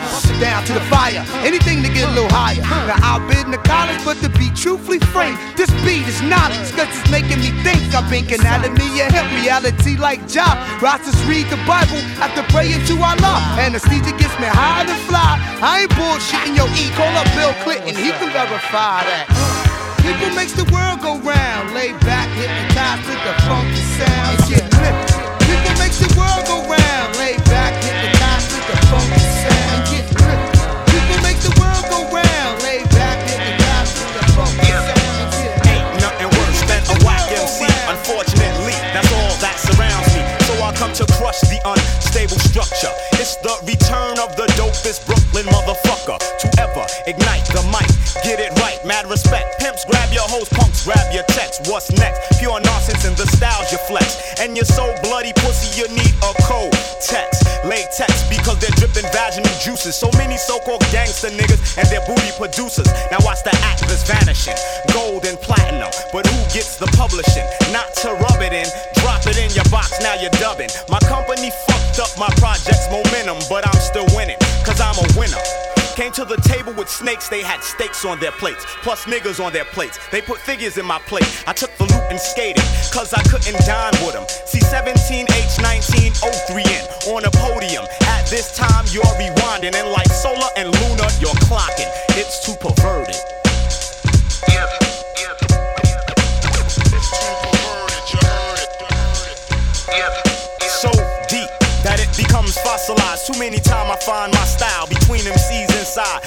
Down 0.43 0.66
to 0.68 0.74
the 0.74 0.84
fire, 0.91 1.24
anything 1.47 1.82
to 1.84 1.89
get 1.89 2.03
a 2.09 2.11
little 2.11 2.28
higher. 2.36 2.59
Now 2.84 2.99
I've 2.99 3.24
been 3.32 3.47
to 3.55 3.61
college, 3.64 4.03
but 4.03 4.18
to 4.20 4.30
be 4.36 4.51
truthfully 4.51 4.99
frank, 5.16 5.39
this 5.55 5.72
beat 5.88 6.03
is 6.03 6.20
knowledge, 6.24 6.68
cause 6.76 6.91
it's 6.91 7.07
making 7.09 7.39
me 7.39 7.55
think. 7.64 7.80
I've 7.95 8.09
been 8.09 8.26
anatomy 8.28 9.05
and 9.05 9.14
hip 9.14 9.30
reality 9.39 9.95
like 9.95 10.28
job. 10.28 10.57
Rosters 10.82 11.16
read 11.30 11.47
the 11.47 11.61
Bible 11.64 12.01
after 12.20 12.43
praying 12.51 12.84
to 12.91 12.99
Allah. 12.99 13.39
Anesthesia 13.55 14.11
gets 14.20 14.36
me 14.41 14.49
high 14.51 14.82
and 14.84 14.91
fly. 15.07 15.39
I 15.61 15.86
ain't 15.86 15.91
bullshitting 15.93 16.57
your 16.57 16.68
E. 16.74 16.89
Call 16.97 17.14
up 17.16 17.30
Bill 17.38 17.52
Clinton, 17.61 17.95
he 17.95 18.09
can 18.09 18.31
verify 18.33 19.05
that. 19.05 19.27
People 20.01 20.33
makes 20.35 20.53
the 20.57 20.65
world 20.73 20.99
go 21.03 21.21
round. 21.21 21.71
Lay 21.77 21.93
back, 22.01 22.27
hypnotized 22.33 23.05
to 23.05 23.13
the 23.13 23.33
funky 23.45 23.83
sound. 23.99 24.35
Get 24.49 24.65
lit. 24.81 24.95
People 25.45 25.75
makes 25.77 25.99
the 26.01 26.09
world 26.17 26.43
go 26.49 26.65
round. 26.65 27.09
Lay 27.21 27.37
back, 27.51 27.77
hypnotized 27.83 28.49
to 28.51 28.59
the 28.63 28.77
funky 28.89 29.23
sound. 29.43 29.79
Get 29.91 30.07
lit. 30.19 30.39
People 30.89 31.19
make 31.21 31.39
the 31.45 31.53
world 31.61 31.85
go 31.93 31.99
round. 32.09 32.53
Lay 32.65 32.81
back, 32.97 33.21
hypnotized 33.27 33.95
to 34.01 34.05
the 34.17 34.23
funky 34.33 34.71
sound. 34.73 35.67
Ain't 35.69 35.87
nothing 36.01 36.29
worse 36.33 36.61
than 36.65 36.81
a 36.89 36.95
whack 37.05 37.23
MC. 37.31 37.69
Unfortunately, 37.87 38.75
that's 38.91 39.11
all 39.13 39.35
that 39.45 39.55
surrounds 39.61 40.09
me. 40.15 40.25
So 40.49 40.53
I 40.63 40.73
come 40.73 40.91
to 40.99 41.05
crush 41.15 41.39
the 41.47 41.61
unstable 41.63 42.39
structure. 42.49 42.91
It's 43.21 43.37
the 43.45 43.53
return 43.67 44.17
of 44.19 44.35
the 44.35 44.47
dopest 44.57 45.05
Brooklyn 45.05 45.45
motherfucker 45.47 46.32
to 46.53 46.61
ever 46.61 46.85
ignite 47.07 47.45
the 47.49 47.61
mic. 47.69 47.87
Get 48.23 48.39
it 48.39 48.51
right, 48.61 48.79
mad 48.85 49.09
respect. 49.09 49.59
Pimps 49.59 49.85
grab 49.85 50.11
your 50.13 50.25
hoes, 50.29 50.49
punks 50.49 50.85
grab 50.85 51.13
your 51.13 51.23
text. 51.33 51.67
What's 51.67 51.91
next? 51.91 52.39
Pure 52.39 52.61
nonsense 52.61 53.05
in 53.05 53.15
the 53.15 53.27
styles 53.27 53.71
you 53.71 53.77
flex. 53.89 54.39
And 54.39 54.55
you're 54.55 54.69
so 54.69 54.93
bloody 55.03 55.33
pussy, 55.33 55.81
you 55.81 55.87
need 55.89 56.13
a 56.23 56.31
code 56.43 56.73
text. 57.01 57.45
Latex 57.65 58.27
because 58.29 58.59
they're 58.59 58.75
dripping 58.77 59.07
vaginal 59.11 59.53
juices. 59.63 59.95
So 59.95 60.09
many 60.17 60.37
so-called 60.37 60.83
gangster 60.91 61.29
niggas 61.29 61.77
and 61.77 61.87
their 61.89 62.03
booty 62.05 62.31
producers. 62.37 62.87
Now 63.11 63.23
watch 63.23 63.43
the 63.43 63.55
actors 63.63 64.03
vanishing, 64.03 64.57
gold 64.93 65.25
and 65.25 65.39
platinum. 65.39 65.91
But 66.11 66.27
who 66.27 66.39
gets 66.53 66.77
the 66.77 66.87
publishing? 66.97 67.45
Not 67.71 67.93
to 68.03 68.13
rub 68.13 68.41
it 68.41 68.53
in, 68.53 68.67
drop 69.01 69.25
it 69.25 69.37
in 69.37 69.51
your 69.55 69.67
box. 69.71 69.99
Now 70.01 70.15
you're 70.19 70.33
dubbing. 70.37 70.69
My 70.89 70.99
company 71.07 71.51
fucked 71.67 71.99
up 71.99 72.11
my 72.17 72.29
project's 72.37 72.87
momentum, 72.91 73.39
but 73.49 73.65
I'm 73.67 73.81
still 73.81 74.07
winning, 74.15 74.37
cause 74.65 74.79
I'm 74.81 74.97
a 74.97 75.07
winner. 75.17 75.72
Came 75.95 76.11
to 76.13 76.25
the 76.25 76.37
table 76.37 76.73
with 76.73 76.89
snakes, 76.89 77.29
they 77.29 77.43
had 77.43 77.63
steaks 77.63 78.03
on 78.03 78.19
their 78.19 78.31
plates, 78.31 78.65
plus 78.81 79.05
niggas 79.05 79.39
on 79.39 79.53
their 79.53 79.65
plates. 79.65 79.99
They 80.09 80.21
put 80.21 80.39
figures 80.39 80.79
in 80.79 80.87
my 80.87 80.97
plate. 81.05 81.43
I 81.45 81.53
took 81.53 81.69
the 81.77 81.83
loot 81.83 82.01
and 82.09 82.19
skated, 82.19 82.63
cause 82.91 83.13
I 83.13 83.21
couldn't 83.29 83.63
dine 83.63 83.93
with 84.01 84.13
them. 84.13 84.25
C17H1903N 84.49 87.13
on 87.13 87.25
a 87.25 87.31
podium. 87.37 87.85
At 88.09 88.25
this 88.25 88.57
time, 88.57 88.87
you're 88.89 89.05
rewinding, 89.21 89.75
and 89.75 89.91
like 89.91 90.07
Solar 90.07 90.49
and 90.57 90.73
Luna, 90.81 91.07
you're 91.21 91.37
clocking. 91.45 91.91
It's 92.17 92.43
too 92.43 92.55
perverted. 92.59 93.13
so 100.81 100.89
deep 101.29 101.45
that 101.85 102.01
it 102.01 102.09
becomes 102.17 102.57
fossilized. 102.57 103.27
Too 103.27 103.37
many 103.37 103.59
times 103.59 103.91
I 103.91 103.97
find 104.03 104.33
my 104.33 104.45
style 104.45 104.87
between 104.87 105.23
them 105.23 105.37
C's 105.37 105.72
inside 105.84 106.23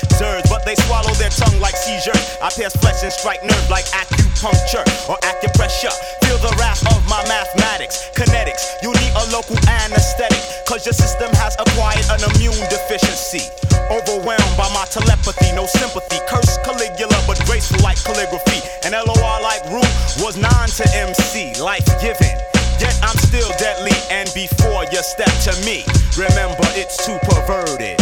but 0.49 0.65
they 0.65 0.75
swallow 0.85 1.13
their 1.17 1.31
tongue 1.31 1.59
like 1.61 1.77
seizures. 1.77 2.37
I 2.41 2.51
pierce 2.51 2.77
flesh 2.77 3.03
and 3.03 3.13
strike 3.13 3.43
nerves 3.43 3.71
like 3.71 3.85
acupuncture 3.97 4.85
or 5.09 5.17
acupressure. 5.25 5.93
Feel 6.25 6.39
the 6.45 6.53
wrath 6.61 6.85
of 6.93 7.01
my 7.09 7.21
mathematics, 7.29 8.11
kinetics. 8.13 8.65
You 8.83 8.93
need 8.93 9.13
a 9.17 9.25
local 9.33 9.57
anesthetic, 9.69 10.41
cause 10.69 10.85
your 10.85 10.93
system 10.93 11.33
has 11.41 11.57
acquired 11.57 12.05
an 12.13 12.21
immune 12.33 12.61
deficiency. 12.69 13.49
Overwhelmed 13.89 14.57
by 14.57 14.69
my 14.77 14.85
telepathy, 14.93 15.53
no 15.57 15.65
sympathy. 15.67 16.21
Curse 16.29 16.59
Caligula, 16.65 17.17
but 17.27 17.41
graceful 17.47 17.81
like 17.83 18.01
calligraphy. 18.03 18.61
And 18.85 18.93
LOR 18.93 19.41
like 19.41 19.65
root 19.73 19.93
was 20.21 20.37
nine 20.37 20.69
to 20.81 20.85
MC, 20.93 21.57
life 21.61 21.87
giving. 22.01 22.37
Yet 22.77 22.97
I'm 23.01 23.17
still 23.17 23.49
deadly, 23.57 23.97
and 24.11 24.29
before 24.35 24.85
you 24.93 25.01
step 25.01 25.33
to 25.49 25.53
me, 25.65 25.85
remember 26.17 26.67
it's 26.77 27.01
too 27.07 27.17
perverted. 27.25 27.97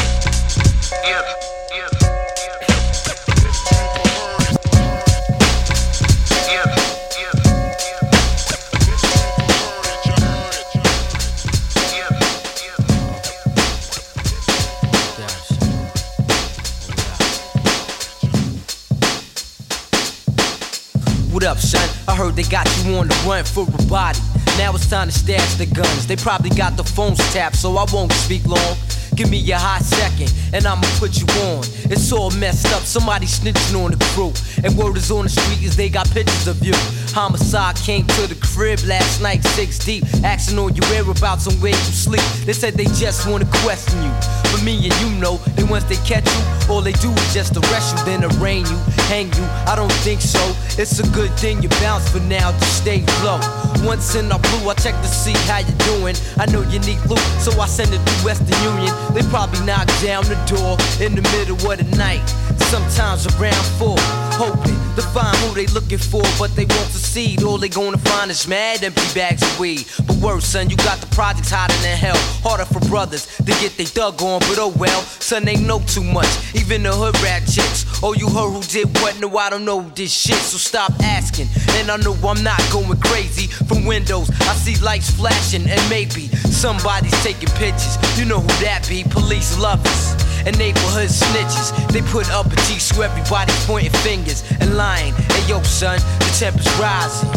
For 23.54 23.62
a 23.62 23.82
body. 23.86 24.18
Now 24.58 24.74
it's 24.74 24.90
time 24.90 25.08
to 25.08 25.12
stash 25.12 25.54
the 25.54 25.66
guns. 25.66 26.06
They 26.06 26.16
probably 26.16 26.50
got 26.50 26.76
the 26.76 26.82
phones 26.82 27.18
tapped, 27.32 27.56
so 27.56 27.76
I 27.76 27.86
won't 27.92 28.12
speak 28.12 28.44
long. 28.46 28.76
Give 29.14 29.30
me 29.30 29.38
a 29.52 29.58
hot 29.58 29.82
second, 29.82 30.32
and 30.52 30.66
I'ma 30.66 30.82
put 30.98 31.20
you 31.20 31.26
on. 31.46 31.62
It's 31.90 32.10
all 32.10 32.30
messed 32.32 32.66
up, 32.74 32.82
somebody 32.82 33.26
snitching 33.26 33.84
on 33.84 33.92
the 33.92 34.04
crew. 34.12 34.32
And 34.64 34.76
word 34.76 34.96
is 34.96 35.10
on 35.12 35.24
the 35.24 35.28
street 35.28 35.62
is 35.62 35.76
they 35.76 35.88
got 35.88 36.10
pictures 36.10 36.48
of 36.48 36.64
you. 36.64 36.74
Homicide 37.14 37.76
came 37.76 38.06
to 38.06 38.26
the 38.26 38.34
crib 38.34 38.80
last 38.86 39.22
night, 39.22 39.44
six 39.44 39.78
deep, 39.78 40.04
asking 40.24 40.58
on 40.58 40.74
your 40.74 40.84
whereabouts 40.90 41.46
and 41.46 41.60
where 41.62 41.70
you 41.70 41.92
sleep. 41.94 42.24
They 42.44 42.52
said 42.52 42.74
they 42.74 42.86
just 42.86 43.28
wanna 43.28 43.46
question 43.62 44.02
you. 44.02 44.43
But 44.54 44.62
me 44.62 44.76
and 44.86 44.94
you 45.02 45.10
know, 45.18 45.38
that 45.58 45.68
once 45.68 45.82
they 45.82 45.98
catch 46.06 46.30
you, 46.30 46.70
all 46.70 46.80
they 46.80 46.94
do 47.02 47.10
is 47.10 47.34
just 47.34 47.56
arrest 47.56 47.98
you, 47.98 48.04
then 48.06 48.22
arraign 48.22 48.62
you, 48.70 48.78
hang 49.10 49.26
you. 49.34 49.42
I 49.66 49.74
don't 49.74 49.90
think 50.06 50.20
so. 50.20 50.38
It's 50.78 51.00
a 51.00 51.06
good 51.10 51.32
thing 51.42 51.60
you 51.60 51.68
bounce 51.82 52.06
for 52.08 52.20
now 52.30 52.52
to 52.52 52.64
stay 52.66 53.02
low. 53.26 53.42
Once 53.82 54.14
in 54.14 54.30
our 54.30 54.38
blue, 54.38 54.70
I 54.70 54.74
check 54.74 54.94
to 54.94 55.10
see 55.10 55.34
how 55.50 55.58
you 55.58 55.74
doing. 55.98 56.14
I 56.38 56.46
know 56.46 56.62
you 56.70 56.78
need 56.86 57.02
loot, 57.10 57.18
so 57.42 57.50
I 57.58 57.66
send 57.66 57.90
it 57.90 57.98
to 57.98 58.14
Western 58.22 58.54
Union. 58.62 58.94
They 59.10 59.26
probably 59.26 59.58
knock 59.66 59.90
down 59.98 60.22
the 60.30 60.38
door 60.46 60.78
in 61.02 61.18
the 61.18 61.26
middle 61.34 61.58
of 61.58 61.74
the 61.74 61.96
night. 61.98 62.22
Sometimes 62.70 63.26
around 63.34 63.66
four, 63.74 63.98
hoping 64.36 64.74
to 64.96 65.02
find 65.02 65.36
who 65.38 65.54
they 65.54 65.66
looking 65.68 65.98
for, 65.98 66.22
but 66.38 66.54
they 66.54 66.64
won't 66.64 66.90
succeed. 66.90 67.42
All 67.42 67.58
they 67.58 67.68
gonna 67.68 67.98
find 67.98 68.30
is 68.30 68.46
mad 68.46 68.82
empty 68.82 69.14
bags 69.14 69.42
of 69.42 69.58
weed. 69.58 69.86
But 70.06 70.16
worse, 70.16 70.46
son, 70.46 70.70
you 70.70 70.76
got 70.76 70.98
the 70.98 71.06
projects 71.14 71.50
hotter 71.50 71.74
than 71.82 71.96
hell. 71.96 72.16
Harder 72.42 72.64
for 72.64 72.80
brothers 72.88 73.26
to 73.38 73.52
get 73.60 73.76
they 73.76 73.84
dug 73.84 74.20
on, 74.22 74.40
but 74.40 74.58
oh 74.58 74.74
well, 74.76 75.00
son, 75.02 75.44
they 75.44 75.56
know 75.56 75.80
too 75.86 76.04
much. 76.04 76.28
Even 76.54 76.82
the 76.82 76.92
hood 76.92 77.18
rat 77.22 77.42
chicks. 77.46 77.84
Oh, 78.02 78.12
you 78.12 78.28
heard 78.28 78.50
who 78.50 78.62
did 78.62 78.88
what? 79.00 79.18
No, 79.20 79.36
I 79.36 79.50
don't 79.50 79.64
know 79.64 79.82
this 79.94 80.12
shit, 80.12 80.36
so 80.36 80.58
stop 80.58 80.92
asking. 81.02 81.48
And 81.78 81.90
I 81.90 81.96
know 81.96 82.14
I'm 82.26 82.42
not 82.42 82.62
going 82.72 82.98
crazy. 83.00 83.46
From 83.66 83.84
windows, 83.86 84.30
I 84.30 84.54
see 84.54 84.76
lights 84.84 85.10
flashing, 85.10 85.68
and 85.68 85.82
maybe 85.90 86.28
somebody's 86.50 87.18
taking 87.22 87.48
pictures. 87.56 87.96
You 88.18 88.24
know 88.24 88.40
who 88.40 88.48
that 88.64 88.86
be? 88.88 89.04
Police 89.04 89.58
lovers 89.58 90.23
and 90.46 90.56
neighborhood 90.58 91.08
snitches. 91.08 91.72
They 91.92 92.02
put 92.02 92.30
up 92.30 92.46
a 92.46 92.56
G 92.66 92.78
so 92.78 93.02
everybody's 93.02 93.64
pointing 93.66 93.92
fingers 94.00 94.42
and 94.60 94.76
lying. 94.76 95.14
Hey 95.14 95.48
yo, 95.48 95.62
son, 95.62 95.98
the 96.18 96.36
temperature's 96.38 96.78
rising. 96.78 97.30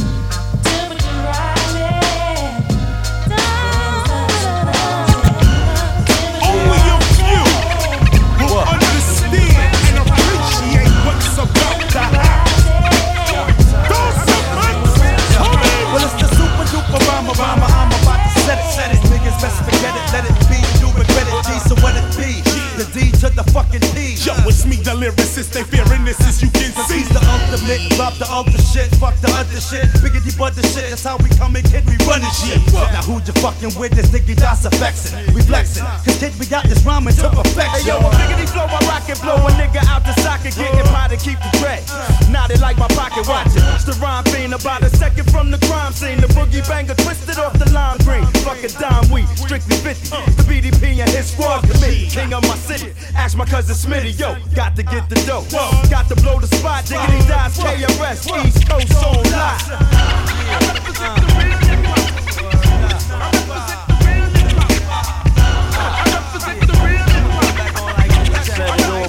Only 6.43 6.82
a 6.84 6.99
few 7.16 7.43
will 8.45 8.66
understand 8.68 9.72
and 9.88 9.97
appreciate 10.03 10.91
what's 11.05 11.38
about 11.38 11.80
to 11.91 11.99
happen. 11.99 12.58
Those 13.89 14.18
Well, 15.93 16.03
it's 16.03 16.14
the 16.20 16.28
super 16.36 16.66
duper 16.72 16.99
rhyme 17.08 17.30
rhyme. 17.39 17.64
I'm 17.64 17.91
about 18.03 18.20
to 18.24 18.39
set 18.41 18.60
it, 18.60 18.70
set 18.76 18.91
it. 18.91 18.99
Niggas 19.08 19.39
best 19.41 19.58
forget 19.64 19.95
it, 19.95 20.05
let 20.14 20.24
it 20.26 20.36
be. 20.49 20.60
You 20.80 20.88
regret 20.91 21.28
it, 21.28 21.45
G, 21.47 21.60
so 21.68 21.76
what 21.82 21.95
it 21.95 22.05
be? 22.18 22.57
The 22.78 22.86
D 22.93 23.09
to 23.25 23.34
the 23.34 23.41
fucking 23.57 23.82
T. 23.97 24.21
Yo, 24.21 24.38
it's 24.45 24.61
me, 24.61 24.78
the 24.78 24.93
lyricist. 24.93 25.49
They 25.49 25.65
fearing 25.65 26.05
this 26.05 26.21
as 26.21 26.45
you 26.45 26.49
can 26.53 26.69
see. 26.86 27.01
He's 27.01 27.09
the 27.09 27.17
ultimate, 27.25 27.82
drop 27.97 28.13
the 28.21 28.30
ultra 28.30 28.61
shit, 28.61 28.93
fuck 29.01 29.17
the 29.17 29.34
other 29.34 29.57
shit. 29.57 29.89
Biggity 29.97 30.30
but 30.38 30.53
the 30.53 30.61
shit, 30.61 30.93
that's 30.93 31.01
how 31.01 31.17
we 31.17 31.34
come 31.41 31.57
and 31.57 31.65
kid, 31.65 31.82
we 31.89 31.97
running 32.05 32.30
shit. 32.38 32.61
Now 32.69 33.01
who 33.01 33.17
you 33.17 33.34
fucking 33.41 33.73
with 33.82 33.97
this 33.97 34.13
nigga 34.13 34.38
that's 34.38 34.69
affecting? 34.69 35.17
We 35.34 35.41
flexing, 35.41 35.89
cause 36.05 36.21
kid, 36.21 36.38
we 36.38 36.45
got 36.45 36.69
this 36.69 36.86
rhyming 36.86 37.17
to 37.17 37.34
perfection. 37.34 37.65
Hey 37.65 37.82
yo, 37.82 37.97
a 37.97 38.13
biggity 38.13 38.45
flow, 38.45 38.69
I 38.69 38.78
rock 38.86 39.09
and 39.09 39.17
blow 39.25 39.41
a 39.41 39.49
nigga 39.57 39.82
out 39.89 40.05
the 40.05 40.13
socket, 40.21 40.53
getting 40.53 40.86
pie 40.93 41.09
to 41.09 41.17
keep 41.17 41.41
the 41.41 41.49
dread. 41.57 41.82
Knotted 42.30 42.61
like 42.61 42.78
my 42.78 42.88
pocket 42.93 43.25
watch 43.25 43.57
it. 43.57 43.65
It's 43.73 43.89
the 43.89 43.97
rhyme 43.97 44.21
fiend 44.30 44.53
about 44.53 44.86
a 44.86 44.93
second 44.93 45.25
from 45.34 45.49
the 45.49 45.57
crime 45.65 45.97
scene. 45.97 46.21
The 46.21 46.30
boogie 46.38 46.61
banger 46.69 46.93
twisted 47.01 47.41
off 47.41 47.57
the 47.57 47.65
lime 47.73 47.97
green. 48.05 48.30
Fucking 48.45 48.78
dime 48.78 49.09
weed, 49.09 49.25
strictly 49.34 49.82
50. 49.82 50.13
The 50.38 50.45
BDP 50.45 51.01
and 51.01 51.09
his 51.09 51.34
squad 51.34 51.65
committee. 51.65 52.05
King 52.13 52.38
of 52.38 52.45
my 52.45 52.53
city. 52.68 52.93
Ask 53.15 53.38
my 53.38 53.45
cousin 53.45 53.76
Smitty, 53.76 54.20
yo, 54.20 54.36
got 54.53 54.76
to 54.76 54.84
get 54.84 55.09
the 55.09 55.15
dough. 55.26 55.45
Whoa, 55.51 55.89
Got 55.89 56.07
to 56.09 56.15
blow 56.15 56.39
the 56.39 56.47
spot, 56.47 56.86
diggity 56.86 57.28
dies, 57.28 57.57
KRS, 57.57 58.45
East 58.45 58.68
Coast 58.70 58.93
on 59.03 59.24
live. 59.32 60.68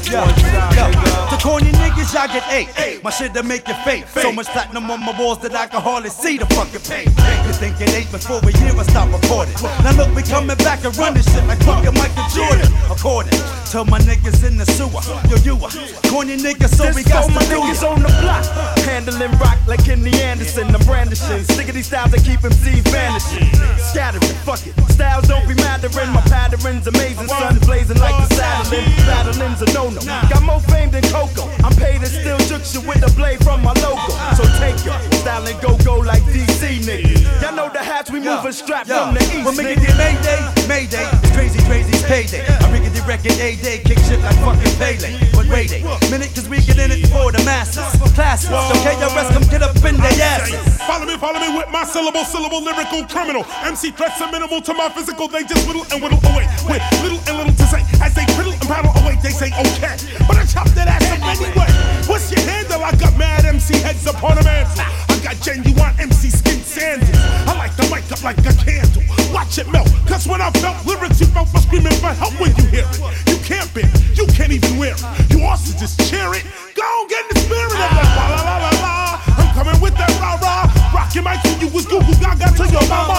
Yo, 0.09 0.25
the 0.25 1.39
corny 1.43 1.78
niggas, 2.09 2.15
y'all 2.15 2.33
get 2.33 2.73
eight. 2.81 3.05
My 3.05 3.11
shit 3.11 3.35
to 3.35 3.43
make 3.43 3.67
you 3.69 3.75
fake. 3.85 4.07
So 4.09 4.33
much 4.33 4.47
platinum 4.47 4.91
on 4.91 5.01
my 5.01 5.19
walls 5.19 5.39
that 5.41 5.55
I 5.55 5.67
can 5.67 5.81
hardly 5.81 6.11
see 6.11 6.39
the 6.39 6.47
fucking 6.47 6.81
paint. 6.83 7.09
You 7.47 7.53
think 7.55 7.81
it 7.81 7.95
ain't 7.95 8.11
before 8.11 8.41
a 8.41 8.53
year 8.61 8.75
I 8.75 8.83
stop 8.85 9.13
recording. 9.13 9.55
Now 9.83 9.97
look, 9.97 10.15
we 10.15 10.23
coming 10.23 10.57
back 10.59 10.85
and 10.85 10.97
running 10.97 11.23
shit 11.23 11.45
like 11.47 11.61
fucking 11.63 11.95
Michael 11.95 12.29
Jordan. 12.35 12.69
According 12.91 13.39
to 13.73 13.85
my 13.85 13.99
niggas 14.01 14.47
in 14.47 14.57
the 14.57 14.67
sewer, 14.67 15.03
yo, 15.29 15.37
you 15.45 15.55
a 15.57 15.69
corny 16.09 16.37
niggas, 16.37 16.75
so 16.75 16.91
we 16.95 17.05
got 17.05 17.29
my 17.31 17.43
niggas 17.49 17.83
on 17.85 18.03
the 18.03 18.13
block. 18.21 18.45
Handling 18.85 19.33
rock 19.39 19.59
like 19.67 19.85
Kenny 19.85 20.13
Anderson. 20.23 20.75
I'm 20.75 20.85
brandishing. 20.85 21.45
Stickity 21.45 21.85
styles 21.85 22.11
that 22.13 22.25
keep 22.25 22.41
MCs 22.41 22.85
vanishing. 22.89 23.49
Scattering, 23.79 24.37
fuck 24.45 24.65
it. 24.67 24.75
Styles 24.91 25.29
don't 25.29 25.47
be 25.49 25.55
mattering. 25.55 26.11
My 26.13 26.23
pattern's 26.23 26.87
amazing. 26.87 27.29
Sun 27.29 27.59
blazing 27.61 27.99
like 27.99 28.17
the 28.28 28.28
Saturn. 28.69 29.09
Battling's 29.09 29.63
a 29.63 29.73
no 29.73 29.89
no. 29.89 30.01
Got 30.29 30.43
more 30.43 30.61
fame 30.61 30.91
than 30.91 31.03
cocoa. 31.09 31.49
I'm 31.65 31.75
paid 31.77 32.01
to 32.01 32.07
still 32.07 32.39
jukes 32.45 32.75
you 32.75 32.81
with 32.83 33.01
a 33.01 33.11
blade 33.17 33.43
from 33.43 33.63
my 33.63 33.73
logo. 33.81 34.13
So 34.37 34.45
take 34.61 34.77
your 34.85 34.99
style 35.25 35.47
and 35.47 35.59
go 35.61 35.77
go 35.85 35.97
like 35.99 36.23
DC 36.29 36.85
niggas. 36.85 37.25
Y'all 37.41 37.57
know 37.57 37.69
the 37.73 37.81
hats 37.81 38.11
we 38.11 38.21
moving 38.21 38.53
strapped 38.53 38.89
from 38.89 39.15
the 39.15 39.23
east. 39.25 39.45
When 39.45 39.57
we 39.57 39.65
nigga. 39.65 39.87
get 39.87 39.97
Mayday, 39.97 40.41
Mayday, 40.69 41.09
it's 41.25 41.33
crazy, 41.33 41.61
crazy, 41.65 41.93
it's 41.97 42.05
payday. 42.05 42.45
I 42.45 42.71
rig 42.73 42.85
the 42.93 43.01
record 43.09 43.33
A 43.41 43.57
day, 43.57 43.79
kick 43.85 43.99
shit 44.05 44.21
like 44.21 44.37
fucking 44.45 44.77
Pele. 44.77 45.17
But 45.33 45.49
wait 45.49 45.73
a 45.73 46.11
minute, 46.13 46.35
cause 46.35 46.49
we 46.49 46.61
get 46.61 46.79
in 46.79 46.93
it 46.93 47.09
for 47.09 47.33
the 47.33 47.41
masses. 47.45 47.89
Classes, 48.13 48.51
so 48.51 48.75
KRS 48.85 49.33
come 49.33 49.47
get 49.49 49.63
up 49.63 49.77
in 49.81 49.97
their 49.97 50.13
asses. 50.21 50.61
Follow 50.85 51.07
me, 51.07 51.17
follow 51.17 51.41
me 51.41 51.57
with 51.57 51.71
my 51.71 51.85
syllable, 51.85 52.25
syllable, 52.25 52.61
lyrical 52.61 53.05
criminal. 53.07 53.45
MC 53.65 53.93
threats 53.93 54.21
are 54.21 54.31
minimal 54.31 54.61
to 54.61 54.75
my 54.75 54.89
physical, 54.91 55.29
they 55.29 55.45
just 55.45 55.67
whittle 55.67 55.87
and 55.93 56.03
whittle 56.03 56.21
away. 56.33 56.45
With 56.69 56.83
little 57.01 57.21
and 57.29 57.35
little 57.39 57.55
to 57.55 57.67
say, 57.71 57.81
as 58.03 58.15
they 58.15 58.27
criddle 58.37 58.58
paddle 58.67 58.93
away, 59.03 59.19
they 59.23 59.31
say 59.31 59.53
okay. 59.53 59.97
But 60.27 60.37
I 60.39 60.45
chop 60.47 60.69
that 60.75 60.89
ass 60.89 61.05
up 61.13 61.23
anyway. 61.23 61.71
What's 62.09 62.31
your 62.33 62.43
handle? 62.43 62.83
I 62.83 62.93
got 62.97 63.17
mad 63.17 63.45
MC 63.45 63.79
heads 63.79 64.07
upon 64.07 64.39
a 64.39 64.45
mantle. 64.45 64.85
I 65.09 65.19
got 65.23 65.37
genuine 65.43 65.95
MC 65.99 66.31
skin 66.31 66.61
sandals. 66.61 67.11
I 67.47 67.55
like 67.59 67.75
the 67.77 67.85
mic 67.93 68.11
up 68.11 68.23
like 68.25 68.39
a 68.43 68.55
candle. 68.59 69.03
Watch 69.33 69.59
it 69.59 69.71
melt, 69.71 69.89
cause 70.07 70.27
when 70.27 70.41
I 70.41 70.51
felt 70.59 70.85
lyrics, 70.87 71.21
you 71.21 71.27
felt 71.27 71.53
my 71.53 71.61
screaming 71.61 71.95
for 72.01 72.13
help 72.17 72.35
when 72.41 72.55
you 72.57 72.65
hear 72.67 72.87
it. 72.89 72.99
You 73.29 73.37
can't 73.45 73.69
bear 73.75 73.89
you 74.19 74.27
can't 74.27 74.53
even 74.53 74.77
wear 74.77 74.95
it. 74.95 75.31
You 75.31 75.47
also 75.47 75.79
just 75.79 76.01
cheer 76.11 76.35
it. 76.35 76.45
Go 76.75 76.83
on, 76.83 77.09
get 77.09 77.23
in 77.23 77.35
the 77.35 77.41
spirit 77.41 77.71
of 77.71 77.79
that. 77.79 77.93
La 78.19 78.27
la 78.35 78.41
la 78.43 78.57
la 78.59 78.71
la. 78.83 79.23
I'm 79.39 79.55
coming 79.55 79.81
with 79.81 79.95
that 79.95 80.11
rah 80.19 80.35
rah. 80.43 80.67
Rockin' 80.93 81.23
mics 81.23 81.45
when 81.45 81.61
you 81.61 81.69
was 81.69 81.87
Google 81.87 82.15
Gaga 82.19 82.51
to 82.57 82.65
your 82.67 82.87
mama. 82.89 83.18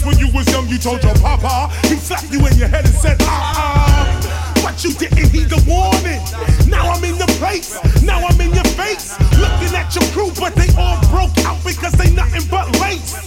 When 0.00 0.18
you 0.18 0.32
was 0.32 0.48
young, 0.50 0.66
you 0.68 0.78
told 0.78 1.04
your 1.04 1.14
papa. 1.16 1.68
He 1.86 1.96
slapped 1.96 2.32
you 2.32 2.44
in 2.46 2.56
your 2.56 2.66
head 2.66 2.86
and 2.86 2.94
said, 2.94 3.18
ah 3.20 3.52
ah. 3.54 4.62
But 4.64 4.82
you 4.82 4.90
didn't 4.94 5.28
heed 5.28 5.50
the 5.50 5.60
warning. 5.68 6.18
Now 6.66 6.90
I'm 6.90 7.04
in 7.04 7.18
the 7.18 7.28
place, 7.36 7.76
now 8.02 8.24
I'm 8.24 8.40
in 8.40 8.54
your 8.54 8.64
face. 8.72 9.12
Looking 9.36 9.76
at 9.76 9.94
your 9.94 10.08
crew, 10.10 10.32
but 10.40 10.54
they 10.56 10.72
all 10.80 10.98
broke 11.12 11.36
out 11.44 11.62
because 11.62 11.92
they 11.92 12.10
nothing 12.10 12.48
but 12.50 12.72
lace. 12.80 13.20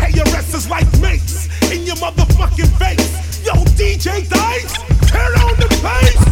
KRS 0.00 0.54
is 0.54 0.70
like 0.70 0.88
mates 0.98 1.46
in 1.70 1.84
your 1.84 1.96
motherfucking 1.96 2.72
face. 2.80 3.44
Yo, 3.44 3.52
DJ 3.76 4.26
Dice, 4.26 4.72
turn 5.12 5.32
on 5.44 5.54
the 5.60 5.68
bass. 5.84 6.27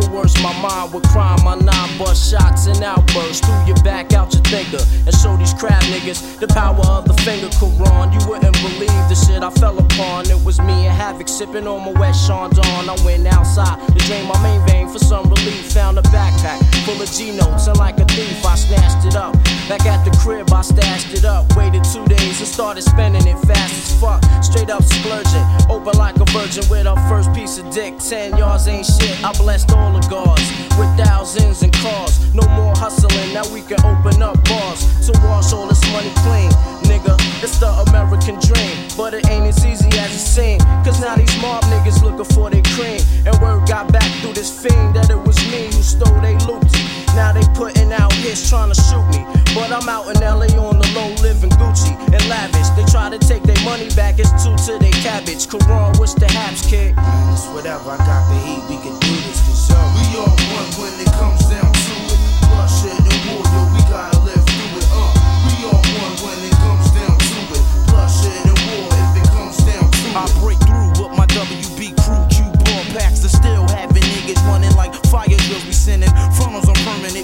Coerce 0.00 0.40
my 0.42 0.52
mind 0.60 0.94
with 0.94 1.04
crime. 1.08 1.42
My 1.44 1.56
nine 1.56 1.98
bust 1.98 2.30
shots 2.30 2.66
and 2.66 2.82
outbursts. 2.82 3.46
Through 3.46 3.66
your 3.66 3.82
back, 3.82 4.12
out 4.12 4.32
your 4.32 4.42
thinker. 4.44 4.82
And 5.06 5.14
show 5.16 5.36
these 5.36 5.54
crab 5.54 5.82
niggas 5.84 6.38
the 6.38 6.48
power 6.48 6.84
of 6.86 7.04
the 7.04 7.14
finger 7.22 7.48
Quran. 7.60 8.12
You 8.12 8.28
wouldn't 8.28 8.56
believe 8.60 9.02
the 9.08 9.14
shit 9.14 9.42
I 9.42 9.50
fell 9.50 9.78
upon. 9.78 10.30
It 10.30 10.42
was 10.44 10.60
me 10.60 10.86
and 10.86 10.96
Havoc 10.96 11.28
sipping 11.28 11.66
on 11.66 11.80
Moët 11.84 12.14
Chandon. 12.26 12.88
I 12.88 12.96
went 13.04 13.26
outside 13.26 13.78
to 13.86 13.98
drain 14.06 14.26
my 14.26 14.40
main 14.42 14.66
vein 14.66 14.88
for 14.88 14.98
some 14.98 15.28
relief. 15.28 15.72
Found 15.72 15.98
a 15.98 16.02
backpack 16.02 16.58
full 16.84 17.00
of 17.00 17.10
G 17.10 17.30
notes, 17.36 17.66
and 17.66 17.78
like 17.78 17.98
a 17.98 18.04
thief, 18.06 18.44
I 18.44 18.54
snatched 18.56 19.06
it 19.06 19.16
up. 19.16 19.36
Back 19.70 19.86
at 19.86 20.04
the 20.04 20.10
crib, 20.18 20.52
I 20.52 20.62
stashed 20.62 21.14
it 21.14 21.24
up. 21.24 21.54
Waited 21.54 21.84
two 21.84 22.04
days 22.06 22.40
and 22.40 22.48
started 22.48 22.82
spending 22.82 23.24
it 23.24 23.38
fast 23.46 23.72
as 23.72 24.00
fuck. 24.00 24.20
Straight 24.42 24.68
up 24.68 24.82
splurging, 24.82 25.46
open 25.70 25.96
like 25.96 26.16
a 26.16 26.24
virgin 26.34 26.64
with 26.68 26.86
her 26.86 26.98
first 27.08 27.32
piece 27.32 27.56
of 27.56 27.70
dick. 27.70 27.96
Ten 28.00 28.36
yards 28.36 28.66
ain't 28.66 28.84
shit. 28.84 29.22
I 29.22 29.32
blessed 29.38 29.70
all 29.70 29.92
the 29.92 30.04
guards 30.08 30.42
with 30.76 30.90
thousands 30.98 31.62
and 31.62 31.72
cars. 31.72 32.18
No 32.34 32.42
more 32.58 32.74
hustling, 32.74 33.32
now 33.32 33.46
we 33.54 33.62
can 33.62 33.78
open 33.86 34.20
up 34.20 34.42
bars 34.48 35.06
to 35.06 35.12
wash 35.22 35.52
all 35.52 35.68
this 35.68 35.80
money 35.92 36.10
clean. 36.26 36.79
Nigga, 37.00 37.42
it's 37.42 37.58
the 37.58 37.68
American 37.88 38.36
dream, 38.40 38.76
but 38.96 39.14
it 39.14 39.28
ain't 39.30 39.46
as 39.46 39.64
easy 39.64 39.88
as 39.98 40.12
it 40.12 40.24
seems. 40.24 40.64
Cause 40.84 41.00
now 41.00 41.16
these 41.16 41.34
mob 41.40 41.64
niggas 41.64 42.02
looking 42.02 42.24
for 42.36 42.50
their 42.50 42.62
cream. 42.74 43.00
And 43.26 43.36
word 43.40 43.66
got 43.68 43.92
back 43.92 44.08
through 44.20 44.34
this 44.34 44.50
fiend 44.50 44.96
that 44.96 45.10
it 45.10 45.18
was 45.18 45.36
me 45.50 45.66
who 45.66 45.82
stole 45.82 46.20
they 46.20 46.36
loot. 46.46 46.64
Now 47.14 47.32
they 47.32 47.44
putting 47.54 47.92
out 47.92 48.12
hits 48.12 48.48
trying 48.48 48.72
to 48.72 48.80
shoot 48.80 49.06
me. 49.10 49.24
But 49.54 49.72
I'm 49.72 49.88
out 49.88 50.08
in 50.14 50.20
LA 50.20 50.52
on 50.60 50.78
the 50.78 50.88
low 50.94 51.10
living 51.22 51.50
Gucci 51.50 51.96
and 52.12 52.22
lavish. 52.28 52.68
They 52.76 52.84
try 52.90 53.10
to 53.10 53.18
take 53.18 53.42
their 53.42 53.60
money 53.64 53.88
back, 53.96 54.18
it's 54.18 54.30
two 54.42 54.56
to 54.66 54.78
their 54.78 54.92
cabbage. 55.02 55.46
Quran, 55.48 55.98
what's 55.98 56.14
the 56.14 56.30
haps, 56.30 56.68
kid? 56.68 56.94
It's 57.32 57.46
whatever, 57.48 57.90
I 57.90 57.98
got 57.98 58.28
the 58.28 58.38
heat, 58.46 58.62
we 58.68 58.76
can 58.82 58.98
do 59.00 59.12
this 59.26 59.66
sure. 59.66 59.88
We 59.96 60.18
all 60.20 60.36
one 60.54 60.70
when 60.78 60.94
it 61.00 61.10
comes 61.18 61.48
down 61.48 61.79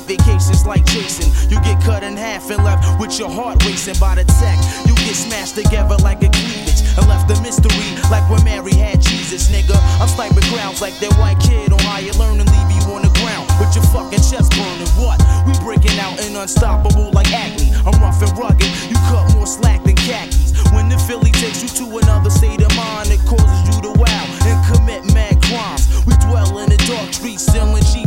vacations 0.07 0.64
like 0.64 0.84
Jason. 0.86 1.26
You 1.50 1.61
get 1.62 1.82
cut 1.82 2.02
in 2.02 2.16
half 2.16 2.48
and 2.50 2.62
left 2.62 3.00
with 3.00 3.18
your 3.18 3.28
heart 3.28 3.64
racing 3.66 3.98
by 3.98 4.14
the 4.14 4.24
tech. 4.38 4.59
You 4.86 4.94
get 4.94 5.18
smashed 5.18 5.57
together 5.57 5.96
like 5.98 6.22
a 6.22 6.30
cleavage 6.30 6.86
and 6.96 7.04
left 7.11 7.30
a 7.30 7.36
mystery 7.42 7.90
like 8.11 8.24
when 8.30 8.42
Mary 8.44 8.74
had 8.74 9.02
Jesus, 9.02 9.50
nigga. 9.50 9.74
I'm 10.00 10.09
sniping 10.09 10.46
grounds 10.54 10.80
like 10.80 10.94
that 11.02 11.12
white 11.18 11.38
kid 11.42 11.72
on 11.72 11.82
higher 11.82 12.14
learn 12.14 12.38
and 12.38 12.46
leave 12.46 12.70
you 12.70 12.82
on 12.94 13.02
the 13.02 13.12
ground 13.18 13.50
with 13.59 13.74
your 13.74 13.84
fucking 13.90 14.22
chest 14.22 14.54
burning. 14.54 14.90
What? 14.94 15.18
We 15.44 15.52
breaking 15.66 15.98
out 15.98 16.22
and 16.22 16.36
unstoppable 16.38 17.11
like 17.11 17.30
acne. 17.34 17.74
I'm 17.82 17.98
rough 17.98 18.22
and 18.22 18.30
rugged. 18.38 18.70
You 18.86 18.96
cut 19.11 19.34
more 19.34 19.46
slack 19.46 19.82
than 19.82 19.98
khakis. 19.98 20.54
When 20.70 20.88
the 20.88 20.98
Philly 20.98 21.34
takes 21.34 21.62
you 21.62 21.70
to 21.82 21.98
another 21.98 22.30
state 22.30 22.62
of 22.62 22.70
mind, 22.76 23.11
it 23.11 23.20
causes 23.26 23.61
you 23.66 23.82
to 23.82 23.92
wow 23.98 24.24
and 24.46 24.59
commit 24.70 25.02
mad 25.12 25.42
crimes. 25.42 25.90
We 26.07 26.14
dwell 26.22 26.59
in 26.62 26.70
the 26.70 26.78
dark 26.86 27.12
streets, 27.12 27.42
selling 27.42 27.82
Jeeps, 27.90 28.05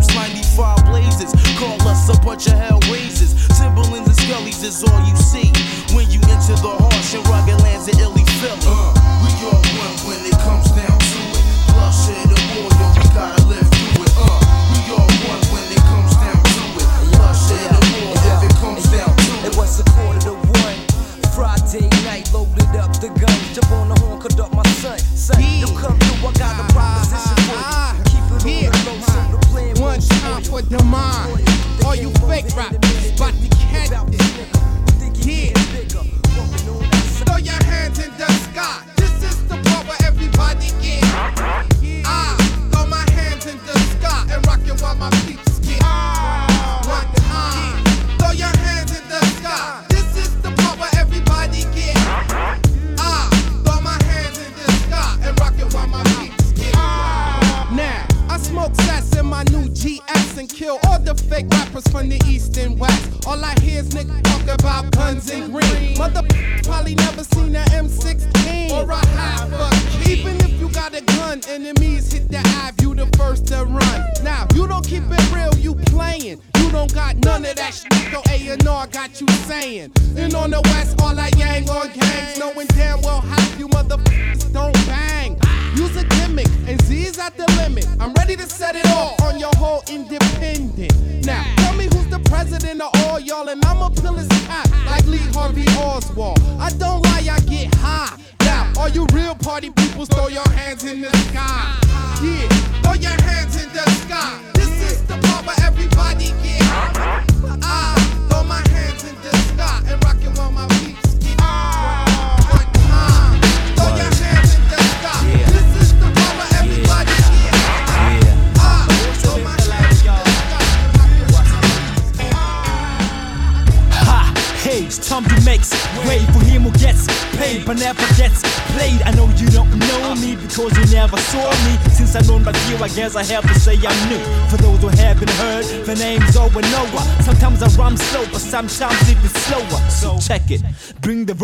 a 2.09 2.17
bunch 2.25 2.47
of 2.47 2.53
hell 2.53 2.79
raisers. 2.89 3.37
Timberlands 3.57 4.09
and 4.09 4.17
skellies 4.17 4.63
is 4.65 4.83
all 4.83 4.99
you 5.05 5.15
see 5.15 5.53
when 5.93 6.09
you 6.09 6.19
enter 6.25 6.57
the 6.57 6.73
harsh 6.81 7.13
and 7.13 7.23
rugged 7.29 7.61
lands 7.61 7.87
of 7.87 7.99
Illy 8.01 8.25
Philly. 8.41 8.65
Uh, 8.65 8.93
we 9.21 9.29
all 9.45 9.61
one 9.77 9.95
when 10.09 10.21
it 10.25 10.37
comes 10.41 10.69
down 10.73 10.97
to 10.97 11.19
it. 11.37 11.43
Bloodshed 11.69 12.25
and 12.25 12.45
war, 12.57 12.69
yo, 12.73 12.87
we 12.97 13.05
gotta 13.13 13.41
live 13.45 13.69
through 13.69 14.09
it. 14.09 14.13
Uh, 14.17 14.41
we 14.73 14.79
all 14.89 15.11
one 15.29 15.43
when 15.53 15.65
it 15.69 15.83
comes 15.85 16.13
down 16.17 16.41
to 16.41 16.63
it. 16.81 16.87
Bloodshed 17.13 17.69
and 17.77 17.85
war, 17.93 18.13
if 18.17 18.39
it 18.49 18.55
comes 18.57 18.85
down 18.89 19.11
to 19.13 19.31
it. 19.45 19.53
It 19.53 19.55
was 19.57 19.79
a 19.79 19.85
quarter 19.93 20.21
to 20.29 20.33
one. 20.65 20.79
Friday 21.37 21.85
night, 22.09 22.25
loaded 22.33 22.73
up 22.73 22.89
the 22.97 23.13
gun. 23.21 23.37
Jump 23.53 23.69
on 23.71 23.89
the 23.93 23.97
horn, 24.01 24.17
cut 24.19 24.39
up 24.39 24.51
my 24.53 24.65
son. 24.81 24.97
Son, 25.13 25.37
you 25.61 25.69
come 25.77 25.97
through, 25.99 26.25
I 26.25 26.31
got 26.41 26.57
a 26.57 26.65
proposition 26.73 27.37
for 27.45 27.59
you. 27.59 28.09
Keep 28.41 28.65
it 28.65 28.73
on 28.73 28.81
the 28.81 28.93
low, 28.97 29.03
so 29.03 29.21
the 29.29 29.39
plan 29.51 29.73
One 29.77 29.99
time 29.99 30.43
for 30.43 30.61
the 30.61 30.83
mind. 30.83 31.48
All 32.39 32.45
you 32.45 32.88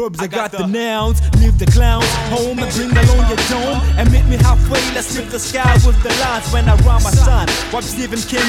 verbs, 0.09 0.19
I 0.19 0.27
got 0.27 0.51
the 0.51 0.65
nouns. 0.65 1.21
Leave 1.41 1.57
the 1.57 1.65
clowns 1.65 2.05
home 2.29 2.59
and 2.59 2.71
bring 2.73 2.91
along 2.91 3.27
your 3.27 3.41
dome. 3.49 3.81
And 3.97 4.11
meet 4.11 4.25
me 4.25 4.37
halfway, 4.37 4.81
let's 4.93 5.15
lift 5.17 5.31
the 5.31 5.39
sky 5.39 5.73
with 5.85 6.01
the 6.03 6.09
lines 6.21 6.51
when 6.53 6.67
I 6.69 6.75
rhyme 6.85 7.03
my 7.03 7.11
son. 7.11 7.47
Wipe 7.73 7.83
Stephen 7.83 8.19
King 8.19 8.45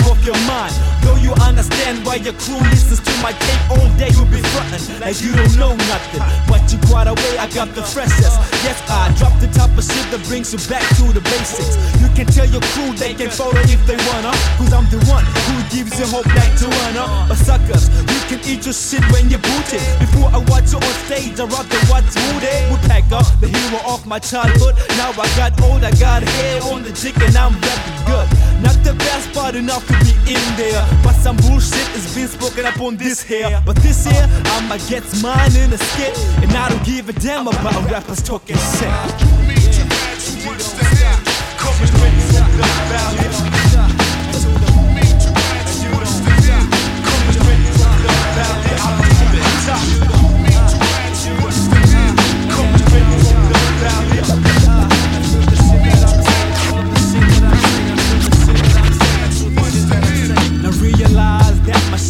your 2.24 2.38
crew 2.38 2.60
listens 2.70 3.00
to 3.00 3.12
my 3.20 3.32
tape 3.32 3.64
all 3.70 3.88
day, 3.98 4.08
you'll 4.14 4.30
be 4.30 4.40
frontin' 4.54 5.00
like 5.00 5.20
you 5.20 5.34
don't 5.34 5.56
know 5.58 5.74
nothing. 5.90 6.22
But 6.46 6.62
you 6.70 6.78
quite 6.86 7.08
away, 7.08 7.34
I 7.38 7.50
got 7.50 7.74
the 7.74 7.82
freshest. 7.82 8.38
Yes, 8.62 8.78
I 8.88 9.12
drop 9.18 9.34
the 9.40 9.48
type 9.50 9.74
of 9.76 9.84
shit 9.84 10.06
that 10.14 10.22
brings 10.30 10.54
you 10.54 10.60
back 10.70 10.86
to 10.96 11.10
the 11.10 11.20
basics. 11.20 11.74
You 11.98 12.08
can 12.14 12.26
tell 12.30 12.46
your 12.46 12.62
crew 12.72 12.94
they 12.94 13.12
can 13.12 13.28
follow 13.30 13.58
if 13.66 13.82
they 13.90 13.98
wanna. 14.08 14.32
Cause 14.56 14.72
I'm 14.72 14.86
the 14.88 15.02
one 15.10 15.26
who 15.50 15.56
gives 15.74 15.98
you 15.98 16.06
hope 16.06 16.28
back 16.30 16.54
to 16.62 16.66
runner. 16.70 17.06
But 17.26 17.42
suckers, 17.42 17.90
you 18.06 18.20
can 18.30 18.40
eat 18.46 18.62
your 18.64 18.76
shit 18.76 19.02
when 19.10 19.26
you 19.26 19.42
boot 19.42 19.74
it. 19.74 19.82
Before 19.98 20.30
I 20.30 20.38
watch 20.46 20.70
you 20.70 20.78
on 20.78 20.94
stage, 21.10 21.36
I 21.42 21.44
rock 21.50 21.66
the 21.66 21.80
what's 21.90 22.14
rooted. 22.14 22.70
Woodpecker, 22.70 23.22
the 23.42 23.50
hero 23.50 23.82
of 23.90 24.06
my 24.06 24.22
childhood. 24.22 24.78
Now 24.94 25.10
I 25.10 25.26
got 25.34 25.58
old, 25.66 25.82
I 25.82 25.90
got 25.98 26.22
hair 26.22 26.62
on 26.70 26.86
the 26.86 26.92
chick 26.94 27.18
and 27.18 27.34
I'm 27.34 27.52
rapping 27.58 27.98
good. 28.06 28.28
Not 28.62 28.78
the 28.86 28.94
best, 28.94 29.34
but 29.34 29.58
enough 29.58 29.84
to 29.90 29.94
be 30.06 30.14
in 30.30 30.44
there. 30.54 30.86
But 31.02 31.15
some 31.26 31.36
bullshit 31.38 31.88
is 31.96 32.14
being 32.14 32.28
spoken 32.28 32.64
up 32.64 32.80
on 32.80 32.96
this 32.96 33.20
here. 33.20 33.60
But 33.66 33.74
this 33.78 34.06
here, 34.06 34.28
I'ma 34.54 34.76
get 34.88 35.02
mine 35.20 35.56
in 35.56 35.72
a 35.72 35.78
skit. 35.78 36.16
And 36.40 36.52
I 36.52 36.68
don't 36.68 36.84
give 36.84 37.08
a 37.08 37.12
damn 37.14 37.48
about 37.48 37.90
rappers 37.90 38.22
talking 38.22 38.54
shit. 38.54 38.94
Coming 41.58 41.96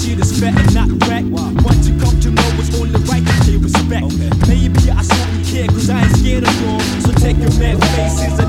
shit 0.07 0.21
is 0.21 0.39
fat 0.39 0.55
and 0.55 0.75
not 0.75 0.89
crack. 1.03 1.25
Once 1.65 1.89
you 1.89 1.99
come 1.99 2.19
to 2.21 2.31
know 2.31 2.49
it's 2.63 2.71
only 2.79 2.95
right 3.11 3.27
to 3.27 3.35
pay 3.45 3.57
respect. 3.57 4.07
Maybe 4.47 4.91
I 4.91 5.03
shouldn't 5.03 5.47
care 5.47 5.67
cause 5.67 5.91
I 5.91 6.01
ain't 6.03 6.17
scared 6.17 6.45
of 6.47 6.55
you. 6.63 6.79
So 7.03 7.13
take 7.13 7.39
your 7.39 7.51
mad 7.59 7.83
faces 7.97 8.46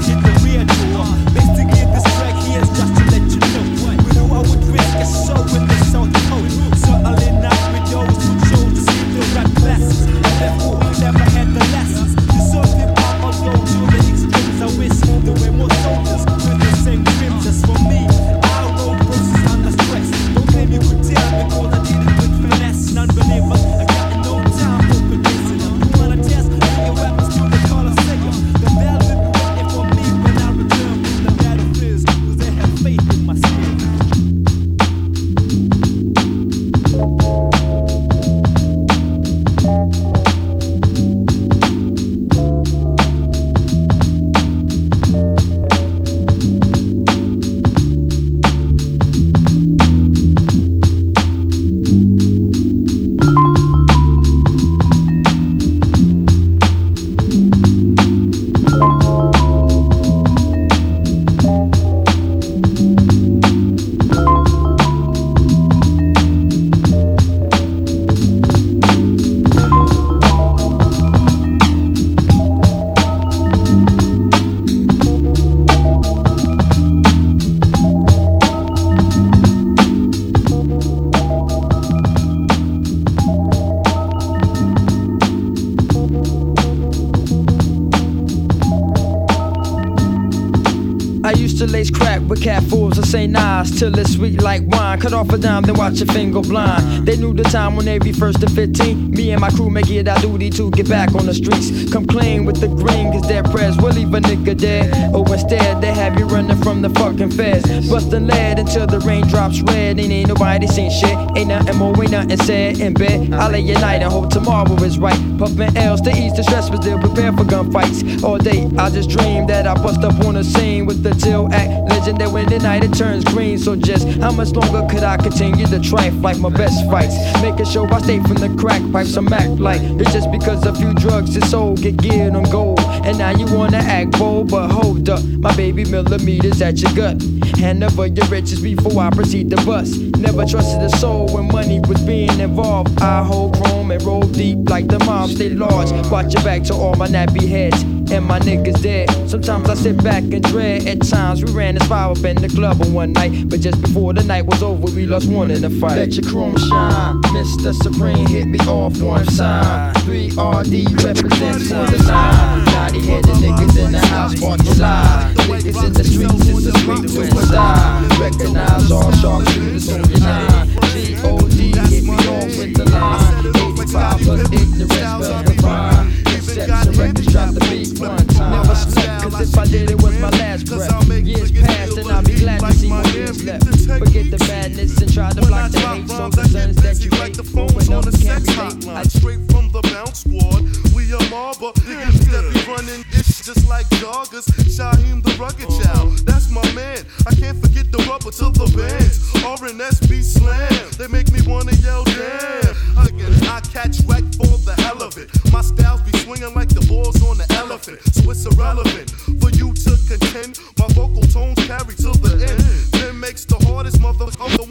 like 94.57 94.71
wine. 94.71 94.99
Cut 94.99 95.13
off 95.13 95.29
a 95.29 95.37
dime, 95.37 95.63
then 95.63 95.75
watch 95.75 95.99
your 95.99 96.07
finger 96.07 96.41
blind. 96.41 97.07
They 97.07 97.17
knew 97.17 97.33
the 97.33 97.43
time 97.43 97.75
when 97.75 97.85
they 97.85 97.99
be 97.99 98.11
first 98.11 98.41
to 98.41 98.49
15. 98.49 99.11
Me 99.11 99.31
and 99.31 99.41
my 99.41 99.49
crew 99.49 99.69
make 99.69 99.89
it 99.89 100.07
our 100.07 100.19
duty 100.19 100.49
to 100.51 100.71
get 100.71 100.89
back 100.89 101.13
on 101.15 101.25
the 101.25 101.33
streets. 101.33 101.91
Come 101.91 102.05
clean 102.05 102.45
with 102.45 102.59
the 102.59 102.67
green, 102.67 103.11
cause 103.11 103.27
their 103.27 103.43
prayers 103.43 103.77
will 103.77 103.93
leave 103.93 104.13
a 104.13 104.19
nigga 104.19 104.57
dead. 104.57 105.13
Or 105.13 105.25
instead, 105.31 105.81
they 105.81 105.93
have 105.93 106.17
you 106.19 106.25
running 106.25 106.57
from 106.61 106.81
the 106.81 106.89
fucking 106.89 107.31
feds. 107.31 107.89
Busting 107.89 108.27
lead 108.27 108.59
until 108.59 108.87
the 108.87 108.99
rain 109.01 109.27
drops 109.27 109.61
red. 109.61 109.99
And 109.99 110.11
ain't 110.11 110.29
nobody 110.29 110.67
seen 110.67 110.91
shit. 110.91 111.17
Ain't 111.35 111.49
nothing 111.49 111.77
more, 111.77 111.93
ain't 112.01 112.11
nothing 112.11 112.37
said 112.37 112.79
in 112.79 112.93
bed. 112.93 113.33
I 113.33 113.49
lay 113.49 113.69
at 113.71 113.81
night 113.81 114.01
and 114.01 114.11
hope 114.11 114.29
tomorrow 114.29 114.73
is 114.83 114.97
right. 114.97 115.19
Puffin' 115.37 115.75
L's 115.77 116.01
to 116.01 116.11
ease 116.11 116.35
the 116.35 116.43
stress, 116.43 116.69
but 116.69 116.81
still 116.81 116.99
prepare 116.99 117.31
for 117.33 117.43
gunfights. 117.43 118.23
All 118.23 118.37
day, 118.37 118.69
I 118.77 118.89
just 118.89 119.09
dream 119.09 119.47
that 119.47 119.67
I 119.67 119.73
bust 119.75 120.03
up 120.03 120.19
on 120.25 120.35
the 120.35 120.43
scene 120.43 120.85
with 120.85 121.03
the 121.03 121.13
till 121.13 121.51
act. 121.53 121.69
Legend 121.89 122.19
that 122.19 122.31
when 122.31 122.47
the 122.49 122.59
night 122.59 122.83
it 122.83 122.93
turns 122.93 123.23
green. 123.23 123.57
So 123.57 123.75
just 123.75 124.07
how 124.19 124.31
much 124.47 124.71
longer 124.71 124.87
could 124.93 125.03
I 125.03 125.17
continue 125.17 125.65
to 125.67 125.79
triumph 125.79 126.21
like 126.23 126.37
my 126.37 126.49
best 126.49 126.85
fights? 126.89 127.15
Making 127.41 127.65
sure 127.65 127.93
I 127.93 128.01
stay 128.01 128.19
from 128.19 128.35
the 128.35 128.53
crack 128.59 128.81
pipes. 128.91 129.15
I'm 129.15 129.31
act 129.33 129.59
like 129.59 129.81
it's 129.81 130.13
just 130.13 130.31
because 130.31 130.65
a 130.65 130.73
few 130.73 130.93
drugs 130.93 131.35
is 131.35 131.49
sold 131.49 131.81
get 131.81 131.97
geared 131.97 132.35
on 132.35 132.43
gold. 132.43 132.79
And 132.79 133.17
now 133.17 133.31
you 133.31 133.45
wanna 133.53 133.77
act 133.77 134.11
bold, 134.11 134.49
but 134.49 134.69
hold 134.69 135.09
up, 135.09 135.23
my 135.23 135.55
baby 135.55 135.85
millimeters 135.85 136.61
at 136.61 136.79
your 136.79 136.93
gut. 136.93 137.21
Hand 137.57 137.83
over 137.83 138.07
your 138.07 138.25
riches 138.27 138.59
before 138.61 139.01
I 139.01 139.09
proceed 139.09 139.49
to 139.51 139.57
bust. 139.65 139.99
Never 140.17 140.45
trusted 140.45 140.81
a 140.81 140.89
soul 140.97 141.27
when 141.33 141.47
money 141.47 141.79
was 141.87 142.01
being 142.01 142.39
involved. 142.39 142.99
I 143.01 143.23
hold 143.23 143.55
chrome 143.57 143.91
and 143.91 144.01
roll 144.03 144.21
deep 144.21 144.69
like 144.69 144.87
the 144.87 144.99
mob 144.99 145.29
stay 145.29 145.49
large. 145.49 145.91
Watch 146.09 146.33
your 146.33 146.43
back 146.43 146.63
to 146.63 146.73
all 146.73 146.95
my 146.95 147.07
nappy 147.07 147.47
heads 147.47 147.96
and 148.11 148.25
my 148.25 148.39
niggas 148.39 148.81
dead. 148.81 149.09
Sometimes 149.29 149.69
I 149.69 149.73
sit 149.75 150.03
back 150.03 150.23
and 150.23 150.43
dread. 150.43 150.87
At 150.87 151.01
times 151.01 151.43
we 151.43 151.51
ran 151.51 151.75
as 151.77 151.87
far 151.87 152.11
up 152.11 152.23
in 152.23 152.35
the 152.37 152.49
club 152.49 152.81
on 152.81 152.93
one 152.93 153.13
night, 153.13 153.49
but 153.49 153.59
just 153.59 153.81
before 153.81 154.13
the 154.13 154.23
night 154.23 154.45
was 154.45 154.61
over, 154.63 154.85
we 154.95 155.05
lost 155.05 155.29
one 155.29 155.51
in 155.51 155.61
the 155.61 155.69
fight. 155.69 155.97
Let 155.97 156.13
your 156.13 156.29
chrome 156.29 156.57
shine, 156.57 157.21
Mr. 157.33 157.73
Supreme 157.73 158.25
hit 158.27 158.47
me 158.47 158.59
off 158.59 159.01
one 159.01 159.25
side. 159.25 159.95
3RD 159.97 161.03
represents 161.03 161.71
on 161.71 161.85
the 161.91 162.03
line. 162.03 162.65
Naughty 162.65 163.01
headed 163.01 163.35
niggas 163.35 163.85
in 163.85 163.91
the 163.91 163.99
house, 163.99 164.39
party 164.39 164.73
live. 164.75 165.35
Niggas 165.35 165.85
in 165.85 165.93
the 165.93 166.03
streets, 166.03 166.49
it's 166.49 166.65
a 166.67 166.79
sweet 166.79 167.31
style. 167.45 168.19
Recognize 168.19 168.91
all 168.91 169.11
sharp 169.13 169.47
shooters 169.49 169.89
on 169.91 170.09
your 170.09 170.19
line. 170.19 170.67
G-O-D 170.91 171.71
hit 171.89 172.03
me 172.03 172.13
off 172.13 172.57
with 172.57 172.75
the 172.75 172.85
line. 172.91 173.47
85 173.73 174.21
plus 174.21 174.51
ignorance, 174.51 174.93
spell 174.93 176.26
divine. 176.57 176.87
Exception 176.87 177.01
records 177.01 177.31
drop 177.31 177.53
the 177.53 177.59
beat 177.69 177.99
one 177.99 178.27
time. 178.27 178.51
Never 178.51 178.75
slept, 178.75 179.23
cause 179.23 179.41
if 179.41 179.57
I 179.57 179.65
did, 179.65 179.91
it 179.91 180.01
was 180.01 180.17
my 180.19 180.29
last 180.29 180.65
breath. 180.67 181.07
Years 181.27 181.51
passed, 181.51 181.97
and 181.97 182.09
I'll 182.09 182.23
be 182.23 182.35
glad 182.35 182.59
to 182.61 182.73
see 182.73 182.89
what 182.89 183.15
is 183.15 183.43
left. 183.43 183.65
Forget 183.65 184.31
the 184.31 184.39
madness 184.47 185.01
and 185.01 185.13
try 185.13 185.29
to 185.31 185.41
block 185.41 185.71
the 185.71 185.79
hate. 185.79 186.09
So 186.09 186.29
the 186.29 186.45
sons 186.47 186.75
that 186.77 187.03
you 187.03 187.11
hate, 187.19 187.37
but 187.37 187.71
when 187.73 187.93
others 187.93 188.17
can't 188.21 188.47
relate. 188.47 188.87
I 188.87 189.03
Straight 189.03 189.39
from 189.51 189.71
the 189.71 189.81
bounce 189.93 190.23
squad, 190.23 190.61
we 190.95 191.11
a 191.11 191.19
mobber. 191.31 191.73
Niggas 191.83 192.31
that 192.31 192.45
be 192.53 192.59
running 192.71 193.03
ish 193.13 193.41
just 193.41 193.67
like 193.67 193.87
joggers. 194.01 194.45
Shaheem 194.67 195.23
the 195.23 195.35
rugged 195.39 195.65
uh-huh. 195.65 195.83
child, 195.83 196.17
that's 196.19 196.49
my 196.49 196.63
man. 196.73 196.99
I 197.25 197.33
can't 197.33 197.57
forget 197.61 197.91
the 197.91 197.99
rubber 198.09 198.31
to 198.31 198.47
the 198.51 198.67
bands. 198.75 199.31
RNSB 199.41 200.23
slam, 200.23 200.91
they 200.97 201.07
make 201.07 201.31
me 201.31 201.39
wanna 201.47 201.73
yell 201.83 202.03
damn. 202.03 202.75
Again, 202.99 203.33
I 203.47 203.61
catch 203.61 203.99
wreck 204.07 204.23
for 204.35 204.57
the 204.63 204.75
hell 204.77 205.01
of 205.01 205.17
it. 205.17 205.29
My 205.51 205.61
styles 205.61 206.01
be 206.01 206.17
swinging 206.19 206.46
singing 206.47 206.55
like 206.55 206.69
the 206.69 206.85
balls 206.87 207.21
on 207.23 207.37
the 207.37 207.47
elephant. 207.55 207.99
So 208.13 208.31
it's 208.31 208.45
irrelevant 208.45 209.09
for 209.41 209.49
you 209.51 209.73
to 209.73 209.91
contend. 210.07 210.59
My 210.77 210.87
vocal 210.93 211.23
tones 211.23 211.57
carry 211.67 211.95
to 211.95 212.11
the 212.19 212.33
end. 212.47 212.63
Then 212.91 213.19
makes 213.19 213.45
the 213.45 213.57
hardest 213.65 214.01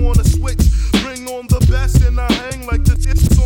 wanna 0.01 0.25
switch. 0.25 0.63
Bring 1.03 1.29
on 1.29 1.47
the 1.49 1.61
best 1.71 2.03
and 2.03 2.21
I 2.21 2.31
hang 2.33 2.67
like 2.67 2.85
the 2.85 2.97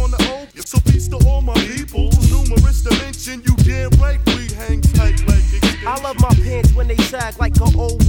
on 0.02 0.10
the. 0.10 0.18
So 0.64 0.78
peace 0.90 1.08
to 1.08 1.16
all 1.26 1.42
my 1.42 1.54
people. 1.54 2.10
Numerous 2.30 2.82
dimension, 2.82 3.42
you 3.46 3.56
right. 3.98 4.20
We 4.26 4.52
hang 4.54 4.80
tight 4.80 5.26
like. 5.26 5.40
Extension. 5.50 5.88
I 5.88 6.00
love 6.02 6.20
my 6.20 6.34
pants 6.44 6.72
when 6.74 6.86
they 6.88 6.96
sag 6.96 7.38
like 7.38 7.56
an 7.60 7.74
old 7.74 8.06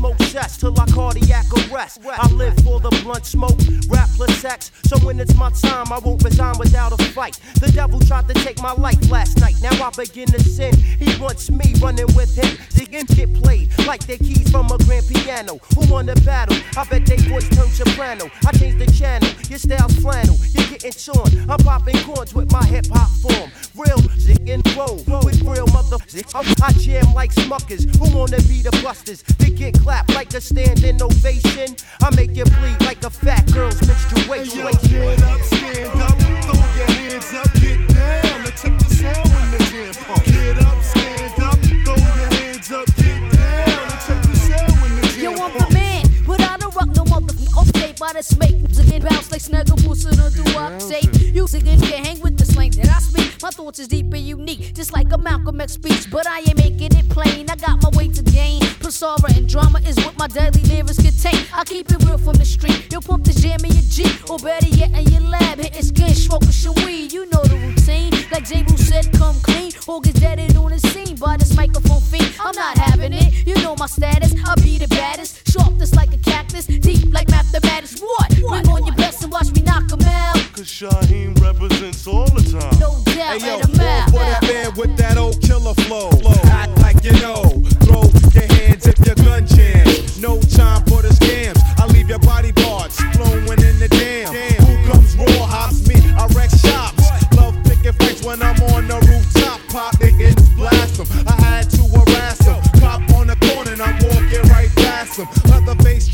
smoke 0.00 0.22
cess 0.22 0.56
till 0.56 0.78
I 0.80 0.86
cardiac 0.86 1.46
arrest. 1.70 2.00
I 2.06 2.26
live 2.32 2.56
for 2.64 2.80
the 2.80 2.90
blunt 3.02 3.26
smoke, 3.26 3.58
rapless 3.88 4.36
sex. 4.38 4.72
So 4.84 4.98
when 4.98 5.20
it's 5.20 5.34
my 5.34 5.50
time, 5.50 5.92
I 5.92 5.98
won't 5.98 6.22
resign 6.22 6.54
without 6.58 6.92
a 6.92 7.04
fight. 7.12 7.38
The 7.60 7.70
devil 7.72 8.00
tried 8.00 8.28
to 8.28 8.34
take 8.34 8.60
my 8.62 8.72
life 8.72 9.10
last 9.10 9.40
night. 9.40 9.56
Now 9.62 9.72
I 9.84 9.90
begin 9.90 10.26
to 10.28 10.40
sin. 10.42 10.74
He 10.76 11.20
wants 11.20 11.50
me 11.50 11.74
running 11.80 12.06
with 12.14 12.34
him. 12.34 12.56
The 12.74 12.86
get 12.90 13.34
played 13.34 13.70
like 13.86 14.06
they 14.06 14.18
keys 14.18 14.50
from 14.50 14.70
a 14.70 14.78
grand 14.78 15.06
piano. 15.08 15.58
Who 15.74 15.92
won 15.92 16.06
the 16.06 16.16
battle? 16.24 16.56
I 16.76 16.84
bet 16.84 17.06
they 17.06 17.16
voice 17.28 17.48
turn 17.50 17.68
soprano. 17.68 18.30
I 18.46 18.52
changed 18.52 18.78
the 18.78 18.90
channel. 18.92 19.28
Your 19.48 19.58
style's 19.58 19.94
flannel. 19.96 20.36
You're 20.52 20.68
getting 20.68 20.92
torn. 20.92 21.50
I'm 21.50 21.58
popping 21.58 21.98
chords 22.04 22.34
with 22.34 22.50
my 22.52 22.64
hip 22.64 22.86
hop 22.92 23.10
form. 23.20 23.50
Real 23.76 23.98
zig 24.18 24.48
and 24.48 24.64
roll 24.76 24.96
with 25.24 25.42
real 25.42 25.66
mother. 25.68 25.98
I 26.34 26.72
jam 26.72 27.12
like 27.14 27.32
Smuckers. 27.34 27.84
Who 27.98 28.16
wanna 28.16 28.38
be 28.48 28.59
the 28.62 28.70
busters? 28.82 29.22
They 29.38 29.50
get 29.50 29.74
clapped 29.80 30.14
like 30.14 30.32
a 30.34 30.40
standing 30.40 31.00
ovation. 31.02 31.76
I 32.02 32.14
make 32.14 32.34
you 32.36 32.44
bleed 32.44 32.80
like 32.82 33.04
a 33.04 33.10
fat 33.10 33.50
girl's 33.52 33.80
menstruation. 33.86 34.60
Hey, 34.60 34.72
yo, 34.72 35.16
get 35.16 35.22
up, 35.22 35.40
stand 35.40 36.00
up, 36.00 36.18
throw 36.44 36.60
your 36.76 36.90
hands 36.90 37.34
up, 37.34 37.52
get 37.60 37.80
down, 37.88 38.40
and 38.46 38.56
take 38.56 38.78
the 38.78 38.90
sound 38.94 39.28
when 39.32 39.50
the 39.50 39.58
jam 39.70 39.94
pump. 40.04 40.24
Get 40.24 40.58
up, 40.64 40.82
stand 40.82 41.42
up, 41.42 41.58
throw 41.84 41.96
your 41.96 42.30
hands 42.38 42.72
up, 42.72 42.86
get 42.96 43.20
down, 43.32 43.82
and 43.90 44.00
take 44.06 44.22
the 44.28 44.36
sound 44.36 44.72
when 44.80 44.92
the 44.96 45.06
jam 45.08 45.22
Yo, 45.22 45.30
I'm 45.32 45.52
the 45.58 45.74
man, 45.74 46.04
but 46.26 46.40
I 46.40 46.56
don't 46.58 46.74
rock 46.74 46.88
no 46.94 47.04
motherfucking 47.04 47.68
okay 47.68 47.94
by 47.98 48.12
the 48.12 48.22
snake. 48.22 48.56
Ziggin' 48.70 49.02
bounce 49.08 49.30
like 49.32 49.40
snuggle 49.40 49.76
pussy 49.78 50.08
or 50.08 50.30
do 50.30 50.44
I 50.56 50.78
say? 50.78 51.00
You 51.32 51.44
ziggin' 51.44 51.80
can't 51.82 52.06
hang 52.06 52.20
with 52.20 52.36
the 52.36 52.39
that 52.68 52.88
I 52.88 52.98
speak. 52.98 53.42
My 53.42 53.50
thoughts 53.50 53.78
is 53.78 53.88
deep 53.88 54.12
and 54.12 54.26
unique, 54.26 54.74
just 54.74 54.92
like 54.92 55.10
a 55.12 55.18
Malcolm 55.18 55.60
X 55.60 55.72
speech. 55.74 56.10
But 56.10 56.26
I 56.26 56.40
ain't 56.40 56.58
making 56.58 56.96
it 56.98 57.08
plain. 57.08 57.48
I 57.48 57.56
got 57.56 57.82
my 57.82 57.88
way 57.96 58.08
to 58.08 58.22
gain. 58.22 58.60
Persora 58.82 59.36
and 59.36 59.48
drama 59.48 59.80
is 59.80 59.96
what 60.04 60.18
my 60.18 60.26
daily 60.26 60.62
lyrics 60.64 60.96
contain. 60.96 61.46
I 61.54 61.64
keep 61.64 61.90
it 61.90 62.04
real 62.04 62.18
from 62.18 62.34
the 62.34 62.44
street. 62.44 62.92
You'll 62.92 63.00
pump 63.02 63.24
the 63.24 63.32
jam 63.32 63.64
in 63.64 63.72
your 63.72 63.88
G, 63.88 64.04
or 64.28 64.38
better 64.38 64.68
yet 64.68 64.90
in 64.90 65.08
your 65.12 65.22
lab. 65.22 65.58
Hitting 65.58 65.82
skin, 65.82 66.14
smoking 66.14 66.52
some 66.52 66.74
weed. 66.84 67.12
You 67.12 67.26
know 67.30 67.42
the 67.44 67.56
routine. 67.56 68.12
Like 68.30 68.44
Jeru 68.44 68.76
said, 68.76 69.10
come 69.16 69.40
clean. 69.40 69.72
Or 69.86 70.00
gets 70.00 70.20
deaded 70.20 70.56
on 70.56 70.70
the 70.70 70.78
scene 70.78 71.16
by 71.16 71.36
this 71.38 71.56
microphone 71.56 72.00
fiend. 72.00 72.34
I'm 72.40 72.54
not 72.54 72.76
having 72.76 73.12
it. 73.14 73.46
You 73.46 73.54
know 73.62 73.74
my 73.76 73.86
status. 73.86 74.34
I 74.46 74.54
be 74.56 74.78
the 74.78 74.88
baddest. 74.88 75.50
Sharpness 75.50 75.94
like 75.94 76.12
a 76.12 76.18
cactus. 76.18 76.66
Deep 76.66 77.12
like 77.12 77.28
mathematics. 77.30 78.00
What? 78.00 78.28
Bring 78.36 78.68
on 78.68 78.84
your 78.86 78.96
best 78.96 79.22
and 79.22 79.32
watch 79.32 79.50
me 79.52 79.62
knock 79.62 79.90
'em 79.92 80.02
out. 80.02 80.36
Cause 80.52 80.66
Shaheem 80.68 81.40
represents 81.40 82.06
all 82.06 82.26
the 82.26 82.42
time. 82.50 82.78
No 82.78 82.98
doubt. 83.04 83.40
Hey 83.40 83.46
yo, 83.46 83.58
and 83.60 83.64
I'm 83.64 83.80
out. 83.80 84.10
for 84.10 84.18
the 84.18 84.52
band 84.52 84.76
with 84.76 84.96
that 84.96 85.16
old 85.16 85.40
killer 85.42 85.74
flow. 85.86 86.10
Act 86.50 86.76
like 86.80 87.02
you 87.04 87.12
know. 87.22 87.44
Throw 87.86 88.02
your 88.34 88.48
hands 88.58 88.86
if 88.86 88.98
your 89.06 89.14
gun 89.16 89.46
jams. 89.46 90.20
No 90.20 90.40
time 90.40 90.84
for 90.86 91.02
the 91.02 91.08
scams. 91.08 91.60
I 91.78 91.86
leave 91.86 92.08
your 92.08 92.18
body 92.18 92.52
parts 92.52 93.00
flowing 93.14 93.62
in 93.62 93.78
the 93.78 93.88
dam. 93.88 94.34
Who 94.66 94.92
comes 94.92 95.16
raw 95.16 95.46
hops 95.46 95.86
me? 95.86 95.96
I 96.18 96.26
wreck 96.34 96.50
shops. 96.50 97.04
Love 97.36 97.56
picking 97.64 97.92
fights 97.92 98.22
when 98.24 98.42
I'm 98.42 98.58
on 98.74 98.88
the 98.88 98.98
rooftop. 99.06 99.60
Pop 99.68 99.94
niggas 99.98 100.56
blast 100.56 101.00
'em. 101.00 101.06
I 101.28 101.34
had 101.42 101.70
to 101.70 101.82
harass 101.94 102.46
'em. 102.46 102.60
Cop 102.80 103.00
on 103.14 103.28
the 103.28 103.36
corner 103.46 103.72
and 103.72 103.82
I'm 103.82 103.94
walking 104.08 104.42
right 104.50 104.70
past 104.76 105.18
'em. 105.20 105.28
Other 105.52 105.76
face 105.82 106.08